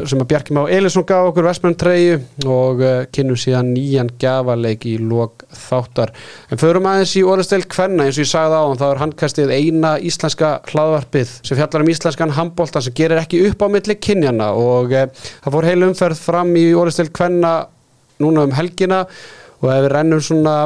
sem 0.08 0.22
að 0.22 0.28
Bjarki 0.30 0.54
Má 0.56 0.62
Elisson 0.72 1.04
gaf 1.06 1.28
okkur 1.28 1.46
Vestmenn 1.46 1.76
treyju 1.78 2.18
og 2.48 2.80
uh, 2.82 2.92
kynnum 3.12 3.38
síðan 3.38 3.72
nýjan 3.74 4.10
gafaleik 4.20 4.86
í 4.88 4.94
lok 5.00 5.44
þáttar. 5.52 6.14
En 6.48 6.60
förum 6.60 6.88
aðeins 6.88 7.12
í 7.20 7.24
orðstel 7.28 7.60
Kvenna. 7.68 8.06
Eins 8.06 8.16
og 8.16 8.24
ég 8.24 8.30
sagði 8.30 8.56
á 8.56 8.62
hann, 8.64 8.80
þá 8.80 8.86
er 8.88 9.02
handkastið 9.02 9.52
eina 9.52 9.92
íslenska 10.00 10.54
hlaðvarpið 10.70 11.36
sem 11.42 11.60
fjallar 11.60 11.84
um 11.84 11.92
íslenskan 11.92 12.34
handbóltan 12.38 12.86
sem 12.86 12.96
gerir 12.96 13.20
ekki 13.20 13.44
upp 13.50 13.66
á 13.66 13.68
milli 13.74 13.98
kynjana 14.00 14.50
og 14.56 14.96
uh, 14.96 15.28
það 15.44 15.58
fór 15.58 15.68
heil 15.68 15.86
umferð 15.90 16.24
fram 16.30 16.56
í 16.56 16.66
orðstel 16.78 17.10
Kvenna 17.12 17.54
núna 18.22 18.46
um 18.48 18.56
helgina 18.56 19.04
og 19.62 19.70
ef 19.70 19.84
við 19.84 19.92
rennum 19.92 20.22
svona 20.22 20.56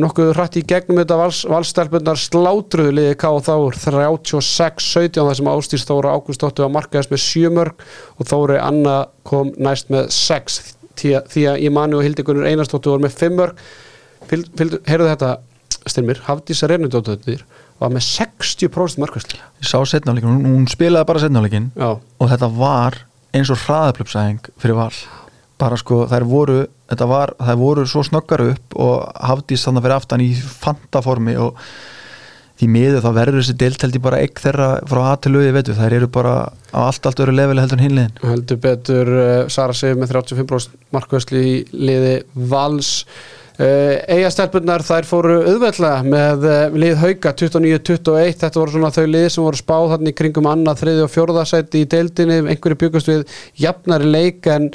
nokkuð 0.00 0.32
hrætt 0.34 0.58
í 0.58 0.64
gegnum 0.66 0.98
þetta 0.98 1.18
vals, 1.20 1.40
valstelpunar 1.46 2.18
slátruðu 2.18 2.94
liði 2.96 3.16
K 3.18 3.30
og 3.30 3.44
þá 3.46 3.54
36-17 3.86 5.20
þar 5.20 5.38
sem 5.38 5.50
Ástýrs 5.52 5.86
Þóra 5.86 6.14
Ágústóttu 6.18 6.64
var 6.64 6.72
markaðist 6.74 7.12
með 7.14 7.22
7 7.22 7.52
mörg 7.54 7.84
og 8.18 8.30
Þóri 8.30 8.58
Anna 8.58 8.96
kom 9.26 9.54
næst 9.54 9.92
með 9.94 10.10
6 10.14 10.60
því 10.98 11.14
að, 11.20 11.38
að 11.54 11.66
Imani 11.68 11.98
og 11.98 12.06
Hildegunur 12.06 12.48
Einarstóttu 12.50 12.90
voru 12.90 13.06
með 13.06 13.18
5 13.22 13.38
mörg 13.38 13.64
heyrðu 14.88 15.10
þetta 15.12 15.34
styrmir, 15.84 16.22
Hafdísa 16.26 16.66
Reynudóttur 16.70 17.44
var 17.78 17.92
með 17.92 18.06
60% 18.08 19.02
markvæsli 19.02 19.38
Ég 19.38 19.68
sá 19.68 19.78
setnáleikin, 19.86 20.30
hún, 20.30 20.46
hún 20.48 20.70
spilaði 20.70 21.10
bara 21.10 21.22
setnáleikin 21.22 21.70
og 21.78 22.30
þetta 22.32 22.50
var 22.58 23.04
eins 23.34 23.50
og 23.50 23.60
hraðaplöpsæðing 23.64 24.50
fyrir 24.62 24.78
val. 24.78 24.94
Bara 25.60 25.78
sko 25.78 26.04
þær 26.10 26.26
voru 26.28 26.58
þetta 26.94 27.10
var, 27.10 27.34
þær 27.42 27.60
voru 27.60 27.88
svo 27.90 28.04
snöggar 28.06 28.46
upp 28.50 28.78
og 28.80 29.04
hafðist 29.28 29.68
þannig 29.68 29.82
að 29.82 29.88
vera 29.88 30.00
aftan 30.00 30.24
í 30.24 30.30
fantaformi 30.34 31.36
og 31.42 31.60
því 32.54 32.68
miður 32.70 33.02
þá 33.02 33.10
verður 33.16 33.40
þessi 33.40 33.56
deltældi 33.58 34.00
bara 34.02 34.20
ekk 34.22 34.42
þeirra 34.44 34.68
frá 34.86 35.00
aðtöluði 35.10 35.54
veitu, 35.56 35.74
þær 35.74 35.96
eru 35.98 36.08
bara 36.14 36.34
á 36.70 36.80
allt 36.86 37.06
allt 37.08 37.22
öru 37.24 37.34
leveli 37.34 37.62
heldur 37.64 37.80
en 37.80 37.86
hinliðin 37.88 38.20
heldur 38.22 38.60
betur 38.62 39.14
uh, 39.14 39.30
Sara 39.50 39.74
Sif 39.74 39.96
með 39.98 40.14
35% 40.14 40.76
markvæsli 40.94 41.42
í 41.44 41.56
liði 41.74 42.20
Vals. 42.34 43.00
Uh, 43.54 44.00
eigastelpunar 44.10 44.82
þær 44.82 45.06
fóru 45.06 45.36
auðveldlega 45.44 46.06
með 46.06 46.46
uh, 46.50 46.78
lið 46.78 46.96
Hauka 47.02 47.34
29-21 47.38 48.38
þetta 48.40 48.58
voru 48.58 48.74
svona 48.74 48.90
þau 48.94 49.04
lið 49.06 49.28
sem 49.30 49.46
voru 49.46 49.60
spáð 49.60 49.92
þannig 49.94 50.16
kringum 50.18 50.50
annað, 50.50 50.80
þriði 50.82 51.04
og 51.04 51.12
fjórðasæti 51.14 51.84
í 51.84 51.90
deildinni. 51.90 52.40
Einhverju 52.50 52.80
byggast 52.82 53.10
við 53.12 53.22
jafnari 53.62 54.10
leik 54.10 54.50
en 54.50 54.72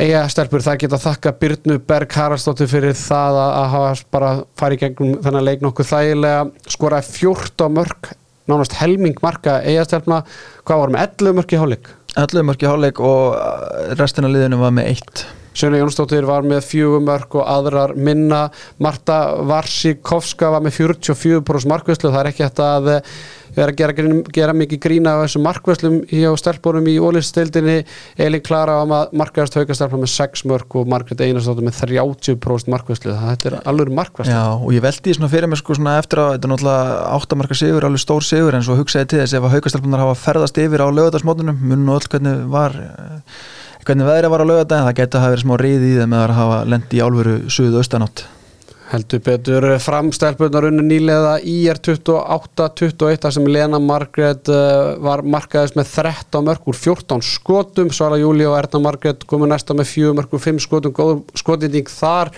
eiga 0.00 0.22
stelpur 0.32 0.64
það 0.64 0.80
geta 0.84 1.00
þakka 1.02 1.34
Byrnu 1.42 1.76
Berg 1.88 2.16
Haraldsdóttir 2.16 2.70
fyrir 2.70 2.96
það 2.96 3.38
að 3.42 3.68
hafa 3.74 3.92
bara 4.14 4.30
farið 4.60 4.84
gegnum 4.86 5.18
þennan 5.24 5.46
leik 5.48 5.64
nokkuð 5.64 5.90
þægilega. 5.92 6.46
Skoraði 6.72 7.12
14 7.18 7.76
mörg 7.76 8.12
nánast 8.50 8.78
helming 8.80 9.20
marka 9.22 9.60
eiga 9.60 9.84
stelpna. 9.86 10.22
Hvað 10.64 10.82
voru 10.82 10.96
með 10.96 11.06
11 11.10 11.38
mörg 11.38 11.52
í 11.52 11.60
hálfleik? 11.60 11.92
11 12.16 12.48
mörg 12.48 12.64
í 12.64 12.70
hálfleik 12.70 13.04
og 13.04 13.94
restina 14.00 14.32
liðinu 14.32 14.60
var 14.62 14.74
með 14.76 14.90
1 14.96 15.24
Sjöna 15.52 15.82
Jónsdóttir 15.82 16.24
var 16.24 16.46
með 16.48 16.64
4 16.64 17.00
mörg 17.04 17.34
og 17.36 17.44
aðrar 17.44 17.92
minna. 17.92 18.46
Marta 18.80 19.18
Varsikovska 19.44 20.48
var 20.54 20.64
með 20.64 20.78
44% 20.78 21.68
markvæslu 21.68 22.08
það 22.08 22.20
er 22.22 22.30
ekki 22.30 22.46
þetta 22.46 22.68
að 22.78 22.88
erum 23.56 23.72
að 23.72 23.78
gera, 23.78 24.22
gera 24.32 24.54
mikið 24.56 24.80
grína 24.82 25.14
á 25.16 25.22
þessum 25.22 25.44
markvæslum 25.46 25.98
hjá 26.10 26.30
stelpunum 26.40 26.88
í 26.88 26.96
ólistildinni 27.02 27.76
Elin 28.16 28.44
Klara 28.44 28.78
á 28.78 28.82
að 28.82 29.14
markaðast 29.20 29.58
haukastelpa 29.60 30.00
með 30.00 30.12
6 30.14 30.44
mörg 30.50 30.76
og 30.80 30.90
Margret 30.90 31.22
Einarsdóttir 31.24 31.66
með 31.66 31.80
30% 31.82 32.72
markvæslu 32.72 33.16
þetta 33.20 33.50
er 33.50 33.58
alveg 33.68 33.94
markvæslu 33.98 34.32
Já 34.32 34.44
og 34.56 34.70
ég 34.74 34.84
veldi 34.84 35.16
svona 35.16 35.32
fyrir 35.32 35.50
mig 35.52 35.60
sko 35.60 35.76
svona 35.78 35.98
eftir 36.00 36.22
að 36.22 36.36
þetta 36.36 36.48
er 36.48 36.54
náttúrulega 36.54 37.00
8 37.18 37.40
marka 37.40 37.58
sigur, 37.58 37.88
alveg 37.88 38.04
stór 38.04 38.26
sigur 38.26 38.58
en 38.58 38.66
svo 38.66 38.78
hugsaði 38.78 39.10
til 39.12 39.22
þess 39.22 39.38
ef 39.38 39.48
að 39.48 39.56
haukastelpunar 39.56 40.04
hafa 40.06 40.20
ferðast 40.22 40.62
yfir 40.62 40.84
á 40.84 40.88
lögadagsmótunum, 40.88 41.64
mun 41.72 41.88
og 41.92 42.00
öll 42.00 42.12
hvernig 42.12 42.44
var 42.52 42.78
hvernig 43.82 44.06
veðrið 44.06 44.32
var 44.32 44.44
á 44.44 44.50
lögadagin, 44.50 44.86
það 44.86 44.98
getur 45.00 45.18
að 45.18 45.24
hafa 45.24 45.34
verið 45.34 45.44
smá 45.46 45.56
reyði 45.60 45.90
í 45.90 45.98
þeim 45.98 46.14
að 46.18 46.36
hafa 46.38 46.62
lendi 46.70 46.98
í 46.98 47.02
álveru 47.02 47.34
suðu 47.50 47.82
austanátt 47.82 48.24
heldur 48.92 49.22
betur 49.24 49.66
framstelpunar 49.80 50.66
unni 50.68 50.82
nýlega 50.84 51.36
IR 51.48 51.78
28-21 51.80 53.22
þar 53.22 53.34
sem 53.36 53.46
Lena 53.48 53.80
Margret 53.80 54.50
uh, 54.52 54.98
var 55.02 55.24
markaðist 55.24 55.78
með 55.78 55.94
13 55.94 56.44
mörg 56.48 56.68
úr 56.68 56.76
14 56.76 57.24
skotum. 57.24 57.92
Svala 57.94 58.20
Júli 58.20 58.44
og 58.48 58.58
Erna 58.58 58.82
Margret 58.84 59.24
komu 59.28 59.48
næsta 59.48 59.76
með 59.78 59.94
4 59.94 60.18
mörg 60.18 60.36
úr 60.36 60.44
5 60.44 60.60
skotum. 60.66 60.94
Góð 60.96 61.22
skotinding 61.40 61.88
þar. 61.92 62.32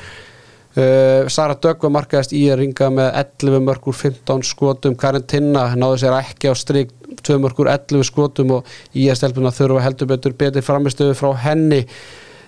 Uh, 0.74 1.26
Sara 1.30 1.54
Dögg 1.54 1.82
var 1.86 1.94
markaðist 1.94 2.34
IR 2.34 2.58
ringa 2.62 2.90
með 2.90 3.10
11 3.24 3.66
mörg 3.66 3.90
úr 3.90 3.98
15 3.98 4.46
skotum. 4.46 4.98
Karin 4.98 5.26
Tinna 5.30 5.68
náðu 5.78 6.04
sér 6.04 6.18
ekki 6.20 6.50
á 6.50 6.54
stryk 6.58 6.94
2 7.26 7.40
mörg 7.42 7.62
úr 7.62 7.70
11 7.74 8.06
skotum 8.06 8.58
og 8.60 8.76
IR 8.94 9.18
stelpunar 9.18 9.54
þurfa 9.54 9.86
heldur 9.88 10.10
betur 10.10 10.38
betur 10.38 10.66
framistöðu 10.66 11.18
frá 11.18 11.32
henni 11.46 11.84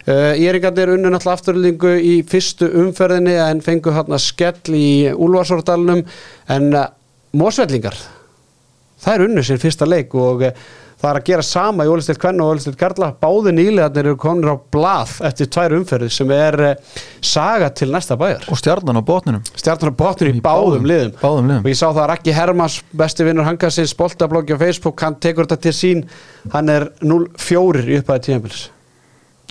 Uh, 0.07 0.39
Íringarnir 0.39 0.93
unnu 0.95 1.11
náttúrulega 1.11 1.35
afturlýningu 1.35 1.93
í 1.99 2.13
fyrstu 2.31 2.69
umferðinni 2.79 3.33
en 3.43 3.59
fengu 3.59 3.91
hérna 3.91 4.21
skell 4.23 4.77
í 4.79 5.11
Úlvarsordalunum 5.11 6.05
en 6.55 6.67
uh, 6.79 6.85
Mósvellingar 7.35 7.97
það 9.03 9.17
er 9.17 9.25
unnu 9.25 9.43
sér 9.43 9.59
fyrsta 9.59 9.89
leik 9.91 10.15
og 10.15 10.45
uh, 10.47 10.53
það 11.01 11.09
er 11.11 11.19
að 11.19 11.27
gera 11.27 11.47
sama 11.49 11.89
í 11.89 11.91
Ólistilt 11.91 12.21
Kvenn 12.23 12.39
og 12.45 12.53
Ólistilt 12.53 12.79
Karla. 12.79 13.09
Báði 13.19 13.57
nýlegarnir 13.57 14.13
eru 14.13 14.21
komin 14.23 14.47
á 14.47 14.55
blað 14.77 15.17
eftir 15.27 15.51
tvær 15.57 15.75
umferði 15.81 16.13
sem 16.15 16.31
er 16.37 16.63
saga 17.19 17.73
til 17.75 17.91
næsta 17.91 18.15
bæjar. 18.21 18.47
Og 18.47 18.63
stjarnan 18.63 19.03
á 19.03 19.05
botnunum 19.11 19.43
stjarnan 19.57 19.91
á 19.91 19.99
botnunum 20.05 20.39
í, 20.39 20.39
í 20.39 20.45
báðum, 20.47 20.71
báðum, 20.71 20.89
liðum. 20.93 21.19
báðum 21.19 21.51
liðum. 21.51 21.67
Og 21.67 21.75
ég 21.75 21.81
sá 21.83 21.89
það 21.89 22.05
að 22.05 22.09
Raki 22.13 22.37
Hermans 22.39 22.79
besti 23.03 23.27
vinnur 23.27 23.51
hangasins, 23.51 23.99
boltabloggi 23.99 24.55
á 24.55 24.63
Facebook 24.63 25.03
hann 25.03 25.19
tekur 25.19 25.51
þetta 25.51 25.61
til 25.67 25.77
sín. 25.83 26.07
Hann 26.55 26.71
er 26.71 26.93
0-4 27.03 27.89
í 27.91 28.01
upphæði 28.05 28.27
tíðanbils 28.31 28.65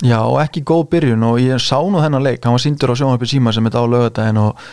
Já 0.03 0.19
og 0.25 0.41
ekki 0.43 0.65
góð 0.67 0.89
byrjun 0.91 1.23
og 1.23 1.39
ég 1.39 1.61
sá 1.63 1.77
nú 1.79 2.01
þennan 2.03 2.25
leik, 2.25 2.43
hann 2.43 2.57
var 2.57 2.63
síndur 2.63 2.91
á 2.91 2.99
sjónarpi 2.99 3.29
síma 3.31 3.53
sem 3.55 3.63
þetta 3.63 3.79
á 3.79 3.85
lögadaginn 3.87 4.41
og 4.41 4.65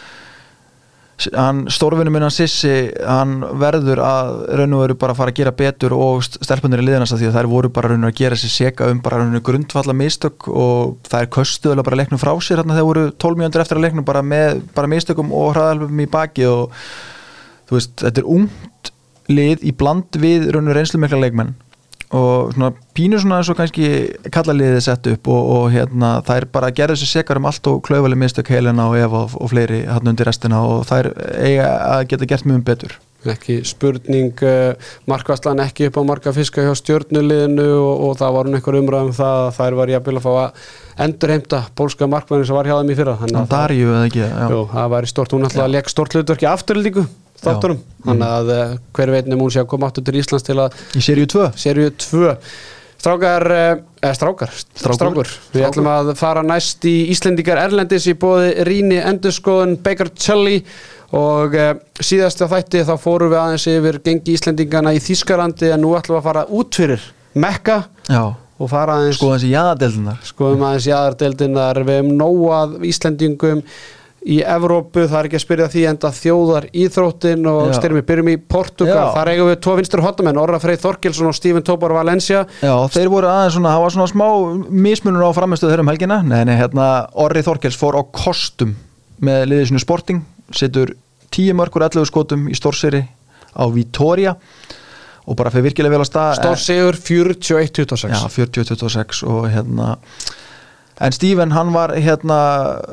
hann, 1.37 1.61
stórfinu 1.71 2.11
minna 2.11 2.31
Sissi, 2.33 2.91
hann 3.07 3.37
verður 3.61 4.03
að 4.03 4.33
raun 4.59 4.75
og 4.77 4.83
veru 4.83 4.97
bara 4.99 5.15
að 5.15 5.21
fara 5.21 5.35
að 5.35 5.39
gera 5.39 5.55
betur 5.55 5.95
og 5.95 6.25
stelpunir 6.27 6.83
í 6.83 6.87
liðanast 6.89 7.15
því 7.21 7.31
að 7.31 7.39
þær 7.39 7.51
voru 7.53 7.71
bara 7.77 7.93
raun 7.93 8.07
og 8.09 8.11
að 8.11 8.19
gera 8.23 8.39
sér 8.41 8.55
seka 8.57 8.91
um 8.91 9.03
bara 9.05 9.23
raun 9.23 9.39
og 9.39 9.47
grundfalla 9.47 9.95
mistök 9.97 10.49
og 10.51 11.13
er 11.15 11.31
köstuðulega 11.33 11.87
bara 11.87 12.01
leiknum 12.03 12.23
frá 12.23 12.33
sér 12.43 12.63
hérna 12.63 12.79
þegar 12.79 12.91
voru 12.91 13.09
12 13.15 13.43
mjöndur 13.43 13.65
eftir 13.65 13.79
að 13.79 13.87
leiknum 13.87 14.09
bara 14.09 14.25
með 14.27 14.63
bara 14.75 14.91
mistökum 14.91 15.35
og 15.37 15.53
hraðalpum 15.55 16.03
í 16.03 16.09
baki 16.11 16.49
og 16.51 16.79
þú 17.71 17.79
veist, 17.79 17.95
þetta 18.03 18.25
er 18.25 18.33
ungt 18.39 18.93
lið 19.31 19.69
í 19.69 19.77
bland 19.79 20.19
við 20.19 20.51
raun 20.51 20.73
og 20.73 20.79
reynslu 20.79 20.99
mikla 21.03 21.23
leikmenn 21.23 21.55
og 22.13 22.53
svona 22.53 22.73
pínu 22.97 23.21
svona 23.21 23.39
eins 23.41 23.49
og 23.49 23.57
kannski 23.57 23.87
kallaliðið 24.35 24.83
sett 24.85 25.07
upp 25.15 25.31
og, 25.33 25.53
og 25.57 25.63
hérna 25.73 26.15
það 26.27 26.43
er 26.43 26.47
bara 26.53 26.73
gera 26.77 26.97
þessi 26.97 27.09
sekar 27.09 27.41
um 27.41 27.49
allt 27.49 27.71
og 27.71 27.81
klauðvali 27.87 28.19
mistök 28.21 28.53
heilina 28.53 28.91
og 28.91 28.99
ef 29.01 29.17
og, 29.17 29.39
og 29.41 29.53
fleiri 29.53 29.87
hann 29.89 30.13
undir 30.13 30.29
restina 30.29 30.61
og 30.67 30.85
það 30.91 31.07
er 31.07 31.09
eiga 31.49 31.71
að 31.95 32.05
geta 32.13 32.29
gert 32.29 32.47
mjög 32.49 32.67
betur. 32.69 32.99
Ekki 33.33 33.61
spurning 33.65 34.41
uh, 34.43 34.75
markværslan 35.07 35.63
ekki 35.63 35.87
upp 35.89 36.01
á 36.01 36.03
marka 36.05 36.33
fiska 36.35 36.65
hjá 36.67 36.73
stjórnuliðinu 36.81 37.69
og, 37.79 38.07
og 38.09 38.17
það 38.19 38.37
var 38.37 38.51
einhver 38.51 38.79
umræðum 38.81 39.17
það 39.17 39.43
að 39.47 39.53
þær 39.61 39.79
var 39.79 39.93
jafnvel 39.95 40.17
að 40.19 40.27
fá 40.27 40.33
að 40.33 40.71
endurheimta 41.07 41.65
pólska 41.79 42.11
markvæðin 42.11 42.49
sem 42.51 42.59
var 42.59 42.69
hjá 42.69 42.77
þeim 42.81 42.91
í 42.93 42.99
fyrra 42.99 43.19
þannig 43.23 43.41
að 43.45 43.53
það, 43.55 43.77
jú, 43.79 44.63
það 44.75 44.95
var 44.97 45.11
stort, 45.15 45.37
hún 45.37 45.49
að 45.49 45.71
leggja 45.71 45.95
stort 45.95 46.19
hlutverki 46.19 46.51
afturlíku 46.51 47.07
þátturum 47.43 47.83
þannig 48.03 48.23
mm. 48.23 48.29
að 48.29 48.53
uh, 48.57 48.77
hver 48.97 49.15
veitnum 49.17 49.43
hún 49.45 49.53
sé 49.55 49.63
að 49.63 49.73
koma 49.73 49.91
áttur 49.91 50.07
til 50.07 50.19
Íslands 50.21 50.47
til 50.47 50.59
að 50.63 50.79
í 50.99 51.03
sériu 51.05 51.29
2 51.35 51.51
sériu 51.65 51.91
2 52.07 52.37
Strákar, 53.03 53.43
eða 53.99 54.15
strákar, 54.15 54.51
strákur. 54.79 55.31
við 55.51 55.65
ætlum 55.67 55.89
að 55.91 56.13
fara 56.15 56.45
næst 56.47 56.85
í 56.87 57.09
Íslendikar 57.11 57.59
Erlendis 57.59 58.05
í 58.07 58.13
bóði 58.15 58.53
Ríni 58.69 59.01
Endurskoðun 59.03 59.73
Baker 59.83 60.13
Chully 60.15 60.61
og 61.19 61.57
síðast 61.99 62.45
á 62.45 62.47
þætti 62.53 62.85
þá 62.87 62.93
fórum 63.03 63.33
við 63.33 63.41
aðeins 63.41 63.67
yfir 63.73 63.99
gengi 64.07 64.37
Íslendingana 64.37 64.95
í 64.95 65.01
Þískarandi 65.03 65.73
en 65.75 65.83
nú 65.83 65.97
ætlum 65.99 66.15
við 66.15 66.21
að 66.21 66.29
fara 66.29 66.45
út 66.47 66.79
fyrir 66.79 67.09
Mekka 67.43 67.81
Já. 68.07 68.23
og 68.31 68.71
fara 68.71 69.01
aðeins 69.01 69.19
skoðum 69.19 69.35
aðeins 69.35 69.49
í 69.49 69.53
jæðardeldinar 69.57 70.23
skoðum 70.31 70.65
aðeins 70.69 70.87
í 70.87 70.93
jæðardeldinar 70.93 71.83
við 71.83 71.99
hefum 71.99 72.15
nóað 72.23 72.79
Íslendingum 72.93 73.65
í 74.23 74.39
Evrópu, 74.47 75.05
það 75.11 75.19
er 75.19 75.29
ekki 75.29 75.39
að 75.39 75.43
spyrja 75.43 75.69
því 75.73 75.83
enda 75.91 76.11
þjóðar 76.15 76.67
íþróttin 76.85 77.49
og 77.51 77.73
styrmi 77.75 78.03
byrjum 78.07 78.31
í 78.31 78.37
Portugal, 78.39 79.09
þar 79.17 79.31
eigum 79.33 79.51
við 79.51 79.59
tvo 79.65 79.75
vinstur 79.81 80.03
hotamenn, 80.05 80.39
Orra 80.39 80.61
Frey 80.63 80.79
Þorkilsson 80.79 81.31
og 81.31 81.35
Stephen 81.35 81.67
Tobar 81.67 81.95
Valencia. 81.97 82.45
Já, 82.63 82.75
þeir 82.95 83.11
voru 83.11 83.31
aðeins 83.31 83.57
svona, 83.57 83.73
það 83.75 83.87
var 83.87 83.95
svona 83.97 84.11
smá 84.13 84.27
mismunur 84.87 85.27
á 85.27 85.31
framistöðu 85.35 85.75
þeirra 85.75 85.87
um 85.87 85.91
helgina, 85.91 86.21
nei, 86.23 86.43
nei, 86.47 86.55
hérna 86.61 86.91
Orri 87.25 87.43
Þorkils 87.43 87.79
fór 87.81 87.99
á 87.99 88.03
kostum 88.15 88.77
með 89.23 89.49
liðisinu 89.51 89.83
Sporting, 89.83 90.23
setur 90.55 90.95
tíu 91.33 91.57
mörgur 91.59 91.87
11 91.89 92.07
skotum 92.11 92.47
í 92.53 92.55
stórseri 92.59 93.03
á 93.53 93.65
Vitoria 93.75 94.37
og 95.23 95.37
bara 95.39 95.53
fyrir 95.55 95.71
virkilega 95.71 95.95
vel 95.95 96.03
að 96.03 96.11
stað. 96.11 96.39
Stórsegur 96.41 96.99
41-26 96.99 98.11
Já, 98.11 98.23
40-26 98.33 99.23
og 99.31 99.45
hérna 99.53 99.97
en 101.03 101.15
Steven 101.15 101.53
hann 101.55 101.73
var 101.75 101.93
hérna 101.99 102.39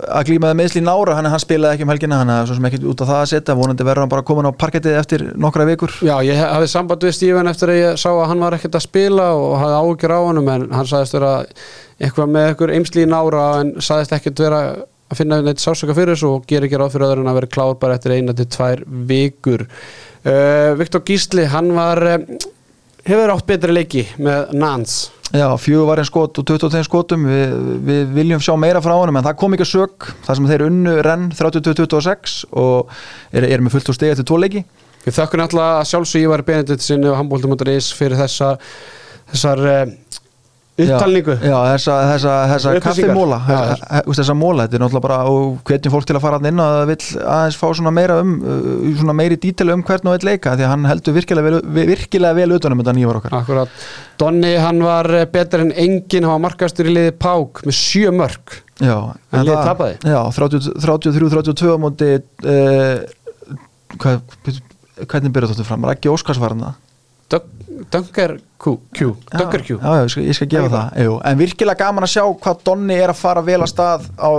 að 0.10 0.32
glímaði 0.32 0.58
meðsli 0.58 0.82
nára 0.84 1.16
hann, 1.18 1.30
hann 1.30 1.42
spilaði 1.42 1.78
ekki 1.78 1.86
um 1.86 1.94
helgina 1.94 2.22
hann 2.22 2.34
er 2.34 2.50
svo 2.50 2.58
sem 2.58 2.70
ekki 2.70 2.82
út 2.90 3.04
á 3.06 3.10
það 3.10 3.20
að 3.20 3.32
setja 3.34 3.58
vonandi 3.60 3.86
verður 3.86 4.06
hann 4.06 4.14
bara 4.14 4.26
komin 4.26 4.50
á 4.50 4.54
parkettið 4.54 4.98
eftir 5.00 5.26
nokkra 5.38 5.68
vikur. 5.70 5.94
Já, 6.06 6.16
ég 6.26 6.42
hafði 6.42 6.72
samband 6.74 7.06
við 7.06 7.18
Stífan 7.18 7.52
eftir 7.52 7.74
að 7.74 7.82
ég 7.82 8.00
sá 8.02 8.10
að 8.12 8.28
hann 8.32 8.46
var 8.46 8.58
ekkert 8.58 8.80
að 8.80 8.86
spila 8.88 9.32
og 9.38 9.58
hafði 9.62 9.82
ágjör 9.84 10.16
á 10.18 10.20
honum 10.26 10.54
en 10.56 10.70
hann 10.74 10.90
sagðist 10.90 11.18
vera 11.20 11.34
eitthvað 12.00 12.34
með 12.36 12.50
eitthvað 12.50 12.76
eimsli 12.78 13.10
nára 13.10 13.48
en 13.62 13.74
sagðist 13.78 14.16
ekkert 14.18 14.46
vera 14.46 14.62
að 15.10 15.18
finna 15.18 15.42
neitt 15.42 15.62
sásöka 15.62 15.96
fyrir 15.98 16.14
þessu 16.14 16.30
og 16.36 16.46
gera 16.50 16.68
ekki 16.68 16.80
ráð 16.80 16.94
fyrir 16.96 17.10
öðrun 17.10 17.32
að 17.32 17.40
vera 17.40 17.52
klár 17.56 17.76
bara 17.82 17.98
eftir 17.98 18.14
eina 18.18 18.36
til 18.38 18.46
tvær 18.50 18.84
vikur. 19.10 19.66
Uh, 20.20 20.76
Viktor 20.78 21.02
Gísli, 21.08 21.46
hann 21.50 21.72
var 21.74 22.02
uh, 22.06 22.50
hefur 23.10 23.34
átt 23.34 23.48
betri 23.50 23.74
leiki 23.74 24.04
með 24.22 24.54
Nans? 24.60 25.00
Já, 25.30 25.46
fjögur 25.62 25.86
var 25.86 26.00
einn 26.02 26.08
skot 26.08 26.40
og 26.42 26.46
22 26.50 26.82
skotum. 26.88 27.28
Við, 27.30 27.52
við 27.86 28.14
viljum 28.16 28.42
sjá 28.42 28.56
meira 28.58 28.82
frá 28.82 28.96
honum 28.98 29.20
en 29.20 29.28
það 29.28 29.38
kom 29.42 29.54
ekki 29.54 29.66
að 29.68 29.72
sög, 29.72 30.08
það 30.26 30.40
sem 30.40 30.48
þeir 30.50 30.64
unnu 30.66 30.94
renn 31.06 31.28
32-26 31.38 32.38
og 32.58 32.90
er, 33.30 33.46
er 33.46 33.62
með 33.62 33.76
fullt 33.76 33.92
úr 33.92 33.98
stegi 34.00 34.16
eftir 34.16 34.30
tvo 34.30 34.40
leiki. 34.42 34.64
Við 35.06 35.16
þökkum 35.20 35.44
alltaf 35.46 35.90
sjálfsög 35.92 36.26
Ívar 36.26 36.44
Benedikt 36.48 36.84
sinni 36.84 37.12
og 37.12 37.20
handbóltum.is 37.20 37.92
fyrir 37.96 38.18
þessa, 38.20 38.56
þessar 39.30 39.62
uh, 39.70 39.94
upptalningu. 40.86 41.36
Já, 41.44 41.56
þessa, 41.74 41.96
þessa, 42.14 42.34
þessa 42.54 42.74
kaffimóla 42.84 43.40
þessa, 44.10 44.36
móla, 44.38 44.66
þetta 44.66 44.78
er 44.80 44.84
náttúrulega 44.84 45.06
bara 45.06 45.20
hvetjum 45.70 45.94
fólk 45.96 46.08
til 46.10 46.18
að 46.18 46.24
fara 46.26 46.40
inn 46.50 46.62
það 46.64 46.84
vill 46.92 47.08
aðeins 47.24 47.58
fá 47.60 47.66
svona 47.80 47.94
meira 47.96 48.20
um, 48.24 48.34
uh, 48.40 48.88
svona 49.00 49.16
meiri 49.20 49.40
díteli 49.42 49.76
um 49.76 49.84
hvern 49.88 50.12
og 50.12 50.18
eitt 50.18 50.28
leika 50.28 50.56
því 50.56 50.66
að 50.68 50.74
hann 50.74 50.88
heldur 50.90 51.18
virkilega 51.20 51.50
vel, 51.50 51.60
virkilega 51.94 52.38
vel 52.40 52.56
utanum 52.58 52.84
þetta 52.84 52.96
nýjar 53.00 53.20
okkar. 53.22 53.38
Akkurat, 53.42 53.86
Donni 54.20 54.56
hann 54.60 54.82
var 54.84 55.10
eh, 55.22 55.28
betur 55.32 55.64
en 55.66 55.72
enginn, 55.76 56.26
hann 56.28 56.36
var 56.38 56.44
markastur 56.50 56.90
í 56.90 56.96
liði 56.96 57.14
Pák 57.20 57.64
með 57.68 57.78
sjö 57.80 58.12
mörg 58.16 58.60
Já, 58.80 58.96
En 59.36 59.44
liðið 59.44 59.56
það- 59.56 59.70
tapaði? 59.70 59.96
Já, 60.08 60.22
33-32 60.40 61.74
á 61.76 61.78
móti 61.84 62.12
uh, 62.16 63.02
hvað, 64.00 64.22
hvernig 65.10 65.34
byrjar 65.36 65.52
þetta 65.54 65.68
fram? 65.68 65.88
Rækki 65.90 66.12
Óskars 66.14 66.40
var 66.42 66.56
hann 66.56 66.64
það 66.70 66.78
Dunker 67.92 68.34
Q, 68.60 68.74
Q, 68.96 69.14
Dunker 69.32 69.62
Q. 69.64 69.78
Já, 69.78 69.92
já, 69.96 70.02
ég 70.04 70.12
skal, 70.14 70.24
ég 70.28 70.38
skal 70.38 70.48
gefa 70.52 70.70
það. 70.74 70.98
Jú, 71.06 71.14
En 71.30 71.40
virkilega 71.40 71.80
gaman 71.86 72.06
að 72.08 72.12
sjá 72.16 72.24
hvað 72.44 72.66
Donni 72.68 72.98
er 73.00 73.14
að 73.14 73.22
fara 73.22 73.44
vel 73.46 73.62
að 73.64 73.72
stað 73.72 74.10
á 74.20 74.30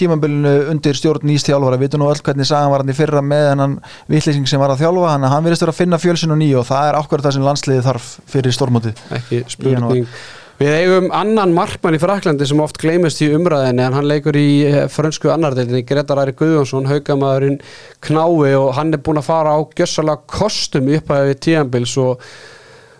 tímambilinu 0.00 0.54
undir 0.72 0.96
stjórn 0.96 1.28
nýst 1.28 1.50
þjálfara. 1.50 1.76
Við 1.76 1.90
veitum 1.90 2.04
nú 2.04 2.08
öll 2.12 2.22
hvernig 2.24 2.48
sagan 2.48 2.72
var 2.72 2.84
hann 2.84 2.94
í 2.94 2.96
fyrra 2.96 3.22
með 3.24 3.50
hennan 3.50 3.76
vitleysing 4.08 4.48
sem 4.48 4.62
var 4.62 4.72
að 4.72 4.86
þjálfa 4.86 5.12
hann 5.12 5.28
hann 5.28 5.44
virðist 5.44 5.66
vera 5.66 5.76
að 5.76 5.82
finna 5.82 6.00
fjölsin 6.00 6.32
og 6.32 6.40
nýju 6.40 6.62
og 6.62 6.66
það 6.70 6.88
er 6.88 6.98
ákveður 7.02 7.28
það 7.28 7.36
sem 7.36 7.46
landsliði 7.50 7.86
þarf 7.90 8.10
fyrir 8.32 8.56
stórmótið. 8.56 9.06
Ekki 9.20 9.44
spurning. 9.52 10.10
Við 10.56 10.72
eigum 10.72 11.10
annan 11.12 11.50
markmann 11.52 11.98
í 11.98 12.00
Fraklandi 12.00 12.46
sem 12.48 12.60
oft 12.64 12.78
gleymist 12.80 13.18
í 13.20 13.26
umræðinni 13.36 13.82
en 13.84 13.96
hann 13.98 14.06
leikur 14.08 14.38
í 14.40 14.64
eh, 14.64 14.76
frönsku 14.88 15.28
annardeildinni. 15.28 15.82
Gretar 15.84 16.22
Ari 16.22 16.32
Guðjónsson, 16.38 16.88
haugamæðurinn 16.88 17.58
Knái. 18.06 18.54
Og 18.56 18.70
hann 18.78 18.96
er 18.96 19.02
búinn 19.04 19.20
að 19.20 19.28
fara 19.28 19.52
á 19.52 19.60
gjössalega 19.76 20.24
kostum 20.32 20.88
upp 20.96 21.12
að 21.12 21.28
við 21.28 21.42
tíambils 21.44 21.92
og, 22.00 22.24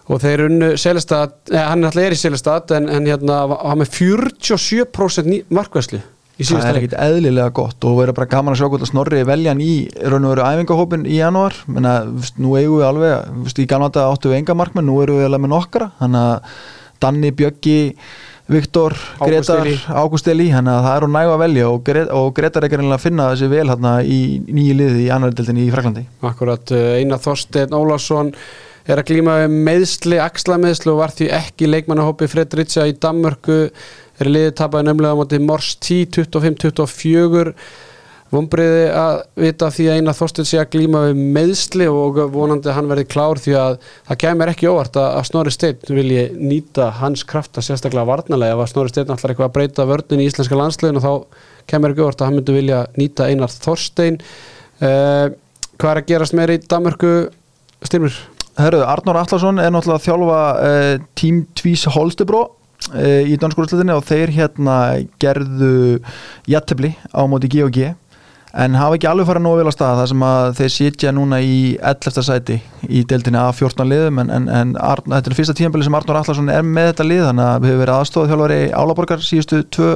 og 0.07 0.21
þeir 0.23 0.45
unnu 0.47 0.69
Selestad, 0.79 1.33
eh, 1.51 1.63
hann 1.63 1.83
er 1.83 1.91
alltaf 1.91 2.05
er 2.07 2.15
í 2.15 2.21
Selestad 2.21 2.75
en, 2.77 2.91
en 2.93 3.09
hérna 3.11 3.41
hann 3.57 3.81
með 3.83 3.91
47% 3.97 5.27
ný- 5.31 5.43
markvæslu 5.51 6.03
í 6.37 6.45
Það 6.45 6.67
er 6.69 6.79
ekkit 6.83 6.95
eðlilega 7.01 7.53
gott 7.57 7.85
og 7.89 7.95
verður 7.97 8.19
bara 8.19 8.29
gaman 8.29 8.53
að 8.53 8.61
sjá 8.61 8.67
hvort 8.69 8.83
að 8.85 8.91
Snorri 8.91 9.23
velja 9.25 9.55
hann 9.55 9.63
í 9.65 9.75
raun 10.05 10.27
og 10.29 10.35
veru 10.35 10.45
æfingahópin 10.45 11.07
í 11.09 11.17
janúar. 11.17 11.57
Menna, 11.65 11.95
nú 12.37 12.53
eigum 12.59 12.83
við 12.83 12.89
alveg 12.91 13.31
veist, 13.47 13.61
í 13.63 13.69
gamla 13.71 13.89
þetta 13.89 14.05
áttu 14.13 14.33
við 14.33 14.43
enga 14.43 14.57
markmenn, 14.61 14.85
nú 14.91 14.99
erum 15.01 15.17
við 15.23 15.31
alveg 15.31 15.47
með 15.47 15.55
nokkara 15.55 15.89
þannig 16.03 16.27
að 16.27 16.59
Danni, 17.01 17.31
Bjöggi 17.37 17.79
Viktor, 18.53 18.95
Gretar. 19.19 19.67
Ágúst 19.91 20.29
Eli, 20.31 20.51
þannig 20.53 20.71
að 20.77 20.85
það 20.87 20.97
er 20.97 21.05
úr 21.09 21.13
nægu 21.17 21.33
að 21.35 21.41
velja 21.43 21.71
og, 21.73 21.81
Gret, 21.89 22.13
og 22.15 22.29
Gretar 22.37 22.63
er 22.63 22.69
ekki 22.69 22.79
reynilega 22.79 23.01
að 23.01 23.03
finna 23.09 23.31
þessi 23.33 23.49
vel 23.51 23.65
hérna 23.73 23.95
í 24.07 24.19
nýju 24.47 24.77
liði 24.79 25.03
í 25.03 25.11
annar 25.17 25.35
deildinni 25.35 25.65
í 25.67 25.73
Fraklandi 25.75 26.05
Akkurat, 26.31 26.71
uh, 26.77 26.93
Einar 27.01 27.19
Þorsteinn 27.25 27.75
Ólafsson 27.75 28.31
er 28.87 29.03
að 29.03 29.09
glíma 29.11 29.41
við 29.43 29.57
meðsli, 29.67 30.21
axlameðsli 30.23 30.93
og 30.93 31.01
var 31.01 31.15
því 31.17 31.31
ekki 31.41 31.71
leikmannahópi 31.71 32.29
Fredricia 32.31 32.87
í 32.87 32.95
Danmörku. 33.03 33.67
Er 34.17 34.31
liðið 34.31 34.55
tapaði 34.61 34.89
nefnilega 34.89 35.17
á 35.17 35.21
móti 35.21 35.43
Mors 35.43 35.75
10, 35.85 36.09
25-24 36.17 37.53
vombriði 38.33 38.87
að 38.91 39.21
vita 39.39 39.69
því 39.71 39.85
að 39.87 40.01
Einar 40.01 40.17
Þorsteinn 40.19 40.49
sé 40.49 40.59
að 40.59 40.71
glíma 40.73 41.03
við 41.05 41.21
meðsli 41.37 41.87
og 41.91 42.19
vonandi 42.35 42.71
að 42.73 42.79
hann 42.81 42.91
verði 42.91 43.07
klár 43.13 43.41
því 43.43 43.55
að 43.61 43.77
það 44.09 44.21
kemur 44.25 44.51
ekki 44.51 44.71
óvart 44.73 44.99
að, 44.99 45.09
að 45.21 45.29
Snorri 45.29 45.55
Steinn 45.55 45.95
vilji 45.99 46.25
nýta 46.35 46.89
hans 46.99 47.23
krafta 47.29 47.63
sérstaklega 47.63 48.09
varnalega 48.09 48.57
ef 48.57 48.65
að 48.65 48.71
Snorri 48.73 48.95
Steinn 48.95 49.15
ætlar 49.15 49.35
eitthvað 49.35 49.51
að 49.51 49.57
breyta 49.61 49.89
vörnin 49.89 50.25
í 50.25 50.29
íslenska 50.31 50.59
landslegin 50.59 50.99
og 50.99 51.07
þá 51.07 51.43
kemur 51.71 51.95
ekki 51.95 52.07
óvart 52.07 52.23
að 52.23 52.31
hann 52.31 52.41
myndi 52.41 52.57
vilja 52.59 52.85
nýta 52.99 53.31
Einar 53.31 53.55
Þorsteinn. 53.55 54.19
Uh, 54.83 55.27
Hvað 55.77 55.93
er 55.93 55.99
að 56.01 56.09
gerast 56.09 56.37
meira 56.37 56.57
í 56.57 56.63
Danmörku 56.65 57.13
Styrmir? 57.85 58.17
Herru, 58.57 58.81
Arnór 58.89 59.19
Atlason 59.21 59.61
er 59.61 59.73
náttúrulega 59.75 60.01
að 60.01 60.07
þjálfa 60.07 60.41
uh, 60.65 61.05
tím 61.19 61.43
Tvís 61.59 61.83
Holstebro 61.93 62.41
uh, 62.47 63.23
í 63.29 63.37
dansskólaslutinni 63.41 63.93
og 63.93 64.07
þeir 64.09 64.33
hérna 64.33 64.77
gerðu 65.21 66.01
jattefli 66.49 66.95
á 67.13 67.21
móti 67.29 67.51
G&G 67.53 67.93
en 68.57 68.79
hafa 68.81 68.97
ekki 68.97 69.09
alveg 69.11 69.29
farið 69.29 69.45
nógu 69.45 69.61
vel 69.61 69.69
á 69.69 69.77
stað 69.77 70.01
þar 70.01 70.09
sem 70.09 70.25
að 70.25 70.47
þeir 70.57 70.73
sitja 70.73 71.13
núna 71.13 71.43
í 71.45 71.59
11. 71.77 72.25
sæti 72.25 72.57
í 72.89 73.03
deildinni 73.05 73.41
af 73.43 73.61
14 73.61 73.91
liðum. 73.91 74.23
En, 74.23 74.33
en, 74.33 74.49
en 74.49 74.73
Arn, 74.81 75.13
þetta 75.13 75.29
er 75.29 75.37
fyrsta 75.37 75.57
tímanbili 75.59 75.85
sem 75.85 75.99
Arnór 75.99 76.23
Atlason 76.23 76.49
er 76.53 76.65
með 76.65 76.91
þetta 76.95 77.09
lið 77.11 77.23
þannig 77.27 77.51
að 77.51 77.61
við 77.61 77.75
hefur 77.75 77.83
verið 77.85 77.97
aðstofað 77.99 78.33
þjálfari 78.33 78.61
Álaborgar 78.81 79.27
síðustu 79.27 79.61
tvö 79.77 79.93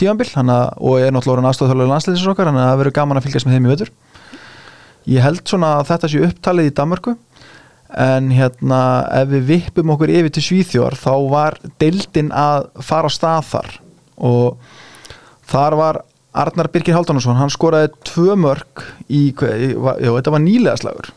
tímanbil 0.00 0.30
og 0.32 0.94
er 0.96 1.12
náttúrulega 1.12 1.52
aðstofað 1.52 1.74
þjálfari 1.74 1.92
landsliðsins 1.92 2.32
okkar 2.32 2.48
þannig 2.48 2.64
að 2.64 2.70
það 2.72 2.82
verður 2.82 2.98
gaman 3.02 3.20
að 3.20 3.28
fylgjast 3.28 3.50
með 3.50 3.58
þeim 3.58 3.68
í 3.68 3.74
vetur. 3.74 3.92
Ég 5.08 5.24
held 5.24 5.44
svona 5.48 5.78
að 5.78 5.88
þetta 5.92 6.08
sé 6.12 6.24
upptalið 6.24 6.70
í 6.70 6.76
Danmörku 6.80 7.18
en 7.96 8.32
hérna 8.34 8.80
ef 9.16 9.30
við 9.32 9.46
vippum 9.52 9.94
okkur 9.94 10.12
yfir 10.12 10.34
til 10.34 10.44
Svíþjóðar 10.44 10.98
þá 10.98 11.12
var 11.32 11.58
deildin 11.80 12.32
að 12.36 12.68
fara 12.84 13.08
á 13.08 13.12
stað 13.12 13.46
þar. 13.52 13.70
Og 14.18 14.58
þar 15.48 15.78
var 15.80 16.00
Arnar 16.38 16.68
Birgir 16.70 16.94
Haldunarsson, 16.94 17.38
hann 17.38 17.52
skoraði 17.52 17.90
tvö 18.06 18.36
mörg 18.38 18.84
í 19.08 19.30
já, 19.32 20.10
þetta 20.12 20.34
var 20.34 20.44
nýlega 20.44 20.76
slagur 20.82 21.08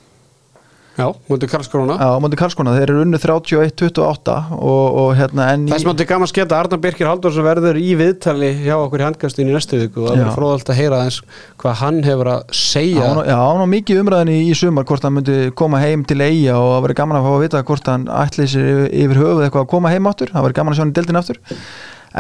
Já, 1.02 1.08
mútið 1.32 1.50
Karlskrona. 1.56 1.96
Á 1.98 2.10
móti 2.22 2.38
Karlskona, 2.40 2.74
þeir 2.78 2.92
eru 2.94 3.02
unnu 3.06 3.20
31-28 3.22 4.36
og, 4.54 4.98
og 5.02 5.10
hérna 5.18 5.48
en 5.56 5.66
í- 5.68 5.72
Þess 5.74 5.86
mátti 5.88 6.06
gaman 6.10 6.30
sketa 6.30 6.56
að 6.58 6.66
Arnar 6.66 6.82
Birkir 6.84 7.10
Halldórsson 7.10 7.46
verður 7.48 7.80
í 7.82 7.92
viðtali 8.00 8.52
hjá 8.64 8.76
okkur 8.78 9.02
í 9.04 9.06
handkastin 9.08 9.50
í 9.50 9.56
næstu 9.56 9.80
viku 9.82 10.04
og 10.06 10.12
það 10.12 10.22
Já. 10.22 10.26
er 10.28 10.36
fróðalt 10.38 10.72
að 10.74 10.80
heyra 10.82 11.00
aðeins 11.02 11.20
hvað 11.64 11.78
hann 11.82 12.02
hefur 12.08 12.32
að 12.36 12.44
segja. 12.62 13.08
Já, 13.08 13.24
já, 13.32 13.38
hann 13.42 13.62
var 13.64 13.72
mikið 13.74 14.02
umræðin 14.04 14.34
í, 14.36 14.40
í 14.52 14.58
sumar 14.62 14.88
hvort 14.90 15.08
hann 15.08 15.18
myndi 15.18 15.38
koma 15.58 15.82
heim 15.82 16.06
til 16.08 16.20
eiga 16.22 16.58
og 16.60 16.70
það 16.76 16.86
verið 16.88 17.00
gaman 17.02 17.20
að 17.22 17.26
fá 17.28 17.32
að 17.36 17.42
vita 17.48 17.64
hvort 17.72 17.92
hann 17.94 18.06
ætli 18.22 18.48
sér 18.52 18.70
yfir, 18.72 18.92
yfir 19.06 19.22
höfuð 19.24 19.44
eitthvað 19.48 19.66
að 19.66 19.72
koma 19.74 19.94
heim 19.96 20.12
áttur 20.12 20.32
það 20.36 20.48
verið 20.48 20.60
gaman 20.62 20.74
að 20.76 20.80
sjá 20.80 20.86
hann 20.86 20.94
í 20.94 20.98
deildin 21.00 21.22
aftur. 21.22 21.42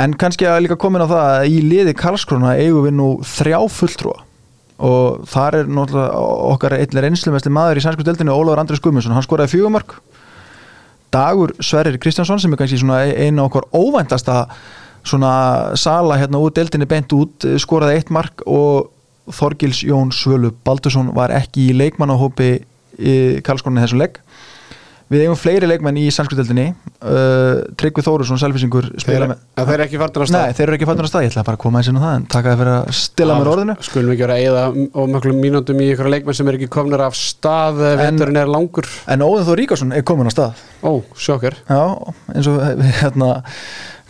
En 0.01 0.13
kannski 0.15 0.47
að 0.47 0.61
líka 0.65 0.77
komin 0.79 1.03
á 1.03 1.07
það 1.11 1.23
að 1.29 1.47
í 1.51 1.61
liði 1.67 1.93
Karlskrona 1.99 2.53
eigum 2.57 2.85
við 2.87 2.93
nú 2.95 3.07
þrjá 3.27 3.59
fulltrúa 3.75 4.21
og 4.81 5.25
þar 5.29 5.59
er 5.61 5.69
náttúrulega 5.69 6.21
okkar 6.51 6.75
einlega 6.79 7.05
reynslumestli 7.05 7.53
maður 7.53 7.81
í 7.81 7.83
sænsku 7.85 8.05
deildinu 8.05 8.33
Ólafur 8.33 8.61
Andrés 8.63 8.81
Guðmundsson, 8.81 9.13
hann 9.15 9.25
skoraði 9.25 9.53
fjögumörk 9.55 9.99
Dagur 11.11 11.51
Sverrir 11.59 11.99
Kristjánsson 11.99 12.39
sem 12.39 12.53
er 12.53 12.61
kannski 12.61 12.79
svona 12.79 13.03
einu 13.11 13.43
okkar 13.45 13.67
óvæntasta 13.75 14.45
svona 15.03 15.75
sala 15.79 16.17
hérna 16.21 16.39
út 16.39 16.55
deildinni 16.55 16.87
beint 16.89 17.13
út, 17.13 17.47
skoraði 17.59 17.99
eitt 17.99 18.11
mark 18.13 18.43
og 18.45 18.91
Þorgils 19.31 19.83
Jón 19.85 20.11
Svölu 20.15 20.53
Baldursson 20.65 21.11
var 21.15 21.33
ekki 21.35 21.69
í 21.69 21.77
leikmannahópi 21.77 22.51
í 22.97 23.15
Karlskronin 23.45 23.83
þessum 23.83 24.01
legg 24.01 24.19
við 25.11 25.25
eigum 25.25 25.37
fleiri 25.39 25.67
leikmenn 25.67 25.97
í 25.99 26.05
sannskutöldinni 26.13 26.69
uh, 26.71 27.61
Tryggvi 27.79 28.03
Þórusson, 28.05 28.39
selfisingur 28.39 28.87
Þeir, 29.03 29.25
með 29.33 29.41
þeir 29.59 29.73
eru 29.75 29.85
ekki 29.85 29.99
farnir 30.01 30.23
að 30.23 30.31
stað. 30.31 30.45
Nei, 30.45 30.55
þeir 30.57 30.65
eru 30.67 30.77
ekki 30.77 30.87
fattur 30.89 31.07
á 31.07 31.11
stað, 31.11 31.25
ég 31.25 31.33
ætla 31.33 31.45
bara 31.49 31.59
að 31.59 31.63
koma 31.65 31.81
eins 31.81 31.91
inn 31.91 31.99
á 31.99 32.03
það 32.05 32.15
en 32.15 32.27
taka 32.31 32.53
það 32.53 32.61
fyrir 32.63 32.73
að 32.77 32.91
stila 33.01 33.37
mér 33.39 33.51
orðinu. 33.51 33.77
Skulum 33.87 34.13
ekki 34.15 34.25
vera 34.25 34.37
að 34.39 34.47
eða 34.47 34.65
og 35.03 35.13
möglum 35.15 35.41
mínúndum 35.43 35.83
í 35.83 35.89
ykkur 35.91 36.11
leikmenn 36.15 36.39
sem 36.39 36.51
er 36.51 36.59
ekki 36.59 36.71
komnir 36.77 37.03
af 37.05 37.17
stað 37.19 37.83
En- 37.91 38.01
veturinn 38.05 38.41
er 38.41 38.51
langur. 38.55 38.87
En 39.11 39.25
Óðin 39.27 39.47
Þór 39.49 39.61
Ríkarsson 39.61 39.95
er 39.97 40.05
komin 40.07 40.31
á 40.31 40.33
stað. 40.33 40.63
Ó, 40.81 41.01
sjokker 41.19 41.59
Já, 41.67 41.83
eins 42.31 42.51
og 42.51 42.61
hérna 43.01 43.33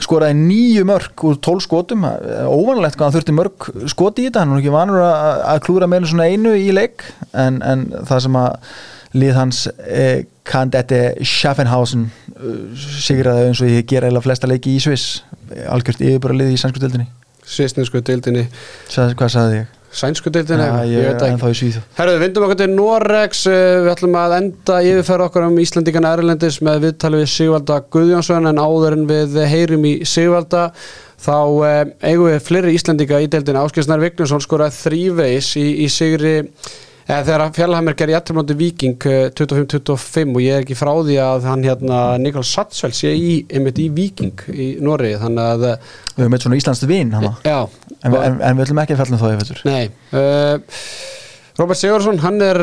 skoraði 0.01 0.37
nýju 0.37 0.85
mörg 0.89 1.25
úr 1.29 1.37
tól 1.43 1.59
skotum. 1.61 2.05
Óvanlegt 2.05 2.97
hvað 2.97 3.07
hann 3.07 3.17
þurfti 3.17 3.35
mörg 3.37 3.67
skoti 3.91 4.23
í 4.25 4.29
þetta. 4.29 4.41
Hann 4.45 4.53
er 4.53 4.57
nú 4.57 4.63
ekki 4.63 4.73
vanur 4.73 5.03
að, 5.05 5.59
klúra 5.67 5.89
en 5.89 6.07
svona 6.09 6.29
einu 6.31 6.55
í 6.57 6.71
leik. 6.73 7.05
En, 7.37 7.59
en 7.61 7.85
það 8.09 8.23
sem 8.25 8.39
að 8.41 8.73
lið 9.17 9.33
hans 9.35 9.65
eh, 9.87 10.23
Kandette 10.47 11.01
Schaffenhausen 11.27 12.07
uh, 12.37 12.55
sigraði 12.77 13.49
eins 13.49 13.61
og 13.63 13.69
ég 13.71 13.85
gera 13.89 14.09
eða 14.11 14.23
flesta 14.23 14.49
leiki 14.49 14.77
í 14.77 14.81
Sviss. 14.83 15.21
Algjört 15.67 16.01
yfirbara 16.01 16.37
lið 16.37 16.55
í 16.55 16.61
sannsku 16.61 16.81
deildinni. 16.81 17.09
Svisninsku 17.41 18.01
deildinni. 18.05 18.47
Sað, 18.89 19.15
hvað 19.19 19.35
sagði 19.35 19.61
ég? 19.61 19.77
sænsku 19.91 20.31
deildin 20.31 20.61
Já, 20.61 20.83
ég 20.87 21.23
ennþá 21.27 21.49
í 21.51 21.55
Svíþjóð. 21.59 21.87
Herðu, 21.97 22.15
við 22.15 22.23
vindum 22.23 22.45
okkur 22.45 22.59
til 22.61 22.67
Norex 22.71 23.41
uh, 23.49 23.55
við 23.83 23.89
ætlum 23.91 24.17
að 24.21 24.35
enda 24.37 24.77
yfirferða 24.87 25.27
okkur 25.27 25.47
um 25.49 25.57
Íslandíkana 25.59 26.13
Erlendis 26.15 26.59
með 26.63 26.85
viðtali 26.85 27.21
við 27.21 27.31
Sigvalda 27.33 27.79
Guðjónsson 27.91 28.47
en 28.51 28.61
áður 28.61 28.95
en 28.95 29.07
við 29.09 29.35
heyrim 29.51 29.87
í 29.89 29.93
Sigvalda 30.07 30.69
þá 31.21 31.35
uh, 31.35 31.81
eigum 32.07 32.29
við 32.29 32.39
fleiri 32.47 32.75
Íslandíka 32.77 33.19
í 33.19 33.27
deildin 33.31 33.59
Áskilsnar 33.59 34.03
Vignarsson 34.03 34.43
skoraði 34.43 34.77
þrýveis 34.79 35.51
í, 35.59 35.67
í 35.83 35.91
sigri 35.91 36.37
eða 37.11 37.25
þegar 37.27 37.53
Fjallhammer 37.57 37.95
gerir 37.99 38.15
jættumlóti 38.15 38.55
Viking 38.59 39.05
uh, 39.11 39.27
25-25 39.37 40.35
og 40.35 40.41
ég 40.45 40.57
er 40.57 40.65
ekki 40.65 40.77
frá 40.79 40.91
því 40.95 41.17
að 41.25 41.47
hann 41.51 41.65
hérna 41.67 42.01
Nikol 42.23 42.45
Satsvel 42.47 42.93
sé 42.95 43.11
í, 43.17 43.31
einmitt 43.51 43.79
í 43.83 43.89
Viking 43.95 44.45
í 44.55 44.67
Noregi 44.83 45.19
þannig 45.21 45.53
að 45.55 45.65
uh, 45.73 45.95
Við 46.15 46.23
höfum 46.25 46.37
eitt 46.37 46.45
svona 46.47 46.59
íslenskt 46.61 46.87
vinn 46.89 47.15
hana. 47.17 47.33
já, 47.45 47.57
En, 48.01 48.15
en, 48.17 48.37
en 48.41 48.57
við 48.57 48.65
ætlum 48.67 48.79
ekki 48.85 48.95
að 48.95 49.01
fjalla 49.03 49.17
um 49.17 49.21
það 49.21 49.33
í 49.33 49.41
fættur. 49.41 49.65
Nei 49.67 49.83
uh, 50.17 50.85
Robert 51.59 51.77
Sigurðsson, 51.77 52.21
hann 52.23 52.39
er 52.41 52.57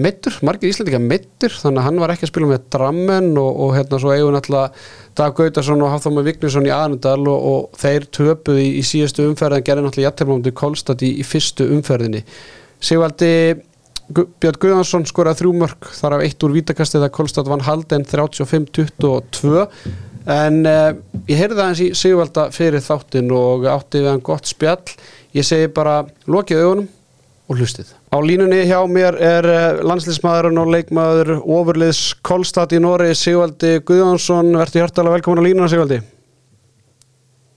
meittur, 0.00 0.36
margir 0.46 0.70
Íslandika 0.70 1.00
meittur 1.02 1.52
þannig 1.58 1.82
að 1.82 1.86
hann 1.88 1.98
var 2.00 2.12
ekki 2.14 2.24
að 2.28 2.30
spila 2.30 2.50
með 2.52 2.68
Drammen 2.72 3.32
og, 3.42 3.48
og 3.64 3.72
hérna 3.74 3.98
svo 4.00 4.12
eigum 4.14 4.36
náttúrulega 4.36 4.86
Dag 5.18 5.34
Gautarsson 5.36 5.82
og 5.82 5.90
Hafþóma 5.90 6.22
Vignesson 6.24 6.68
í 6.68 6.72
Arendal 6.72 7.18
og, 7.26 7.48
og 7.50 7.80
þeir 7.82 8.06
töpuði 8.14 8.68
í, 8.68 8.70
í 8.78 8.84
síðustu 8.86 9.26
umferð 9.26 9.58
en 9.58 9.66
gerði 9.66 9.84
náttúrulega 9.88 10.12
jættirmándi 10.12 10.54
Kolstad 10.62 11.02
í, 11.02 11.10
í 11.18 11.26
fyrstu 11.26 11.66
umferðinni 11.74 12.22
Sigvaldi 12.78 13.32
Björn 14.08 14.60
Guðansson 14.62 15.04
skoraði 15.08 15.42
þrjú 15.42 15.54
mörg 15.60 15.88
þar 15.92 16.16
af 16.16 16.22
eitt 16.24 16.44
úr 16.46 16.54
vítakastið 16.54 17.04
að 17.04 17.14
Kolstad 17.18 17.48
vann 17.50 17.64
halden 17.66 18.06
35-22 18.08 19.66
en 20.32 20.60
uh, 20.68 20.92
ég 21.28 21.40
heyrði 21.40 21.60
aðeins 21.60 21.82
í 21.84 21.88
Sigvalda 21.96 22.46
fyrir 22.54 22.84
þáttin 22.84 23.28
og 23.36 23.66
átti 23.68 24.00
við 24.00 24.10
hann 24.12 24.24
gott 24.24 24.48
spjall 24.48 24.94
ég 25.36 25.44
segi 25.44 25.68
bara 25.72 26.02
lokið 26.28 26.62
augunum 26.64 26.88
og 27.48 27.60
hlustið. 27.60 27.92
Á 28.12 28.16
línunni 28.20 28.60
hjá 28.68 28.80
mér 28.88 29.16
er 29.24 29.48
uh, 29.48 29.80
landslýsmaðurinn 29.88 30.60
og 30.60 30.72
leikmaður 30.72 31.34
ofurliðs 31.40 32.02
Kolstad 32.24 32.72
í 32.76 32.80
Nóri 32.80 33.14
Sigvaldi 33.16 33.78
Guðjónsson, 33.88 34.54
verður 34.56 34.84
hjartalega 34.84 35.18
velkomin 35.18 35.44
á 35.44 35.48
línuna 35.48 35.68
Sigvaldi. 35.72 36.00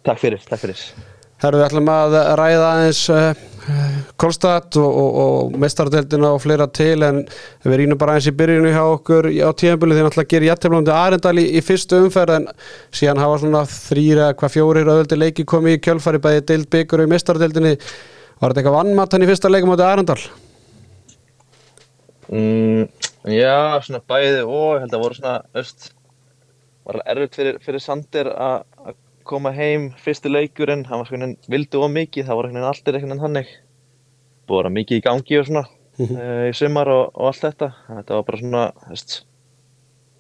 Takk 0.08 0.20
fyrir, 0.20 0.44
takk 0.48 0.64
fyrir. 0.64 0.84
Herru, 1.42 1.60
við 1.60 1.68
ætlum 1.68 1.92
að 1.92 2.16
ræða 2.40 2.70
aðeins 2.72 3.04
uh, 3.12 3.32
Kolstad 4.18 4.78
og, 4.82 4.96
og, 5.02 5.18
og 5.22 5.58
mestardeldina 5.62 6.32
og 6.34 6.42
fleira 6.42 6.66
til 6.74 7.04
en 7.06 7.20
við 7.66 7.84
rínum 7.84 8.00
bara 8.02 8.16
aðeins 8.16 8.32
í 8.32 8.34
byrjunu 8.40 8.72
hjá 8.74 8.82
okkur 8.96 9.28
á 9.30 9.50
tíðanbili 9.58 9.98
því 9.98 10.06
náttúrulega 10.06 10.32
gerir 10.34 10.50
jættiflandi 10.50 10.94
Arendal 10.96 11.36
í, 11.38 11.46
í 11.60 11.62
fyrstu 11.66 12.00
umferð 12.02 12.40
en 12.40 12.48
síðan 12.90 13.22
hafa 13.22 13.42
svona 13.44 13.62
þrýra 13.70 14.32
hvað 14.40 14.56
fjórir 14.56 14.92
öðvöldi 14.96 15.20
leiki 15.20 15.46
komið 15.50 15.78
í 15.78 15.82
kjölfari 15.86 16.24
bæði 16.24 16.46
deild 16.50 16.72
byggur 16.74 17.04
og 17.04 17.10
í 17.10 17.14
mestardeldinni 17.14 17.76
var 17.78 18.50
þetta 18.50 18.64
eitthvað 18.64 18.78
vannmatt 18.80 19.14
hann 19.16 19.28
í 19.28 19.30
fyrsta 19.30 19.54
leikum 19.54 19.76
átti 19.76 19.88
Arendal? 19.88 20.20
Mm, 22.32 22.86
já, 23.30 23.78
svona 23.86 24.02
bæði 24.10 24.46
og 24.48 24.68
ég 24.80 24.86
held 24.88 24.98
að 24.98 25.06
voru 25.06 25.20
svona, 25.20 25.38
veist, 25.54 25.92
var 26.88 27.02
alveg 27.04 27.14
erfitt 27.14 27.42
fyrir, 27.42 27.62
fyrir 27.62 27.84
Sander 27.84 28.34
að 28.34 28.62
að 28.62 28.71
koma 29.28 29.52
heim 29.56 29.90
fyrsti 30.02 30.32
leikurinn, 30.32 30.86
hann 30.90 31.02
var 31.02 31.10
svona 31.10 31.32
vildu 31.52 31.82
og 31.86 31.92
mikið, 31.94 32.28
það 32.28 32.38
einhvern 32.38 32.58
veginn 32.58 32.70
alltaf 32.70 32.94
einhvern 32.94 33.12
veginn 33.14 33.26
hannig. 33.26 33.52
Búið 34.50 34.70
að 34.70 34.76
mikið 34.78 35.00
í 35.00 35.04
gangi 35.06 35.40
og 35.40 35.50
svona 35.50 35.66
uh, 35.66 36.46
í 36.50 36.54
sumar 36.58 36.92
og, 36.92 37.04
og 37.16 37.32
allt 37.32 37.44
þetta. 37.48 37.72
Þetta 37.90 38.18
var 38.18 38.30
bara 38.30 38.42
svona, 38.44 38.64
veist, 38.90 39.18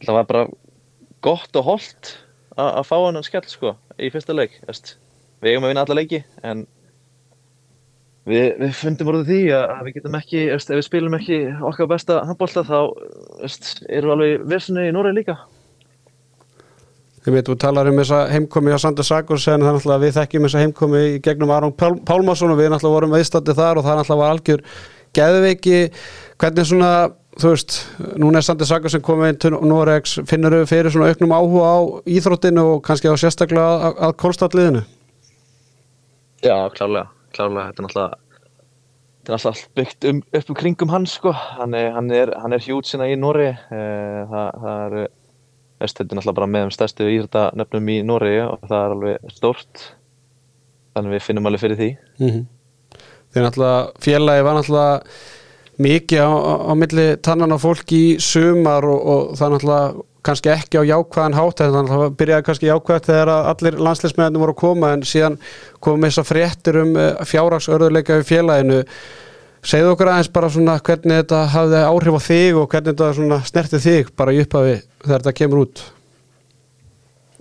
þetta 0.01 0.17
var 0.19 0.27
bara 0.33 0.43
gott 1.21 1.61
og 1.61 1.67
holdt 1.67 2.13
að 2.61 2.83
fá 2.89 2.97
hann 2.99 3.23
skell 3.25 3.47
sko 3.47 3.75
í 3.97 4.11
fyrsta 4.13 4.35
leik, 4.35 4.59
veist. 4.67 4.95
Við 5.41 5.55
eigum 5.55 5.65
að 5.65 5.73
vinna 5.73 5.87
alla 5.87 5.99
leiki 6.01 6.23
en 6.45 6.67
Við, 8.29 8.51
við 8.61 8.73
fundum 8.77 9.07
orðið 9.09 9.29
því 9.31 9.37
að 9.57 9.79
við 9.87 9.95
getum 9.95 10.15
ekki, 10.19 10.41
veist, 10.51 10.69
ef 10.69 10.77
við 10.77 10.83
spilum 10.85 11.15
ekki 11.17 11.37
okkar 11.65 11.87
besta 11.89 12.19
handbólta 12.27 12.61
þá 12.67 12.75
veist, 13.39 13.71
eru 13.89 14.11
alveg 14.13 14.43
vissinni 14.51 14.83
í 14.91 14.91
Núri 14.93 15.13
líka. 15.17 15.39
Ég 17.21 17.35
veit, 17.35 17.45
þú 17.45 17.53
talar 17.61 17.85
um 17.85 17.99
þessa 18.01 18.23
heimkomi 18.31 18.73
á 18.73 18.81
Sander 18.81 19.05
Sakurs 19.05 19.43
en 19.45 19.61
það 19.61 19.67
er 19.67 19.75
náttúrulega 19.75 19.97
að 19.99 20.05
við 20.07 20.15
þekkjum 20.15 20.45
þessa 20.47 20.61
heimkomi 20.63 21.01
í 21.05 21.17
gegnum 21.21 21.51
Aron 21.53 21.73
Pál 21.77 21.99
Pálmarsson 22.01 22.49
og 22.49 22.57
við 22.57 22.71
náttúrulega 22.73 22.97
vorum 22.97 23.13
veistandi 23.13 23.53
þar 23.59 23.77
og 23.77 23.85
það 23.85 23.99
náttúrulega 23.99 24.21
var 24.23 24.33
algjör 24.33 24.63
geðveiki, 25.13 25.81
hvernig 26.41 26.65
svona 26.71 26.89
þú 27.37 27.51
veist, 27.53 27.77
núna 28.17 28.41
er 28.41 28.47
Sander 28.47 28.69
Sakurs 28.71 28.95
sem 28.95 29.03
komið 29.05 29.33
inn 29.33 29.39
til 29.45 29.53
Norex, 29.69 30.17
finnur 30.27 30.57
þau 30.63 30.71
fyrir 30.71 30.95
svona 30.95 31.11
auknum 31.11 31.35
áhuga 31.37 31.69
á 31.69 31.79
íþróttinu 32.09 32.65
og 32.73 32.83
kannski 32.89 33.13
á 33.13 33.15
sérstaklega 33.21 33.69
að, 33.69 34.01
að 34.07 34.17
kólstadliðinu 34.25 34.83
Já, 36.41 36.55
klárlega, 36.73 37.05
klárlega, 37.37 37.69
þetta 37.69 37.83
er 37.83 37.85
náttúrulega 37.85 38.19
þetta 39.21 39.29
er 39.29 39.37
náttúrulega 39.37 39.73
byggt 39.77 40.09
um, 40.09 40.25
upp 40.41 40.51
um 40.55 40.61
kringum 40.63 40.97
hann 40.97 41.05
sko, 41.05 41.37
hann 41.37 41.77
er, 41.77 41.93
er, 42.17 42.33
er 42.33 42.65
hjút 42.65 42.89
sinna 42.89 43.07
í 43.13 43.17
Núri, 43.19 43.51
það, 43.69 44.63
það 44.65 44.85
er, 45.03 45.11
þetta 45.81 46.05
er 46.05 46.19
náttúrulega 46.19 46.37
bara 46.39 46.51
með 46.53 46.67
um 46.67 46.73
stærstu 46.75 47.09
íhrita 47.09 47.43
nöfnum 47.57 47.91
í 47.91 47.97
Núri 48.05 48.37
og 48.45 48.63
það 48.67 48.79
er 48.85 48.95
alveg 48.95 49.35
stórt, 49.35 49.85
þannig 50.95 51.15
við 51.15 51.27
finnum 51.27 51.49
alveg 51.49 51.63
fyrir 51.65 51.79
því. 51.81 51.91
mm 52.21 52.41
Þeir 53.31 53.45
náttúrulega 53.45 54.03
félagi 54.03 54.43
var 54.43 54.57
náttúrulega 54.57 55.03
mikið 55.81 56.19
á, 56.19 56.31
á, 56.35 56.53
á 56.67 56.73
milli 56.75 57.05
tannan 57.23 57.55
á 57.55 57.57
fólk 57.63 57.93
í 57.95 58.05
sumar 58.19 58.83
og, 58.83 58.99
og 58.99 59.37
það 59.39 59.53
náttúrulega 59.55 60.07
kannski 60.21 60.51
ekki 60.53 60.77
á 60.77 60.83
jákvæðan 60.85 61.37
hátt 61.37 61.63
en 61.63 61.73
þannig 61.73 61.93
að 61.95 62.01
það 62.03 62.17
byrjaði 62.19 62.45
kannski 62.45 62.69
jákvæðt 62.69 63.07
þegar 63.09 63.31
að 63.33 63.47
allir 63.51 63.79
landsleismennir 63.87 64.43
voru 64.43 64.53
að 64.53 64.61
koma 64.61 64.91
en 64.93 65.05
síðan 65.07 65.37
komum 65.81 66.05
þessar 66.05 66.27
fréttir 66.27 66.77
um 66.83 66.91
fjárhagsörðuleika 67.31 68.19
við 68.19 68.27
félaginu 68.29 68.81
segðu 69.61 69.95
okkur 69.95 70.11
aðeins 70.11 70.31
bara 70.33 70.51
svona 70.51 70.77
hvernig 70.81 71.23
þetta 71.23 71.41
hafði 71.53 71.81
áhrif 71.87 72.17
á 72.17 72.21
þig 72.27 72.61
og 72.61 72.69
hvernig 72.71 72.93
þetta 72.93 73.09
svona 73.17 73.41
snerti 73.45 73.81
þig 73.81 74.13
bara 74.17 74.33
í 74.33 74.43
upphafi 74.43 74.77
þegar 75.03 75.17
þetta 75.19 75.37
kemur 75.41 75.65
út 75.65 75.83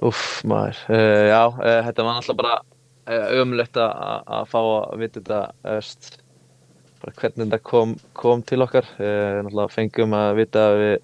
Úff, 0.00 0.40
maður, 0.48 0.78
uh, 0.88 1.26
já, 1.28 1.40
uh, 1.44 1.78
þetta 1.84 2.04
var 2.06 2.14
náttúrulega 2.16 2.40
bara 2.40 2.54
uh, 3.10 3.32
ömulegt 3.42 3.76
að 3.76 3.90
að 4.32 4.46
fá 4.48 4.58
að 4.60 5.02
vita 5.02 5.20
þetta, 5.20 5.40
veist, 5.66 6.08
bara 7.02 7.16
hvernig 7.18 7.42
þetta 7.42 7.58
kom, 7.68 7.92
kom 8.16 8.44
til 8.48 8.62
okkar. 8.64 8.88
Uh, 8.96 9.42
náttúrulega 9.44 9.74
fengum 9.74 10.16
að 10.16 10.30
vita 10.38 10.62
að 10.70 10.78
við 10.80 10.94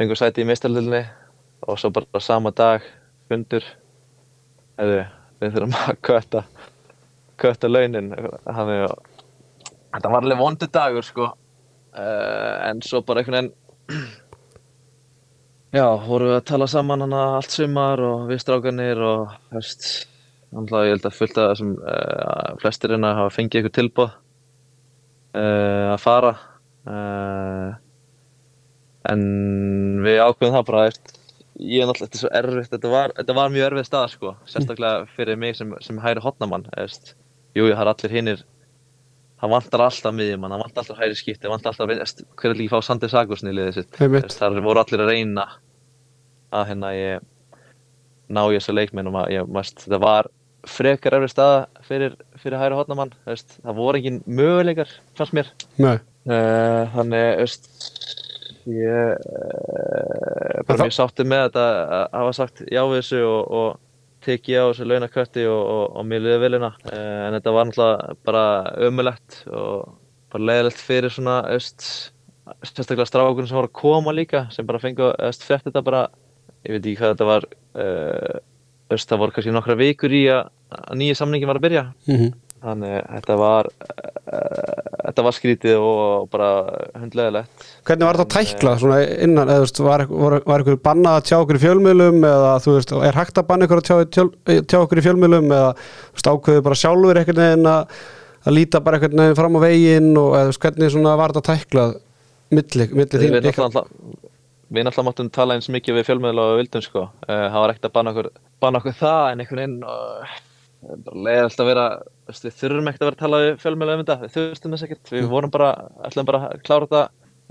fengum 0.00 0.18
sæti 0.18 0.42
í 0.42 0.48
meistarlunni 0.50 1.04
og 1.68 1.78
svo 1.78 1.92
bara 1.94 2.24
sama 2.24 2.50
dag 2.50 2.82
fundur, 3.30 3.70
eða 4.74 5.06
við 5.38 5.54
þurfum 5.54 5.78
að 5.84 6.00
kötta, 6.10 6.44
kötta 7.44 7.70
launin. 7.70 8.10
Þannig 8.42 8.88
að 8.88 8.96
þetta 9.94 10.12
var 10.12 10.26
alveg 10.26 10.40
vondu 10.40 10.68
dagur, 10.74 11.06
sko, 11.06 11.30
uh, 11.94 12.56
en 12.68 12.82
svo 12.84 13.02
bara 13.06 13.22
einhvern 13.22 13.38
veginn 13.40 14.12
Já, 15.74 15.88
vorum 16.06 16.30
við 16.30 16.36
að 16.38 16.44
tala 16.46 16.66
saman 16.70 17.02
hana 17.02 17.22
allt 17.40 17.50
sumar 17.50 17.98
og 18.06 18.28
við 18.28 18.44
strákanir 18.44 19.00
og 19.02 19.32
veist, 19.54 19.88
náttúrulega 20.54 20.86
ég 20.86 20.94
held 20.94 21.08
að 21.08 21.16
fullt 21.18 21.40
af 21.42 21.48
þessum 21.50 21.72
uh, 21.80 22.50
flestir 22.62 22.94
hérna 22.94 23.16
hafa 23.18 23.32
fengið 23.34 23.64
ykkur 23.64 23.74
tilbúð 23.80 24.12
uh, 25.34 25.88
að 25.96 25.98
fara. 26.04 26.32
En 29.10 29.26
við 30.04 30.20
ákveðum 30.22 30.54
það 30.54 30.66
bara 30.68 30.86
veist, 30.86 31.14
ég 31.58 31.82
er 31.82 31.90
náttúrulega, 31.90 32.06
þetta 32.06 32.18
er 32.18 32.22
svo 32.22 32.32
erfitt 32.38 32.72
þetta 32.72 32.90
var, 32.94 33.12
þetta 33.18 33.36
var 33.38 33.52
mjög 33.54 33.66
erfið 33.68 33.86
stað 33.88 34.08
sko 34.14 34.32
sérstaklega 34.50 35.04
fyrir 35.14 35.38
mig 35.38 35.58
sem, 35.58 35.74
sem 35.84 36.00
hæri 36.02 36.22
hotnamann 36.24 36.66
veist, 36.74 37.14
jú, 37.54 37.68
það 37.70 37.82
er 37.84 37.90
allir 37.92 38.14
hinnir 38.14 38.42
það 39.42 39.52
vantar 39.54 39.84
alltaf 39.84 40.14
miðjum 40.14 40.46
það 40.46 40.64
vantar 40.64 40.84
alltaf 40.84 41.02
hæri 41.02 41.18
skipti, 41.18 41.42
það 41.44 41.54
vantar 41.54 41.74
alltaf 41.74 42.24
hver 42.40 42.50
er 42.50 42.58
líka 42.58 42.78
að 42.78 42.82
fá 42.82 42.88
Sandi 42.88 43.10
Sagursson 43.12 43.50
í 43.50 43.54
liðið 43.56 43.78
sitt? 43.80 44.00
Þar 44.38 44.60
voru 44.64 44.82
allir 44.82 45.04
að 45.04 45.10
reyna 45.12 45.46
að 46.54 46.66
hérna 46.70 46.94
ég 46.94 47.30
ná 48.32 48.42
ég 48.52 48.62
þessu 48.62 48.74
leikminn 48.74 49.10
og 49.10 49.16
maður, 49.16 49.34
ég, 49.34 49.52
maður, 49.52 49.84
þetta 49.84 50.00
var 50.04 50.30
frekar 50.64 51.18
efri 51.18 51.28
staða 51.28 51.84
fyrir, 51.84 52.16
fyrir 52.40 52.60
hæri 52.60 52.78
hotnamann 52.78 53.12
það 53.26 53.78
voru 53.78 54.00
engin 54.00 54.22
möguleikar 54.24 54.90
fannst 55.18 55.36
mér. 55.36 55.50
Uh, 56.24 56.88
þannig 56.94 57.26
veist, 57.42 57.66
ég 58.70 59.18
uh, 59.18 60.62
bara 60.64 60.86
mjög 60.86 60.96
sátti 60.96 61.26
með 61.28 61.50
þetta 61.50 61.64
að 61.98 62.06
hafa 62.16 62.36
sagt 62.38 62.62
já 62.64 62.80
við 62.88 63.02
þessu 63.02 63.20
og, 63.28 63.42
og 63.58 63.68
tekið 64.24 64.60
á 64.60 64.64
þessu 64.70 64.88
launakötti 64.88 65.44
og, 65.50 65.60
og, 65.74 65.84
og 66.00 66.08
mér 66.08 66.24
liði 66.24 66.40
vilina 66.44 66.72
uh, 66.74 67.20
en 67.26 67.36
þetta 67.36 67.54
var 67.54 67.68
náttúrulega 67.68 68.16
bara 68.26 68.44
ömulegt 68.88 69.38
og 69.50 69.94
bara 70.34 70.48
leiðilegt 70.50 70.82
fyrir 70.82 71.14
svona 71.14 71.38
veist, 71.46 71.86
sérstaklega 72.66 73.06
strákunum 73.08 73.48
sem 73.48 73.58
voru 73.58 73.70
að 73.70 73.78
koma 73.80 74.14
líka 74.16 74.46
sem 74.54 74.66
bara 74.66 74.82
fengu 74.82 75.12
að 75.12 75.44
frétta 75.44 75.70
þetta 75.70 75.84
bara. 75.86 76.02
Ég 76.64 76.76
veit 76.76 76.86
ekki 76.86 76.98
hvað 76.98 77.14
þetta 77.14 77.28
var 77.28 77.46
uh, 77.50 78.40
veist, 78.92 79.08
það 79.10 79.20
voru 79.22 79.36
kannski 79.36 79.54
nokkra 79.54 79.76
vikur 79.78 80.16
í 80.16 80.24
að, 80.32 80.50
nýja 80.98 81.20
samningin 81.20 81.50
var 81.50 81.60
að 81.60 81.68
byrja. 81.68 81.84
Mm 82.08 82.18
þannig 82.64 82.94
að 82.98 83.12
þetta 83.14 83.36
var 83.40 83.68
uh, 83.70 84.94
þetta 85.04 85.24
var 85.26 85.36
skrítið 85.36 85.84
og 85.84 86.26
bara 86.32 86.48
hundlegilegt 87.02 87.68
Hvernig 87.84 88.08
var 88.08 88.18
þetta 88.20 88.40
tæklað 88.40 88.82
svona 88.82 88.98
innan, 89.04 89.52
eða 89.52 89.60
þú 89.60 89.66
veist, 89.66 89.82
var, 89.86 90.06
var, 90.24 90.38
var 90.48 90.64
ykkur 90.64 90.80
bannað 90.88 91.20
að 91.20 91.28
tjá 91.30 91.36
okkur 91.38 91.60
í 91.60 91.62
fjölmiðlum 91.64 92.28
eða 92.30 92.52
þú 92.64 92.76
veist, 92.78 92.96
er 93.10 93.20
hægt 93.20 93.40
að 93.40 93.48
banna 93.52 93.68
ykkur 93.68 93.82
að 93.82 93.88
tjá, 93.88 93.96
tjá, 94.16 94.58
tjá 94.64 94.78
okkur 94.80 95.00
í 95.00 95.06
fjölmiðlum 95.08 95.48
eða 95.52 95.70
þú 95.78 96.18
veist, 96.18 96.30
ákveðu 96.32 96.66
bara 96.68 96.80
sjálfur 96.82 97.22
einhvern 97.22 97.42
veginn 97.44 97.72
að 97.74 97.98
að 98.44 98.58
líta 98.58 98.80
bara 98.84 98.98
einhvern 98.98 99.22
veginn 99.22 99.38
fram 99.38 99.56
á 99.56 99.60
veginn 99.64 100.10
og 100.20 100.34
eða, 100.34 100.44
þú 100.44 100.52
veist, 100.52 100.64
hvernig 100.66 100.94
svona 100.94 101.16
var 101.20 101.32
þetta 101.32 101.54
tæklað 101.54 101.94
milli, 102.54 102.88
milli 102.92 103.22
Við 103.24 103.50
þín 103.54 104.22
við 104.74 104.86
náttúrulega 104.86 105.06
máttum 105.10 105.30
tala 105.32 105.54
eins 105.58 105.68
mikið 105.70 106.00
við 106.00 106.06
fjölmiðla 106.08 106.48
og 106.50 106.58
vildum 106.58 106.82
sko. 106.84 107.04
Eh, 107.28 107.46
það 107.52 107.60
var 107.62 107.72
ekkert 107.72 107.88
að 107.88 107.94
banna 107.94 108.14
okkur, 108.14 108.28
banna 108.64 108.80
okkur 108.80 108.96
það 108.98 109.28
leiðilegt 111.14 111.60
að 111.62 111.68
vera 111.70 111.84
við 112.28 112.56
þurfum 112.60 112.88
ekkert 112.90 113.02
að 113.04 113.08
vera 113.10 113.16
að 113.16 113.22
tala 113.24 113.40
við 113.44 113.52
fjölmiðla 113.62 113.94
um 113.98 114.02
þetta. 114.04 114.16
Við 114.24 114.32
þurftum 114.36 114.74
þess 114.76 114.86
ekkert, 114.88 115.12
við 115.14 115.28
vorum 115.32 115.52
bara 115.54 115.68
ætlum 116.08 116.28
bara 116.28 116.40
að 116.50 116.62
klára 116.66 116.88
þetta 116.88 117.02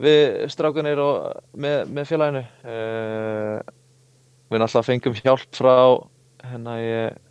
við 0.04 0.24
strákunir 0.54 1.02
og 1.04 1.18
með, 1.66 1.78
með 1.94 2.10
félaginu. 2.10 2.44
Uh, 2.64 3.58
við 4.54 4.62
náttúrulega 4.64 4.88
fengum 4.90 5.18
hjálp 5.20 5.46
frá 5.58 5.76
hérna 6.44 6.76
ég 6.82 7.22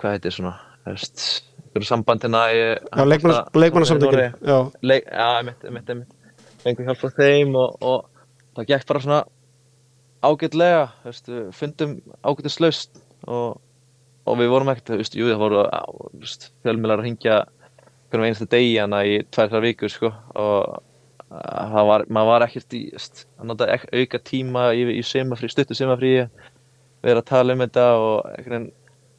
hvað 0.00 0.16
heitir 0.16 0.34
svona 0.34 0.54
veist, 0.88 1.24
einhverju 1.64 1.88
samband 1.88 2.24
hérna 2.26 2.40
ég, 2.54 2.80
Já, 2.90 3.04
leikmanna- 3.06 3.44
leikmannasamtökin 3.54 4.34
Já, 4.44 4.56
leik, 4.82 5.06
já, 5.06 5.28
einmitt, 5.38 5.64
einmitt, 5.68 5.90
einmitt. 5.94 6.34
Fengum 6.64 6.88
hjálp 6.88 7.00
frá 7.02 7.12
þeim 7.18 7.54
og, 7.60 7.76
og 7.84 8.08
það 8.56 8.68
gekk 8.72 8.86
bara 8.90 9.04
svona 9.04 9.20
ágætlega, 10.24 10.84
þú 11.02 11.10
veist, 11.12 11.30
við 11.30 11.48
fundum 11.58 11.94
ágætislaust 12.24 13.00
og, 13.28 13.58
og 14.24 14.40
við 14.40 14.50
vorum 14.52 14.72
ekkert, 14.72 14.92
þú 14.92 15.00
veist, 15.02 15.18
jú, 15.18 15.28
það 15.30 15.42
voru 15.42 15.64
fjölmiðlar 16.64 17.02
að 17.02 17.06
hringja 17.06 17.36
hvernig 18.10 18.30
einasta 18.30 18.48
degi 18.54 18.74
hana 18.78 19.02
í 19.06 19.18
tvær, 19.34 19.50
þrjár 19.50 19.64
vikur, 19.64 19.92
sko, 19.92 20.10
og 20.38 20.56
uh, 20.70 21.60
það 21.74 21.90
var, 21.90 22.06
maður 22.08 22.30
var 22.30 22.46
ekkert 22.46 22.78
í, 22.78 22.82
þú 22.88 22.98
veist, 23.00 23.26
að 23.38 23.50
nota 23.50 23.68
ek, 23.74 23.86
auka 23.92 24.22
tíma 24.30 24.64
í, 24.76 24.86
í 24.94 25.04
semafrí, 25.06 25.50
stuttu 25.52 25.76
semafrí, 25.76 26.14
vera 27.04 27.20
að 27.20 27.30
tala 27.30 27.56
um 27.56 27.64
þetta 27.64 27.86
og 28.00 28.48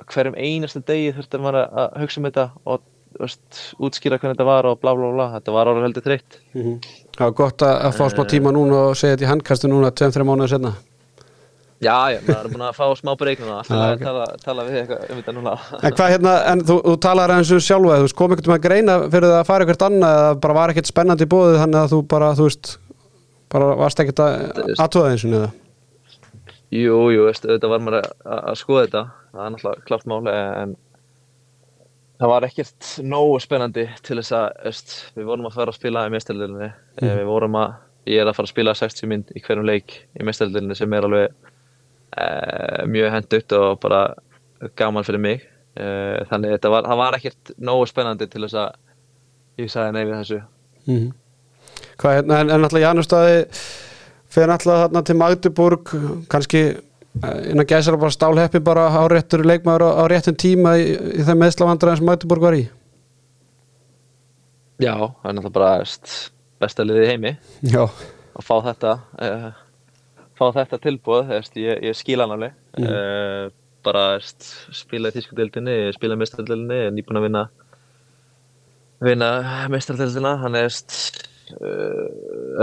hverjum 0.10 0.38
einasta 0.38 0.82
degi 0.88 1.14
þurfti 1.16 1.42
maður 1.42 1.62
að, 1.62 1.80
að 1.84 2.02
hugsa 2.04 2.22
um 2.22 2.28
þetta 2.30 2.48
og, 2.64 2.90
veist, 3.20 3.62
útskýra 3.78 4.20
hvernig 4.20 4.36
þetta 4.36 4.50
var 4.50 4.72
og 4.72 4.82
blá, 4.82 4.94
blá, 4.98 5.08
blá, 5.14 5.26
þetta 5.38 5.56
var 5.56 5.72
orðið 5.72 5.88
heldur 5.90 6.08
þreytt. 6.10 6.42
mhm. 6.56 6.76
það 7.16 7.30
var 7.30 7.38
gott 7.44 7.68
að, 7.68 7.78
að 7.86 8.02
fá 8.02 8.06
smá 8.16 8.26
tíma 8.34 8.56
núna 8.56 8.82
og 8.90 9.00
segja 9.00 9.16
þetta 9.16 9.28
í 9.28 9.32
handkastu 9.36 9.72
núna 9.72 9.94
2-3 9.94 10.28
mánuðir 10.28 10.56
setna 10.56 10.76
Já, 11.84 11.96
já, 12.14 12.22
maður 12.24 12.38
er 12.48 12.52
búin 12.54 12.64
að 12.64 12.78
fá 12.78 12.86
smá 12.96 13.10
breyk 13.20 13.42
núna, 13.44 13.58
alltaf 13.60 13.76
að 13.76 13.94
ok. 13.98 14.04
tala, 14.06 14.26
tala 14.40 14.64
við 14.64 14.78
eitthvað 14.80 15.10
um 15.12 15.18
þetta 15.20 15.34
núna. 15.36 15.56
En 15.76 15.96
hvað 15.98 16.14
hérna, 16.14 16.36
en 16.52 16.62
þú, 16.70 16.78
þú 16.86 16.94
talar 17.04 17.34
eins 17.36 17.52
og 17.52 17.66
sjálfa, 17.66 17.98
þú 18.00 18.06
veist, 18.06 18.16
kom 18.16 18.32
einhvern 18.32 18.54
veginn 18.54 18.56
að 18.56 18.64
greina 18.64 18.96
fyrir 19.12 19.28
það 19.28 19.40
að 19.42 19.50
fara 19.50 19.66
eitthvað 19.66 19.86
annað 19.90 20.20
eða 20.20 20.30
bara 20.46 20.56
var 20.56 20.72
ekkert 20.72 20.90
spennandi 20.90 21.26
í 21.28 21.32
bóðið 21.34 21.58
þannig 21.60 21.80
að 21.82 21.92
þú 21.92 22.00
bara, 22.14 22.30
þú 22.40 22.48
veist, 22.48 22.72
bara 23.52 23.68
varst 23.82 24.02
ekkert 24.02 24.22
að 24.24 24.62
aðtóða 24.86 25.10
eins 25.12 25.26
og 25.28 25.34
niður. 25.34 25.52
Jú, 26.76 27.00
jú, 27.12 27.26
veist, 27.28 27.48
auðvitað 27.50 27.74
var 27.74 27.84
maður 27.84 28.08
að, 28.08 28.56
skoða 28.62 28.86
þetta, 28.86 29.02
það 29.34 29.46
er 29.46 29.54
náttúrulega 29.56 29.88
klart 29.90 30.08
mál, 30.12 30.22
en 30.32 30.76
það 32.22 32.32
var 32.32 32.48
ekkert 32.48 32.92
nógu 33.04 33.42
spennandi 33.44 33.86
til 34.00 34.18
þess 34.22 34.38
að, 34.40 34.48
veist, 34.70 34.96
við 35.20 35.28
vorum 35.28 35.50
að 35.52 35.60
fara 35.60 35.76
að 35.76 35.82
spila 35.82 36.06
í 36.08 36.16
mestaldilinu, 36.16 36.72
mm. 36.72 37.12
við 37.20 37.28
vorum 37.28 37.60
að, 37.60 37.76
ég 38.08 38.24
er 38.24 38.32
að 38.32 38.40
fara 38.40 38.50
að 38.50 38.54
spila 38.56 38.76
60 38.80 39.12
mynd 39.12 39.36
í 39.36 39.44
hverjum 39.44 39.68
leik 39.68 39.98
í 40.16 40.28
mestaldilinu 40.28 40.78
sem 40.80 40.96
er 40.96 41.08
alveg 41.08 41.52
mjög 42.88 43.12
hendugt 43.12 43.56
og 43.58 43.80
bara 43.84 44.06
gaman 44.80 45.04
fyrir 45.04 45.20
mig, 45.20 45.42
e, 45.76 45.86
þannig 46.30 46.56
þetta 46.56 46.72
var, 46.72 46.86
það 46.88 47.02
var 47.02 47.18
ekkert 47.18 47.52
nógu 47.60 47.90
spennandi 47.90 48.28
til 48.32 48.46
þess 48.46 48.60
að 48.62 49.64
ég 49.66 49.72
sagði 49.74 49.96
nei 49.96 50.04
við 50.06 50.18
þessu. 50.22 50.42
Mm 50.86 51.14
Hvað 52.00 52.18
hérna, 52.20 52.40
en, 52.40 52.52
en 52.52 52.64
náttúrulega 52.64 52.90
Janustadi 52.90 53.38
fyrir 54.36 54.64
þarna 54.66 55.02
til 55.08 55.16
Magdeburg, 55.20 55.92
kannski 56.32 56.62
eh, 56.68 57.52
innan 57.52 57.68
gæsar 57.68 57.98
bara 58.00 58.14
stálheppi 58.14 58.62
bara 58.64 58.90
á 58.92 59.04
réttur 59.12 59.46
leikmaður 59.48 59.88
á, 59.96 60.04
réttum 60.12 60.36
tíma 60.40 60.76
í, 60.82 60.90
í 60.92 61.26
þeim 61.28 61.40
meðslavandræðin 61.44 62.02
sem 62.02 62.10
Magdeburg 62.10 62.48
var 62.48 62.58
í. 62.60 62.66
Já, 64.84 64.96
það 64.96 65.30
er 65.30 65.38
náttúrulega 65.38 65.56
bara 65.56 66.26
besta 66.66 66.88
liðið 66.88 67.12
heimi 67.14 67.36
Já. 67.64 67.86
að 68.36 68.44
fá 68.44 68.56
þetta 68.66 68.96
uh, 69.24 69.48
fá 70.36 70.50
þetta 70.56 70.82
tilbúð, 70.84 71.30
veist, 71.32 71.56
ég, 71.60 71.84
ég 71.86 71.98
skila 71.98 72.26
hann 72.26 72.36
alveg. 72.38 72.58
Mhm. 72.78 72.90
uh, 72.90 73.62
bara 73.86 74.08
veist, 74.16 74.48
spila 74.74 75.12
í 75.12 75.16
þýskudeldinni, 75.16 75.78
spila 75.94 76.18
í 76.18 76.22
mestrardeldinni, 76.24 76.82
nýbúin 76.96 77.22
að 77.22 77.30
vinna 77.30 77.46
vinna 79.04 79.30
mestrardeldina 79.72 80.36
hann 80.42 80.58
er 80.58 80.72
uh, 80.72 82.06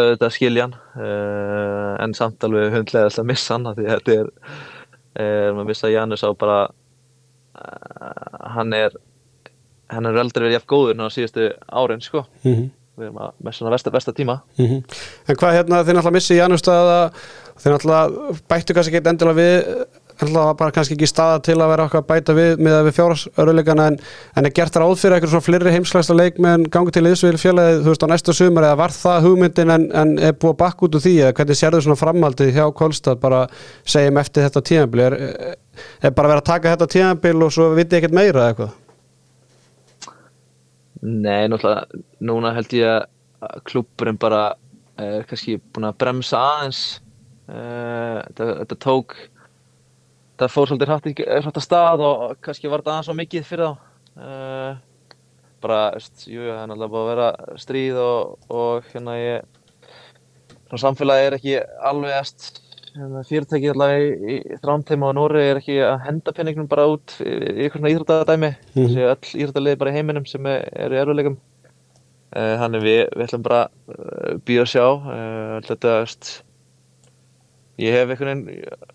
auðvitað 0.01 0.35
skiljan 0.37 0.77
uh, 0.97 1.95
en 2.03 2.15
samt 2.17 2.45
alveg 2.47 2.73
hundlega 2.75 3.13
að 3.13 3.29
missa 3.29 3.59
hann 3.59 3.69
því 3.77 3.89
þetta 3.91 4.17
er 4.17 4.31
uh, 4.33 5.49
maður 5.53 5.69
missa 5.69 5.93
Janus 5.93 6.25
á 6.25 6.31
bara 6.33 6.61
hann 8.57 8.73
er 8.73 8.95
hann 9.93 10.09
er 10.09 10.17
aldrei 10.17 10.47
verið 10.47 10.57
jafn 10.57 10.71
góður 10.73 10.97
ná 10.97 11.05
síðustu 11.13 11.51
árin 11.69 12.01
sko. 12.01 12.25
Mm 12.47 12.71
við 12.99 13.09
erum 13.09 13.23
að 13.25 13.33
með 13.43 13.57
svona 13.57 13.73
versta 13.73 14.13
tíma. 14.13 14.41
Mhm. 14.59 14.85
En 15.29 15.37
hvað 15.37 15.57
hérna, 15.59 15.83
þið 15.83 15.97
náttúrulega 15.97 16.17
missi 16.19 16.37
Janustad 16.37 17.13
þið 17.63 17.75
náttúrulega 17.77 18.39
bættu 18.51 18.75
kannski 18.77 18.97
ekki 18.97 19.11
endilega 19.13 19.39
við 19.39 19.57
náttúrulega 20.23 20.57
bara 20.59 20.75
kannski 20.75 20.97
ekki 20.97 21.09
staða 21.09 21.41
til 21.45 21.57
að 21.57 21.71
vera 21.73 21.87
okkar 21.89 22.03
að 22.03 22.09
bæta 22.11 22.35
við 22.37 22.61
með 22.63 22.77
að 22.77 22.89
við 22.89 22.97
fjárasöruleikana 22.99 23.87
en, 23.91 23.97
en 24.37 24.49
er 24.49 24.55
gert 24.55 24.77
ráð 24.79 24.95
fyrir 25.01 25.17
eitthvað 25.17 25.33
svona 25.35 25.47
fleiri 25.47 25.75
heimslæsta 25.75 26.17
leikmenn 26.17 26.67
gangi 26.73 26.95
til 26.95 27.05
liðsvil 27.07 27.41
félagið 27.41 27.81
þú 27.83 27.95
veist 27.95 28.07
á 28.07 28.13
næsta 28.13 28.37
sumar 28.37 28.69
eða 28.69 28.81
var 28.83 28.95
það 28.97 29.27
hugmyndin 29.27 29.75
en, 29.77 29.89
en 30.03 30.15
er 30.19 30.37
búið 30.37 30.55
að 30.55 30.61
bakka 30.63 30.87
út 30.87 30.99
úr 30.99 31.05
því 31.07 31.15
eða 31.23 31.37
hvernig 31.39 31.61
sérðu 31.63 31.83
svona 31.87 32.01
framhaldið 32.03 32.55
hjá 32.59 32.65
Kolstad? 32.77 33.23
Bara 33.23 33.43
segjum 33.85 34.21
eftir 34.23 34.49
þetta 34.49 34.65
tíðanbíl 34.69 35.05
er, 35.07 35.19
er 36.03 36.15
bara 36.15 36.35
verið 36.35 36.45
að 36.45 36.51
taka 36.53 36.77
þetta 36.77 36.91
tíðanbíl 36.97 37.37
og 37.47 37.55
svo 37.57 37.73
vitið 37.79 38.03
ekkert 38.03 38.19
meira 38.21 38.49
eitthvað 38.51 38.77
Nei, 41.03 41.49
náttúrulega, 41.51 42.03
núna 42.23 42.53
held 42.55 42.75
ég 42.79 42.87
að 43.43 43.63
klúburinn 43.67 44.21
bara 44.23 44.53
er 45.03 45.25
kannski 45.27 45.57
búin 45.75 45.89
að 45.89 45.99
bremsa 45.99 46.39
aðeins. 46.39 46.83
Uh, 47.51 48.21
þetta, 48.29 48.47
þetta 48.61 48.79
tók 48.85 49.17
það 50.39 50.53
fór 50.55 50.71
svolítið 50.71 50.93
hrætt, 50.93 51.51
að 51.51 51.65
stað 51.65 52.05
og 52.07 52.23
kannski 52.45 52.71
var 52.71 52.85
þetta 52.85 52.95
aðeins 52.95 53.11
svo 53.11 53.17
mikið 53.19 53.49
fyrir 53.49 53.67
þá. 53.67 53.91
Uh, 54.13 54.71
bara, 55.63 55.81
jú, 56.27 56.47
það 56.47 56.61
er 56.61 56.71
náttúrulega 56.71 56.93
búið 56.95 57.03
að 57.03 57.11
vera 57.11 57.59
stríð 57.65 58.01
og, 58.03 58.49
og 58.53 58.89
hérna 58.93 59.19
ég 59.19 60.79
samfélagi 60.81 61.27
er 61.27 61.37
ekki 61.37 61.59
alveg 61.85 62.15
eftir 62.17 62.62
hérna, 62.97 63.23
fyrirtæki 63.29 63.71
allavega 63.73 64.29
í, 64.35 64.37
þrámteima 64.63 65.09
og 65.11 65.17
Nóri 65.19 65.43
er 65.51 65.61
ekki 65.61 65.79
að 65.87 66.05
henda 66.07 66.35
penningnum 66.37 66.69
bara 66.71 66.87
út 66.93 67.17
í, 67.23 67.33
eitthvað 67.65 67.79
svona 67.81 67.93
íþróttadæmi 67.95 68.51
mm. 68.53 68.79
þessi 68.79 69.07
öll 69.09 69.43
íþróttaliði 69.45 69.81
bara 69.83 69.93
í 69.93 69.97
heiminum 69.99 70.29
sem 70.31 70.49
er, 70.53 70.67
eru 70.87 70.97
í 70.99 71.03
erfuleikum 71.03 71.37
uh, 71.39 72.55
þannig 72.63 72.87
við, 72.87 73.03
við 73.17 73.27
ætlum 73.29 73.47
bara 73.49 73.63
uh, 73.69 74.33
býja 74.47 74.65
og 74.67 74.73
sjá 74.73 74.87
uh, 74.89 75.57
þetta, 75.69 75.95
ég 77.83 77.97
hef 77.99 78.13
einhvern 78.17 78.45
veginn 78.47 78.91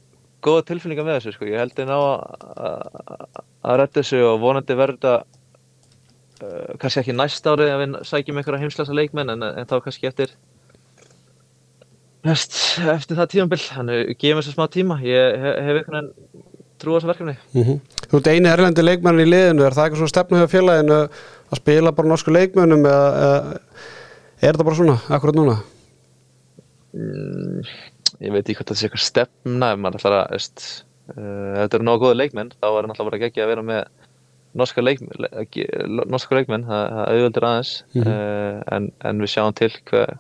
góða 0.48 0.68
tilfinningar 0.70 1.08
með 1.08 1.18
þessu 1.20 1.34
sko. 1.36 1.50
ég 1.50 1.60
held 1.64 1.80
ég 1.82 1.90
ná 1.90 1.98
að- 1.98 2.62
að 2.62 3.42
að 3.68 3.80
redda 3.82 4.00
þessu 4.02 4.22
og 4.28 4.38
vonandi 4.44 4.78
uh, 4.78 6.76
kannski 6.80 7.02
ekki 7.02 7.16
næst 7.18 7.48
árið 7.50 7.74
að 7.74 7.82
við 7.82 7.98
sækjum 8.08 8.40
einhverja 8.42 8.62
heimslæsa 8.62 8.96
leikmenn 8.96 9.34
en, 9.34 9.44
en 9.44 9.68
þá 9.70 9.80
kannski 9.84 10.10
eftir 10.10 10.34
Vest, 12.28 12.58
eftir 12.96 13.20
það 13.20 13.32
tímabill, 13.34 13.64
þannig 13.64 14.14
gefum 14.18 14.42
þessu 14.42 14.56
smá 14.56 14.66
tíma. 14.74 15.00
Ég 15.06 15.38
hef, 15.44 15.56
hef 15.68 15.80
einhvern 15.82 15.98
veginn 15.98 16.12
trú 16.78 16.94
á 16.94 16.98
þessu 16.98 17.12
verkefni. 17.12 17.38
Mm 17.58 17.80
Þú 18.08 18.20
ert 18.22 18.28
eini 18.32 18.48
erlendi 18.48 18.84
leikmennin 18.84 19.26
í 19.26 19.32
liðinu. 19.32 19.66
Er 19.68 19.76
það 19.76 19.88
eitthvað 19.88 20.02
svona 20.04 20.14
stefnu 20.14 20.38
hjá 20.40 20.52
félaginu 20.52 21.00
að 21.04 21.60
spila 21.60 21.92
bara 21.96 22.12
norsku 22.12 22.32
leikmönnum 22.32 22.86
eða, 22.88 23.10
eða 23.24 23.58
er 24.38 24.54
þetta 24.54 24.68
bara 24.68 24.80
svona, 24.80 24.96
akkurat 25.18 25.40
núna? 25.40 25.58
mm, 26.98 27.62
ég 28.24 28.34
veit 28.34 28.44
ekki 28.44 28.58
hvort 28.60 28.72
það 28.72 28.80
sé 28.80 28.88
eitthvað 28.88 29.06
stefna 29.06 29.72
ef 29.74 29.82
maður 29.82 30.00
ætlar 30.02 30.18
að 30.22 30.36
veist, 30.36 30.66
uh, 31.14 31.54
ef 31.54 31.62
þetta 31.64 31.80
eru 31.80 31.88
nógu 31.88 32.04
góði 32.06 32.20
leikmenn 32.22 32.52
þá 32.56 32.68
er 32.70 32.90
náttúrulega 32.90 33.10
bara 33.12 33.30
ekki 33.30 33.44
að 33.44 33.52
vera 33.54 33.66
með 33.68 33.82
norska, 34.58 34.84
leik, 34.84 35.04
le, 35.22 35.30
norska 36.10 36.38
leikmenn 36.38 36.66
það, 36.66 36.84
það 36.98 37.12
auðvöldur 37.14 37.50
aðeins. 37.52 37.74
Mhm. 37.94 38.14
uh, 38.14 38.62
en, 38.78 38.92
en 39.10 39.24
við 39.26 39.34
sjáum 39.36 39.58
til 39.58 39.72
hver, 39.92 40.16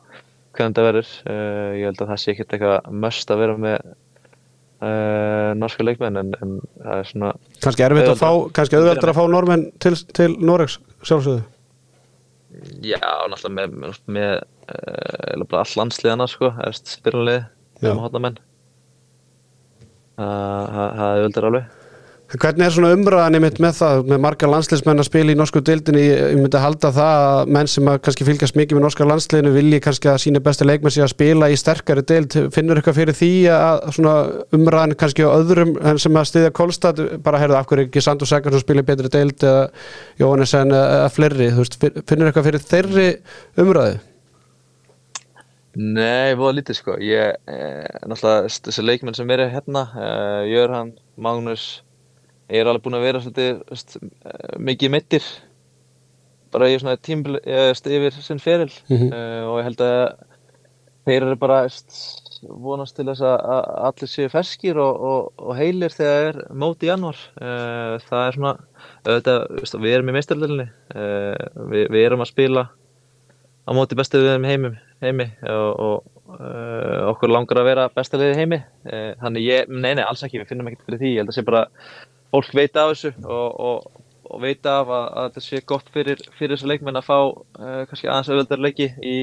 hvernig 0.57 0.73
þetta 0.75 0.85
verður. 0.87 1.09
Uh, 1.29 1.71
ég 1.79 1.85
held 1.91 2.01
að 2.03 2.11
það 2.11 2.21
sé 2.23 2.33
ekkert 2.33 2.55
eitthvað 2.57 2.91
möst 3.05 3.33
að 3.33 3.41
vera 3.43 3.57
með 3.65 3.77
uh, 3.87 5.51
norska 5.61 5.85
leikmenn 5.87 6.19
en, 6.21 6.33
en 6.43 6.55
það 6.83 7.01
er 7.03 7.11
svona 7.11 7.31
Kannski 7.63 7.85
erfitt 7.87 8.11
að 8.11 8.21
fá, 8.23 8.31
kannski 8.59 8.79
auðveldur 8.79 9.13
að 9.13 9.19
fá 9.19 9.23
normenn 9.33 9.67
til, 9.83 9.93
til 10.17 10.31
Noregs 10.41 10.79
sjálfsögðu. 11.07 11.45
Já, 12.81 12.97
náttúrulega 13.29 13.53
með, 13.59 13.73
með, 13.83 13.97
með 14.17 14.33
uh, 14.37 15.45
bara 15.45 15.63
all 15.63 15.75
landsliðana 15.81 16.25
sko, 16.31 16.49
erst 16.65 16.89
spyrunlið 16.97 17.43
með 17.85 17.99
hotnamenn 18.01 18.37
það 20.17 20.69
það- 20.73 20.95
það 20.97 21.19
völdur 21.23 21.47
alveg 21.51 21.73
Hvernig 22.27 22.65
er 22.65 22.73
svona 22.75 22.89
umræðan 22.91 23.37
einmitt 23.37 23.59
með 23.63 23.77
það, 23.77 24.01
með 24.11 24.17
marga 24.25 24.47
landsliðsmenn 24.51 24.99
að 24.99 25.05
spila 25.07 25.31
í 25.31 25.35
norsku 25.39 25.61
deildinni, 25.63 26.01
ég 26.09 26.33
myndi 26.35 26.59
halda 26.59 26.89
það 26.91 27.21
að 27.27 27.51
menn 27.55 27.69
sem 27.71 27.87
að 27.87 28.01
kannski 28.03 28.27
fylgjast 28.27 28.57
mikið 28.59 28.75
með 28.75 28.83
norska 28.83 29.07
landsliðinu 29.07 29.53
vilji 29.55 29.79
kannski 29.85 30.09
að 30.11 30.19
sína 30.25 30.41
besti 30.43 30.67
leikmenn 30.67 30.91
sig 30.91 31.05
að 31.05 31.13
spila 31.13 31.47
í 31.47 31.55
sterkari 31.61 32.03
deild, 32.11 32.35
finnur 32.51 32.81
eitthvað 32.81 32.99
fyrir 32.99 33.15
því 33.15 33.31
að 33.55 33.87
svona 33.95 34.17
umræðan 34.59 34.97
kannski 34.99 35.23
á 35.23 35.31
öðrum 35.37 35.73
sem 36.03 36.19
að 36.19 36.27
stiðja 36.33 36.51
Kolstad, 36.59 37.01
bara 37.23 37.39
heyrðu 37.45 37.59
af 37.61 37.71
hverju 37.71 37.87
ekki 37.87 38.03
Sandur 38.03 38.27
Sækars 38.27 38.59
og 38.59 38.65
spila 38.65 38.83
í 38.83 38.89
betri 38.91 39.13
deild 39.15 39.47
eða 39.47 39.63
Jóhannes 40.19 40.57
en 40.59 40.75
eða 40.75 41.07
fleiri, 41.15 41.49
þú 41.55 41.63
veist, 41.63 41.79
finnur 42.11 42.27
eitthvað 42.27 42.51
fyrir 42.51 42.69
þeirri 42.73 43.09
umræðu? 43.63 43.97
Nei, 45.77 46.35
voða 46.35 46.57
lítið 46.57 46.75
sko. 46.81 46.99
Ég, 47.05 47.35
eh, 47.47 47.99
náttúrulega, 48.09 48.47
þessi 48.65 48.83
leikmenn 48.83 49.15
sem 49.15 49.29
eru 49.29 49.45
hérna, 49.51 49.83
eh, 49.93 50.47
Jörhann, 50.49 50.95
Magnús, 51.15 51.83
ég 52.49 52.61
er 52.61 52.69
alveg 52.69 52.85
búinn 52.85 52.99
að 52.99 53.05
vera 53.07 53.21
svolítið 53.23 53.61
veist, 53.67 53.97
mikið 54.69 54.93
mittir 54.93 55.27
bara 56.53 56.69
í 56.71 56.77
svona 56.79 56.97
tímbil 56.99 57.39
yfir 57.43 58.15
sinn 58.21 58.41
feril. 58.41 58.71
Mm 58.87 58.97
-hmm. 58.97 59.13
uh, 59.13 59.43
og 59.51 59.59
ég 59.59 59.67
held 59.67 59.81
að 59.81 60.15
þeir 61.07 61.21
eru 61.23 61.35
bara 61.35 61.67
vonast 62.47 62.95
til 62.95 63.07
þess 63.07 63.21
að 63.25 63.37
allir 63.87 64.09
séu 64.11 64.29
ferskir 64.29 64.77
og, 64.77 64.99
og, 65.01 65.31
og 65.37 65.55
heilir 65.57 65.89
þegar 65.89 66.27
er 66.27 66.41
móti 66.53 66.85
í 66.85 66.91
januar 66.91 67.17
uh, 67.41 67.97
það 68.09 68.25
er 68.27 68.35
svona 68.35 68.51
auðvitað, 69.07 69.39
við 69.81 69.93
erum 69.93 70.09
í 70.09 70.13
meistarleginni 70.17 70.67
uh, 70.67 71.47
við, 71.71 71.87
við 71.89 72.05
erum 72.05 72.21
að 72.21 72.29
spila 72.29 72.67
á 73.67 73.71
móti 73.73 73.97
bestu 73.97 74.21
við 74.21 74.45
heimum 74.45 74.77
heimi 75.01 75.31
og, 75.49 75.71
og 75.79 76.03
okkur 77.07 77.31
langar 77.31 77.57
að 77.61 77.67
vera 77.69 77.89
bestarlegið 77.95 78.35
heimi. 78.35 78.57
Þannig 79.21 79.43
ég, 79.45 79.69
nei 79.69 79.93
nei, 79.95 80.03
alls 80.03 80.23
ekki, 80.23 80.41
við 80.41 80.49
finnum 80.49 80.67
ekkert 80.67 80.85
fyrir 80.85 80.99
því. 80.99 81.11
Ég 81.13 81.21
held 81.21 81.29
að 81.29 81.33
það 81.33 81.37
sé 81.37 81.43
bara 81.47 81.61
fólk 82.33 82.53
veit 82.57 82.77
af 82.77 82.93
þessu 82.93 83.13
og, 83.23 83.59
og, 83.69 84.01
og 84.27 84.41
veit 84.43 84.65
af 84.65 84.87
að, 84.87 85.05
að 85.05 85.27
þetta 85.27 85.45
sé 85.45 85.61
gott 85.73 85.91
fyrir, 85.93 86.23
fyrir 86.39 86.55
þessu 86.55 86.71
leikmenn 86.71 86.99
að 86.99 87.07
fá 87.07 87.17
uh, 87.19 87.83
kannski 87.89 88.09
aðeins 88.09 88.31
auðvöldar 88.31 88.63
leiki 88.63 88.89
í, 89.03 89.15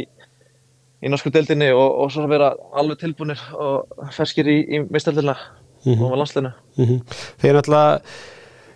í 1.05 1.13
norsku 1.13 1.33
deildinni 1.35 1.71
og, 1.75 1.89
og 2.05 2.15
svo 2.15 2.27
vera 2.31 2.55
alveg 2.73 3.03
tilbúinir 3.03 3.43
og 3.53 4.09
ferskir 4.17 4.49
í, 4.49 4.59
í 4.65 4.83
meistaldina 4.89 5.37
mm 5.85 5.93
-hmm. 5.93 6.11
og 6.11 6.17
landsleinu. 6.19 6.53
Mm 6.77 6.85
-hmm. 6.85 7.19
Þeir 7.43 7.59
náttúrulega 7.59 8.01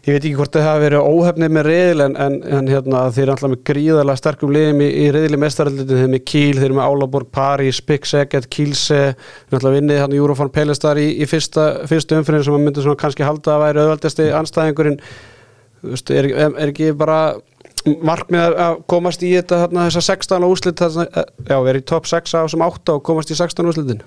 ég 0.06 0.14
veit 0.14 0.22
ekki 0.22 0.36
hvort 0.38 0.54
það 0.54 0.66
hafa 0.68 0.82
verið 0.82 1.08
óhefnið 1.10 1.52
með 1.56 1.66
reyðil 1.68 2.04
en, 2.04 2.16
en, 2.24 2.36
en 2.58 2.70
hérna, 2.70 3.00
þeir 3.14 3.24
er 3.24 3.32
alltaf 3.34 3.52
með 3.52 3.64
gríðarlega 3.70 4.20
sterkum 4.20 4.52
liðum 4.54 4.82
í, 4.84 4.88
í 5.02 5.06
reyðili 5.14 5.40
mestaraldinu, 5.42 5.88
þeir 5.90 6.02
eru 6.04 6.12
með 6.14 6.24
Kíl, 6.30 6.54
þeir 6.58 6.66
eru 6.68 6.78
með 6.78 6.92
Álaborg, 6.92 7.30
París, 7.34 7.80
Big 7.88 8.08
Segget, 8.08 8.48
Kílse 8.52 9.00
þeir 9.10 9.50
er 9.50 9.58
alltaf 9.58 9.74
vinnið 9.74 10.02
hann 10.04 10.14
í 10.14 10.20
Eurofarm 10.20 10.54
Pelestar 10.54 11.00
í, 11.02 11.08
í 11.18 11.28
fyrsta, 11.28 11.66
fyrsta 11.90 12.20
umfyrir 12.20 12.46
sem 12.46 12.54
maður 12.54 12.68
myndi 12.68 12.96
kannski 13.02 13.26
halda 13.26 13.56
að 13.56 13.64
væri 13.66 13.84
auðvaldasti 13.84 14.30
anstæðingurinn 14.38 15.00
er, 16.14 16.30
er 16.48 16.70
ekki 16.70 16.92
bara 16.98 17.20
markmið 17.86 18.56
að 18.58 18.78
komast 18.90 19.22
í 19.22 19.32
þetta 19.36 19.62
þarna, 19.64 19.88
þessa 19.88 20.04
16 20.12 20.46
úslit 20.48 20.82
já, 20.82 21.58
verið 21.64 21.82
í 21.82 21.88
top 21.88 22.08
6 22.10 22.34
á 22.34 22.42
sem 22.50 22.64
8 22.64 22.96
og 22.96 23.04
komast 23.06 23.32
í 23.32 23.38
16 23.38 23.70
úslitin 23.70 24.02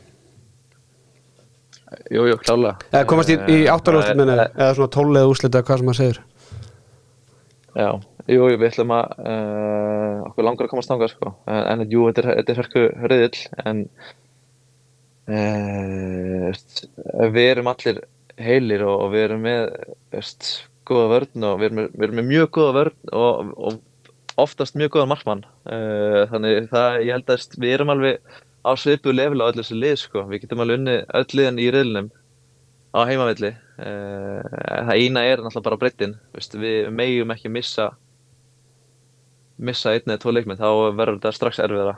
Jú, 2.12 2.24
jú, 2.30 2.38
klálega. 2.40 2.78
Eða 2.94 3.08
komast 3.10 3.32
í, 3.34 3.36
í 3.52 3.58
áttalúslit 3.68 4.16
minni 4.20 4.38
eða 4.38 4.72
svona 4.78 4.94
tólulega 4.94 5.32
úslit 5.32 5.52
eða 5.52 5.66
hvað 5.68 5.82
sem 5.82 5.90
maður 5.90 6.00
segir. 6.00 6.20
Já, 7.72 7.90
jú, 8.32 8.48
við 8.48 8.66
ætlum 8.70 8.94
að 8.96 9.14
uh, 9.20 10.16
okkur 10.30 10.48
langar 10.48 10.68
að 10.68 10.72
komast 10.72 10.94
ángar 10.94 11.12
sko. 11.12 11.34
en, 11.52 11.84
jú, 11.92 12.08
þetta 12.08 12.24
er, 12.24 12.42
er 12.44 12.62
hörku 12.62 12.84
hörðill 13.02 13.42
en 13.66 13.86
uh, 15.28 16.50
við 17.36 17.46
erum 17.50 17.72
allir 17.72 18.04
heilir 18.42 18.86
og, 18.88 18.96
og 19.06 19.14
við 19.14 19.26
erum 19.28 19.44
með 19.46 19.66
veist, 20.16 20.52
góða 20.88 21.10
vörn 21.16 21.48
og 21.50 21.60
við 21.60 21.70
erum, 21.70 21.82
við 21.92 22.06
erum 22.08 22.22
með 22.22 22.30
mjög 22.32 22.54
góða 22.56 22.78
vörn 22.80 23.16
og, 23.20 23.52
og 23.58 24.40
oftast 24.42 24.80
mjög 24.80 24.96
góða 24.96 25.10
markmann. 25.12 25.44
Uh, 25.68 26.24
þannig 26.32 26.72
það, 26.72 27.02
ég 27.04 27.18
held 27.18 27.36
að 27.36 27.60
við 27.60 27.76
erum 27.76 27.94
alveg 27.98 28.40
á 28.62 28.72
svipu 28.78 29.14
level 29.14 29.42
á 29.42 29.50
öllu 29.50 29.64
þessu 29.64 29.78
lið 29.78 29.98
sko. 30.04 30.26
við 30.30 30.44
getum 30.46 30.64
alveg 30.64 30.80
unni 30.80 30.98
öll 31.20 31.38
liðan 31.38 31.60
í 31.62 31.68
riðlunum 31.74 32.10
á 32.92 33.00
heimavilli 33.08 33.52
uh, 33.52 34.42
það 34.88 34.96
eina 34.98 35.26
er 35.26 35.42
náttúrulega 35.42 35.68
bara 35.70 35.82
breytin 35.82 36.16
við 36.62 36.90
megjum 36.94 37.34
ekki 37.36 37.52
missa 37.52 37.92
missa 39.62 39.94
einn 39.94 40.10
eða 40.10 40.22
tvo 40.24 40.34
leikminn 40.34 40.60
þá 40.60 40.70
verður 40.98 41.20
þetta 41.20 41.32
strax 41.38 41.62
erfiðara. 41.62 41.96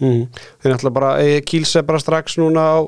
Mm. 0.00 0.26
Þeir 0.60 0.72
náttúrulega 0.72 0.96
bara 0.96 1.12
kýlse 1.46 1.82
bara 1.86 2.02
strax 2.02 2.36
núna 2.40 2.64
á, 2.64 2.78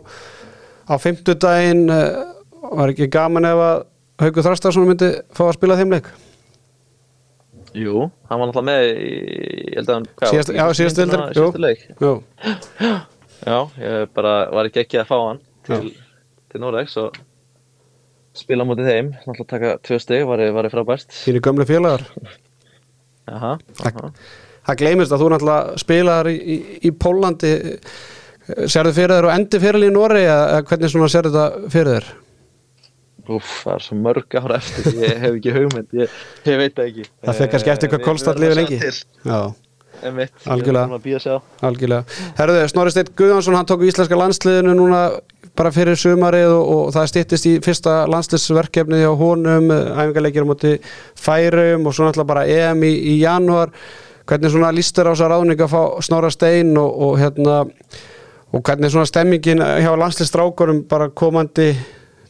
á 0.90 0.94
fymtudaginn 0.98 1.86
uh, 1.92 2.32
var 2.72 2.92
ekki 2.92 3.10
gaman 3.12 3.48
ef 3.48 3.62
að 3.62 3.88
Haugur 4.22 4.44
Þrastarsson 4.46 4.86
myndi 4.86 5.08
fá 5.34 5.46
að 5.48 5.56
spila 5.56 5.76
þeim 5.78 5.96
leik 5.96 6.08
Jú, 7.72 8.04
hann 8.28 8.40
var 8.40 8.50
náttúrulega 8.50 8.68
með 8.68 8.86
í, 8.92 9.10
ég 9.72 9.76
held 9.78 9.88
að 9.88 9.96
hann, 9.96 10.06
hvað? 10.20 10.32
Síðast, 10.32 10.50
já, 10.52 10.64
síðastu 10.76 11.02
heldur, 11.02 11.22
jú. 11.22 11.32
Síðastu 11.38 11.62
leik. 11.62 11.84
Jú. 12.02 12.12
Já, 13.42 13.58
ég 13.80 14.10
bara 14.16 14.32
var 14.52 14.68
ekki 14.68 14.82
ekki 14.84 15.00
að 15.00 15.08
fá 15.08 15.16
hann 15.18 15.40
til, 15.66 15.80
til 16.52 16.62
Norex 16.62 16.96
og 17.00 17.16
spila 18.36 18.66
mútið 18.68 18.90
þeim, 18.90 19.10
náttúrulega 19.24 19.50
taka 19.54 19.74
tvö 19.88 20.00
steg, 20.04 20.24
var 20.28 20.44
ég 20.44 20.72
frábært. 20.72 21.16
Þínu 21.24 21.44
gömlu 21.44 21.68
félagar. 21.68 22.04
Jaha. 23.28 23.56
Það 24.62 24.78
gleymist 24.82 25.14
að 25.14 25.24
þú 25.24 25.30
náttúrulega 25.32 25.82
spilaðar 25.82 26.30
í, 26.30 26.36
í, 26.38 26.58
í 26.88 26.92
Pólandi, 26.92 27.54
serðu 28.70 28.94
fyrir 28.98 29.16
þér 29.16 29.28
og 29.28 29.34
endi 29.34 29.62
fyrir 29.62 29.88
í 29.88 29.94
Noregi, 29.94 30.28
eða 30.28 30.62
hvernig 30.68 30.92
svona 30.92 31.10
serðu 31.12 31.32
þetta 31.32 31.72
fyrir 31.72 31.96
þér? 31.96 32.12
Úf, 33.30 33.50
það 33.62 33.74
er 33.74 33.84
svo 33.84 33.96
mörg 34.02 34.38
ára 34.40 34.56
eftir, 34.58 34.96
ég 34.98 35.20
hef 35.22 35.36
ekki 35.36 35.52
hugmynd, 35.54 35.92
ég, 35.94 36.14
ég 36.48 36.56
veit 36.58 36.72
það 36.74 36.88
ekki. 36.88 37.04
Það 37.22 37.36
fyrir 37.38 37.52
kannski 37.52 37.70
eftir 37.76 37.92
hvað 37.92 38.06
Kolstad 38.08 38.40
lifið 38.42 38.58
lengi. 38.58 38.78
Já, 39.22 39.38
Einmitt, 40.02 40.32
algjörlega. 40.50 41.36
algjörlega. 41.62 42.16
Herruði, 42.40 42.64
Snorri 42.72 42.90
Steit 42.94 43.12
Guðjónsson, 43.18 43.54
hann 43.54 43.68
tók 43.70 43.84
í 43.84 43.92
Íslenska 43.92 44.18
landsliðinu 44.18 44.74
núna 44.74 45.02
bara 45.58 45.70
fyrir 45.74 45.98
sumarið 46.00 46.50
og, 46.56 46.70
og 46.72 46.92
það 46.96 47.08
stittist 47.12 47.46
í 47.46 47.54
fyrsta 47.62 47.96
landsliðsverkefni 48.10 49.02
á 49.06 49.12
honum, 49.14 49.70
æfingarleikir 49.70 50.46
á 50.48 50.50
móti 50.50 50.74
færum 51.18 51.86
og 51.86 51.94
svo 51.94 52.08
náttúrulega 52.08 52.30
bara 52.32 52.46
EM 52.48 52.82
í, 52.88 52.92
í 53.12 53.18
janúar. 53.20 53.70
Hvernig 54.26 54.54
svona 54.54 54.74
lístur 54.74 55.10
á 55.10 55.12
þessa 55.12 55.30
ráðning 55.30 55.62
að 55.62 55.74
fá 55.74 55.82
Snorra 56.02 56.30
Stein 56.32 56.74
og, 56.80 56.90
og 57.06 57.18
hérna, 57.20 57.62
og 58.50 58.62
hvernig 58.66 58.90
svona 58.94 59.06
stemmingin 59.10 59.62
hjá 59.62 59.92
landsliðstrákurum 59.98 60.86
bara 60.90 61.10
komandi 61.14 61.72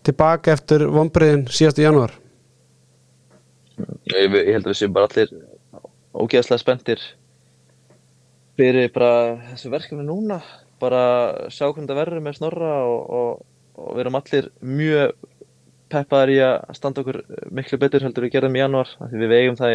tilbaka 0.07 0.53
eftir 0.57 0.85
vonbreiðin 0.91 1.47
síðastu 1.53 1.85
janúar? 1.85 2.15
Ég, 4.13 4.29
ég 4.29 4.53
held 4.55 4.67
að 4.67 4.73
við 4.73 4.79
séum 4.79 4.95
bara 4.95 5.09
allir 5.09 5.33
ógeðslega 6.13 6.61
spendir 6.61 7.03
fyrir 8.59 8.91
bara 8.95 9.13
þessu 9.53 9.73
verkefni 9.73 10.07
núna. 10.07 10.43
Bara 10.83 11.49
sjá 11.53 11.69
hvernig 11.69 11.89
það 11.91 12.01
verður 12.01 12.25
með 12.25 12.39
snorra 12.39 12.73
og, 12.91 13.03
og, 13.19 13.45
og 13.79 13.95
við 13.95 14.05
erum 14.05 14.19
allir 14.19 14.49
mjög 14.67 15.15
peppaðar 15.93 16.33
í 16.33 16.39
að 16.43 16.77
standa 16.79 17.03
okkur 17.03 17.19
miklu 17.53 17.79
betur 17.81 18.05
heldur 18.07 18.27
við 18.27 18.35
gerðum 18.37 18.57
í 18.57 18.63
janúar 18.63 18.93
við 19.13 19.29
veitum 19.29 19.59
það, 19.61 19.75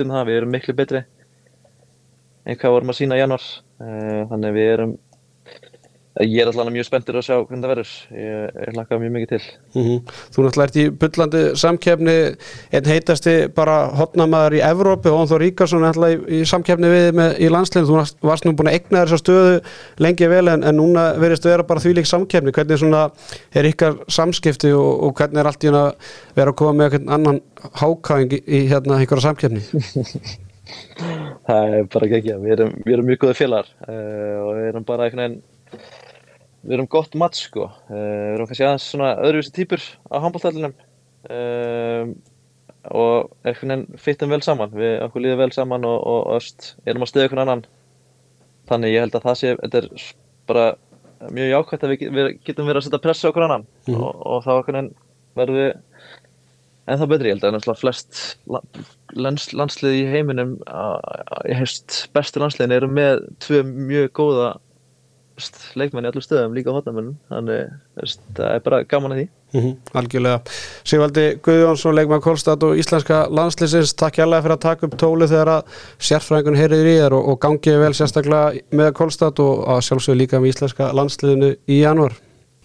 það, 0.00 0.22
við 0.30 0.38
erum 0.38 0.54
miklu 0.54 0.74
betri 0.78 1.02
en 2.48 2.56
hvað 2.56 2.74
vorum 2.74 2.92
að 2.92 2.98
sína 2.98 3.18
í 3.18 3.22
janúar. 3.22 3.46
Eh, 3.80 4.22
þannig 4.32 4.56
við 4.56 4.72
erum 4.74 4.96
Ég 6.20 6.42
er 6.42 6.50
alltaf 6.50 6.68
mjög 6.72 6.84
spenntur 6.84 7.16
að 7.16 7.24
sjá 7.24 7.34
hvernig 7.38 7.62
það 7.64 7.70
verður. 7.72 7.92
Ég, 8.12 8.56
ég 8.60 8.74
hlakka 8.74 8.98
mjög 9.00 9.12
mikið 9.14 9.30
til. 9.30 9.44
Mm 9.74 9.84
-hmm. 9.84 10.00
Þú 10.34 10.42
náttúrulega 10.44 10.66
ert 10.68 10.76
í 10.76 10.84
byllandi 11.02 11.42
samkefni, 11.62 12.16
einn 12.72 12.90
heitasti 12.90 13.34
bara 13.54 13.76
hotnamaður 13.96 14.56
í 14.58 14.60
Evrópi 14.60 15.08
og 15.08 15.20
Ónþór 15.20 15.40
Ríkarsson 15.44 15.84
er 15.84 15.96
í, 15.96 16.40
í 16.40 16.44
samkefni 16.44 16.88
við 16.92 17.08
með, 17.14 17.38
í 17.40 17.48
landsleginn. 17.48 17.88
Þú 17.88 18.28
varst 18.28 18.44
nú 18.44 18.52
búin 18.52 18.68
að 18.68 18.78
egna 18.80 19.04
þessa 19.04 19.22
stöðu 19.22 19.60
lengi 19.98 20.28
vel 20.28 20.48
en, 20.48 20.64
en 20.64 20.76
núna 20.76 21.14
verðist 21.16 21.44
vera 21.44 21.62
bara 21.62 21.80
því 21.80 21.94
lík 21.94 22.06
samkefni. 22.06 22.52
Hvernig 22.52 22.78
svona 22.78 23.10
er 23.54 23.64
ykkar 23.64 23.96
samskipti 24.08 24.72
og, 24.72 25.02
og 25.04 25.14
hvernig 25.14 25.40
er 25.40 25.46
allt 25.46 25.64
í 25.64 25.68
hérna 25.70 25.86
að 25.86 25.94
vera 26.36 26.50
að 26.50 26.56
koma 26.56 26.72
með 26.72 26.84
einhvern 26.84 27.08
annan 27.16 27.40
hákáing 27.80 28.32
í, 28.32 28.42
í 28.46 28.66
hérna 28.68 29.00
einhverja 29.00 29.30
samkefni? 29.30 29.60
það 31.46 31.74
er 31.78 31.88
bara 31.92 32.06
ekki 32.06 32.18
ekki. 32.20 32.36
Við 32.42 32.52
erum, 32.56 32.74
vi 32.84 32.94
erum 32.94 33.08
mjög 33.08 33.24
góðið 33.24 33.40
félagar 33.40 33.72
uh, 33.86 34.36
og 34.44 34.50
við 34.58 34.68
erum 34.70 34.86
bara 34.88 35.06
einhvern 35.06 35.22
veginn 35.24 35.40
við 36.64 36.76
erum 36.76 36.90
gott 36.90 37.16
mat 37.18 37.38
sko. 37.38 37.70
Uh, 37.88 37.96
við 37.96 38.34
erum 38.34 38.50
kannski 38.50 38.66
aðeins 38.66 38.88
svona 38.92 39.14
öðruvísi 39.24 39.54
týpur 39.56 39.84
á 40.12 40.16
handbóltallinum 40.24 40.74
um, 40.74 40.84
ehm, 41.34 42.14
og 42.90 43.32
einhvern 43.44 43.74
veginn 43.74 44.00
fyttum 44.00 44.32
vel 44.34 44.42
saman. 44.44 44.72
Við 44.76 44.96
okkur 45.06 45.24
líðum 45.24 45.42
vel 45.44 45.52
saman 45.56 45.88
og, 45.88 45.98
og 46.12 46.30
öst 46.38 46.74
erum 46.88 47.04
að 47.04 47.12
stiða 47.12 47.28
einhvern 47.28 47.44
annan. 47.46 47.66
Þannig 48.70 48.94
ég 48.94 49.04
held 49.06 49.18
að 49.18 49.26
það 49.28 49.38
sé, 49.40 49.52
þetta 49.60 49.82
er 49.82 50.08
bara 50.50 50.66
mjög 51.36 51.52
jákvæmt 51.52 51.84
að 51.84 51.92
við, 51.92 52.08
við 52.16 52.32
getum 52.46 52.68
verið 52.70 52.80
að 52.80 52.88
setja 52.88 53.04
pressa 53.04 53.30
okkur 53.30 53.46
annan. 53.46 53.68
Mm 53.86 53.94
-hmm. 53.94 54.04
og, 54.04 54.26
og 54.26 54.44
þá 54.46 54.52
einhvern 54.56 54.80
veginn 54.80 54.92
verðum 55.38 55.60
við 55.60 55.72
en 56.90 56.98
það 56.98 57.10
betri, 57.12 57.30
ég 57.30 57.36
held 57.36 57.46
að 57.46 57.54
náttúrulega 57.54 57.80
flest 57.80 58.20
lands, 59.14 59.50
landslið 59.54 59.98
í 60.00 60.06
heiminum 60.10 60.56
ég 61.48 61.60
heist 61.60 62.00
bestu 62.16 62.42
landsliðin 62.42 62.76
eru 62.78 62.90
með 62.90 63.22
tvö 63.44 63.62
mjög 63.68 64.10
góða 64.18 64.48
leikmenn 65.78 66.06
í 66.06 66.10
allur 66.10 66.24
stöðum 66.24 66.56
líka 66.56 66.74
hóttamönnum 66.74 67.18
þannig 67.30 67.76
það 68.36 68.48
er 68.54 68.64
bara 68.66 68.82
gaman 68.88 69.16
að 69.16 69.22
því 69.22 69.28
Mm 69.50 69.72
algjörlega. 69.98 70.40
Sigvaldi 70.86 71.24
Guðjónsson, 71.42 71.94
leikmann 71.98 72.22
Kolstad 72.22 72.62
og 72.62 72.78
íslenska 72.78 73.24
landslýsins, 73.34 73.96
takk 73.98 74.20
hérlega 74.20 74.44
fyrir 74.44 74.54
að 74.54 74.62
taka 74.62 74.86
upp 74.86 74.94
tóli 75.00 75.26
þegar 75.26 75.50
að 75.56 75.80
sérfræðingun 76.06 76.58
heyriður 76.60 76.90
í 76.90 76.92
þér 77.00 77.16
og, 77.16 77.30
og 77.32 77.40
gangið 77.42 77.80
vel 77.82 77.92
sérstaklega 77.98 78.62
með 78.78 78.92
Kolstad 79.00 79.42
og 79.42 79.64
að 79.74 79.82
sjálfsögur 79.88 80.20
líka 80.20 80.38
með 80.38 80.52
íslenska 80.52 80.92
landslýðinu 80.94 81.50
í 81.66 81.80
janúar. 81.80 82.14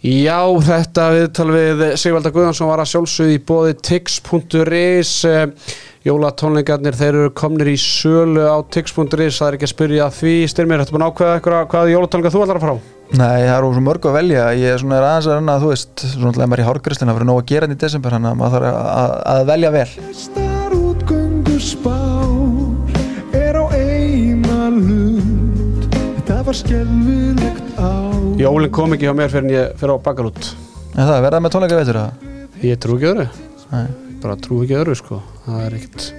Já, 0.06 0.38
þetta 0.68 1.08
viðtal 1.16 1.50
við 1.50 1.84
Sigvalda 1.98 2.34
Guðjónsson 2.36 2.70
var 2.70 2.84
að 2.84 2.92
sjálfsögðu 2.94 3.40
í 3.40 3.44
bóði 3.50 3.78
tix.is 3.90 5.14
Jólatónleikarnir, 6.06 6.94
þeir 6.94 7.16
eru 7.18 7.30
komnir 7.34 7.72
í 7.72 7.78
sölu 7.82 8.44
á 8.46 8.62
tix.is, 8.70 9.40
það 9.40 9.48
er 9.48 9.56
ekki 9.58 9.66
að 9.66 9.72
spyrja 9.72 10.10
því, 10.14 10.34
styrmir, 10.52 10.84
þetta 10.84 10.94
búin 10.94 11.02
að 11.02 11.10
ákveða 11.16 11.38
eitthvað 11.40 11.64
hvaða 11.72 11.90
jólatónleika 11.96 12.32
þú 12.36 12.42
ætlar 12.44 12.60
að 12.60 12.66
fara 12.66 12.76
á? 12.78 12.80
Nei, 13.16 13.42
það 13.42 13.56
eru 13.56 13.72
svo 13.74 13.84
mörg 13.88 14.06
að 14.06 14.18
velja. 14.20 14.44
Ég 14.54 14.76
er 14.76 14.84
svona 14.84 15.00
er 15.00 15.06
aðeins 15.08 15.30
að 15.32 15.36
renna, 15.40 15.56
þú 15.64 15.72
veist 15.72 16.04
svona 16.12 16.30
ætlaði 16.36 16.50
maður 16.52 16.62
í 16.62 16.68
hárgristina, 16.70 17.10
það 17.10 17.18
verður 17.18 17.30
nóg 17.32 17.42
að 17.42 17.50
gera 17.50 17.66
þetta 17.66 17.78
í 17.80 17.82
desember 17.88 18.16
hann 18.20 18.30
að 18.30 18.38
maður 18.44 18.54
þarf 18.60 18.70
að, 18.70 18.78
að, 19.02 19.10
að 19.34 19.42
velja 19.50 19.74
vel. 19.74 19.90
Er 28.36 28.46
Jólinn 28.46 28.74
kom 28.78 28.94
ekki 28.94 29.10
hjá 29.10 29.16
mér 29.18 29.34
fyrir 29.34 29.48
en 29.48 29.54
ég 29.56 29.78
fyrir 29.80 29.98
á 29.98 30.06
bakalút 30.06 30.54
En 30.94 31.08
það, 31.08 31.22
verða 31.26 31.42
með 31.42 31.56
tónleika 31.56 31.82
veitur 31.82 32.04
það? 32.04 32.26
Ég 32.62 32.82
trú 32.84 32.98
ekki 33.00 33.14
öðru, 33.16 33.32
Nei. 33.72 34.05
Bara 34.24 34.38
trú 34.40 34.64
ekki 34.64 34.80
öðru 34.80 34.96
sko. 35.00 35.22
Það 35.46 35.62
er 35.66 35.78
ekkert 35.80 36.10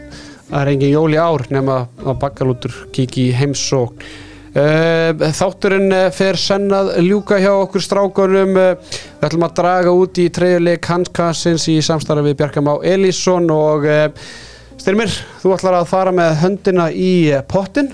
það 0.47 0.61
er 0.61 0.71
engin 0.73 0.95
jól 0.95 1.11
í 1.15 1.19
ár 1.19 1.45
nema 1.51 1.81
að 2.05 2.19
bakalútur 2.23 2.79
kiki 2.95 3.29
í 3.31 3.37
heimsókn. 3.37 4.09
Uh, 4.57 5.13
þátturinn 5.37 5.91
uh, 5.93 6.07
fer 6.17 6.39
senn 6.41 6.71
að 6.73 6.95
ljúka 7.05 7.37
hjá 7.43 7.51
okkur 7.53 7.83
strákunum. 7.85 8.55
Uh, 8.57 8.95
við 9.19 9.27
ætlum 9.29 9.45
að 9.45 9.57
draga 9.59 9.93
út 9.93 10.21
í 10.23 10.31
treyjuleik 10.33 10.89
handkassins 10.89 11.67
í 11.69 11.75
samstarfi 11.85 12.31
við 12.31 12.39
Bjarkamá 12.41 12.79
Elísson 12.89 13.51
og 13.53 13.85
Styrmir, 14.77 15.13
þú 15.43 15.53
ætlar 15.57 15.77
að 15.81 15.91
fara 15.91 16.13
með 16.15 16.39
höndina 16.41 16.89
í 16.93 17.13
pottin 17.51 17.93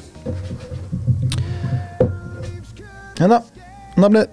Hérna, 3.18 3.38
nafnið 3.98 4.30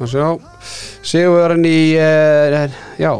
og 0.00 0.10
sjá 0.10 0.26
Sigurðurinn 1.04 1.68
í 1.68 1.78
já 2.98 3.12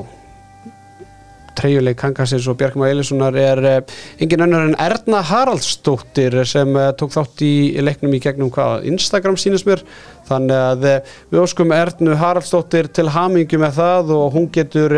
treyjuleik 1.55 1.99
Kankassins 2.01 2.47
og 2.51 2.59
Bjarkma 2.59 2.89
Eilissonar 2.91 3.37
er 3.39 3.61
uh, 3.63 3.77
engin 4.23 4.43
önnur 4.47 4.65
en 4.67 4.77
Erna 4.83 5.21
Haraldsdóttir 5.25 6.41
sem 6.49 6.75
tók 6.99 7.15
þátt 7.15 7.45
í 7.47 7.55
leiknum 7.85 8.17
í 8.17 8.21
gegnum 8.23 8.51
hvað 8.55 8.89
Instagram 8.91 9.39
sínist 9.41 9.69
mér. 9.69 9.85
Þannig 10.29 10.57
að 10.57 10.87
við 11.31 11.43
óskum 11.43 11.75
Ernu 11.77 12.17
Haraldsdóttir 12.19 12.89
til 12.97 13.11
hamingu 13.13 13.61
með 13.61 13.79
það 13.79 14.15
og 14.17 14.35
hún 14.35 14.49
getur 14.55 14.97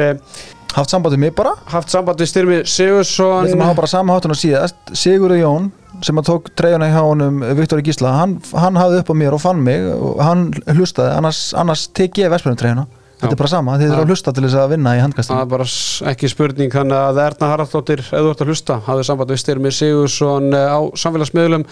Haft 0.77 0.93
samband 0.93 1.14
við 1.16 1.22
mig 1.22 1.33
bara. 1.37 1.55
Haft 1.72 1.89
samband 1.89 2.20
við 2.20 2.29
Styrmi 2.29 2.57
Við 2.59 2.66
Sigursson 2.68 3.47
ætlum 3.47 3.62
að 3.64 3.70
hafa 3.70 3.79
bara 3.79 3.89
sama 3.89 4.16
háttun 4.16 4.35
og 4.35 4.37
síðast. 4.37 4.77
Sigurður 4.93 5.41
Jón 5.41 5.70
sem 6.05 6.20
að 6.20 6.27
tók 6.29 6.51
treyjuna 6.53 6.91
hjá 6.93 6.99
honum 7.01 7.39
Viktor 7.57 7.81
Gísla, 7.81 8.12
hann, 8.18 8.35
hann 8.53 8.77
hafði 8.77 8.99
upp 9.01 9.09
á 9.09 9.14
mér 9.16 9.37
og 9.39 9.41
fann 9.41 9.62
mig 9.64 9.87
og 9.89 10.20
hann 10.20 10.51
hlustaði. 10.74 11.14
Annars, 11.16 11.41
annars 11.57 11.87
tek 11.97 12.20
ég 12.20 12.29
Vestbjörnum 12.33 12.61
treyjuna. 12.61 12.85
Þetta 13.16 13.33
er 13.33 13.41
bara 13.41 13.49
sama, 13.49 13.79
þið 13.81 13.89
þurfa 13.89 14.05
að 14.05 14.11
hlusta 14.12 14.33
til 14.37 14.45
þess 14.45 14.59
að 14.61 14.74
vinna 14.74 14.93
í 14.93 14.99
Það 14.99 15.07
handkastinu 15.07 15.39
er 15.41 15.49
bara 15.55 15.66
ekki 16.12 16.29
spurning 16.29 16.74
þannig 16.74 16.99
að 16.99 17.20
Erna 17.22 17.49
Haraldsdóttir, 17.55 18.03
ef 18.05 18.12
þú 18.12 18.35
ert 18.35 18.45
að 18.45 18.53
hlusta 18.53 18.77
hafið 18.91 19.09
samband 19.09 19.33
við 19.33 19.41
Styrmi 19.41 19.72
Sigursson 19.72 20.51
eh, 20.53 20.77
á 20.77 20.81
samfélagsmiðlum. 20.93 21.64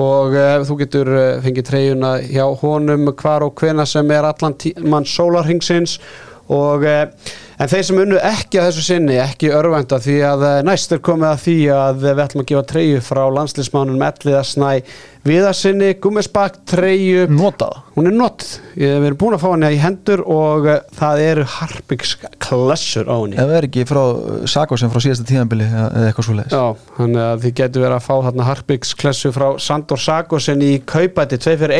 Og 0.00 0.38
uh, 0.38 0.62
þú 0.64 0.78
getur 0.80 1.12
uh, 1.12 1.26
fengið 1.44 1.68
treyjuna 1.68 2.14
hjá 2.22 2.44
honum 2.62 3.10
hvar 3.20 3.44
og 3.44 3.60
hvena 3.60 3.84
sem 3.90 4.08
er 4.14 4.28
allan 4.30 4.56
tímann 4.62 5.08
sólarhingsins 5.10 5.98
og 6.48 6.86
uh, 6.86 7.34
en 7.60 7.68
þeir 7.70 7.86
sem 7.86 8.00
unnu 8.00 8.18
ekki 8.24 8.60
að 8.60 8.70
þessu 8.70 8.84
sinni 8.86 9.18
ekki 9.20 9.52
örvænta 9.52 10.00
því 10.00 10.16
að 10.30 10.44
uh, 10.48 10.56
næst 10.66 10.94
er 10.96 11.02
komið 11.04 11.28
að 11.30 11.42
því 11.44 11.56
að 11.76 12.02
við 12.06 12.22
ætlum 12.24 12.44
að 12.44 12.50
gefa 12.52 12.66
treyju 12.72 13.00
frá 13.04 13.22
landslismánum 13.36 14.04
Elliða 14.10 14.44
Snæ 14.48 14.70
Viðarsinni, 15.20 15.90
gummisbak 16.00 16.62
treyju. 16.64 17.26
Notað? 17.28 17.74
Hún 17.92 18.08
er 18.08 18.14
nott, 18.16 18.44
við 18.72 19.04
erum 19.04 19.18
búin 19.20 19.34
að 19.36 19.42
fá 19.42 19.50
henni 19.50 19.68
í 19.74 19.80
hendur 19.82 20.22
og 20.24 20.64
uh, 20.64 20.78
það 20.96 21.24
eru 21.26 21.44
Harpiks 21.58 22.14
klessur 22.40 23.10
á 23.12 23.16
henni. 23.18 23.36
Það 23.36 23.52
er 23.58 23.68
ekki 23.68 23.84
frá 23.90 24.00
Sakosin 24.48 24.92
frá 24.94 25.04
síðasta 25.04 25.28
tíðanbili 25.28 25.68
eða 25.68 26.06
eitthvað 26.06 26.28
svo 26.30 26.38
leiðis 26.38 26.56
Já, 26.56 26.64
þannig 26.96 27.24
að 27.26 27.44
þið 27.44 27.56
getur 27.60 27.84
verið 27.84 27.98
að 27.98 28.06
fá 28.06 28.14
þarna 28.30 28.48
Harpiks 28.48 28.96
klessu 29.02 29.34
frá 29.36 29.46
Sandor 29.60 30.00
Sagosen 30.00 30.64
í 30.64 30.72
kaupæti, 30.88 31.40
tvei 31.44 31.58
fyrir 31.60 31.76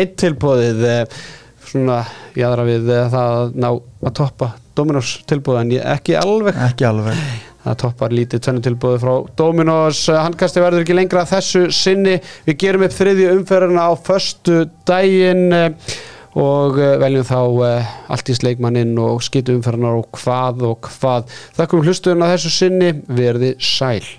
eh, 1.71 1.73
svona 1.73 2.01
jáðra 2.39 2.67
við 2.69 2.91
eh, 2.91 3.07
það 3.13 3.37
að 3.37 3.55
ná 3.63 3.71
að 3.71 4.19
toppa 4.19 4.51
Dominos 4.77 5.15
tilbúðið 5.29 5.63
en 5.63 5.95
ekki 5.95 6.19
alveg. 6.19 6.61
Ekki 6.71 6.87
alveg. 6.89 7.25
Það 7.61 7.75
toppar 7.83 8.15
lítið 8.17 8.41
tvennu 8.45 8.63
tilbúðið 8.65 9.03
frá 9.03 9.15
Dominos. 9.37 9.99
Handkasti 10.17 10.63
verður 10.65 10.87
ekki 10.87 10.97
lengra 10.97 11.27
þessu 11.29 11.67
sinni. 11.75 12.17
Við 12.47 12.57
gerum 12.63 12.87
upp 12.87 12.95
þriðju 12.97 13.35
umferðina 13.35 13.85
á 13.85 13.93
föstu 14.01 14.63
daginn 14.89 15.51
eh, 15.53 15.99
og 16.41 16.81
eh, 16.81 16.97
veljum 17.03 17.29
þá 17.29 17.43
eh, 17.67 17.93
allt 18.17 18.33
í 18.33 18.39
sleikmanninn 18.39 18.97
og 19.03 19.21
skitu 19.27 19.59
umferðina 19.59 19.93
og 19.99 20.09
hvað 20.23 20.65
og 20.71 20.89
hvað. 20.89 21.37
Þakkum 21.59 21.85
hlustuðuna 21.85 22.33
þessu 22.33 22.55
sinni. 22.57 22.95
Verði 23.13 23.55
sæl 23.61 24.17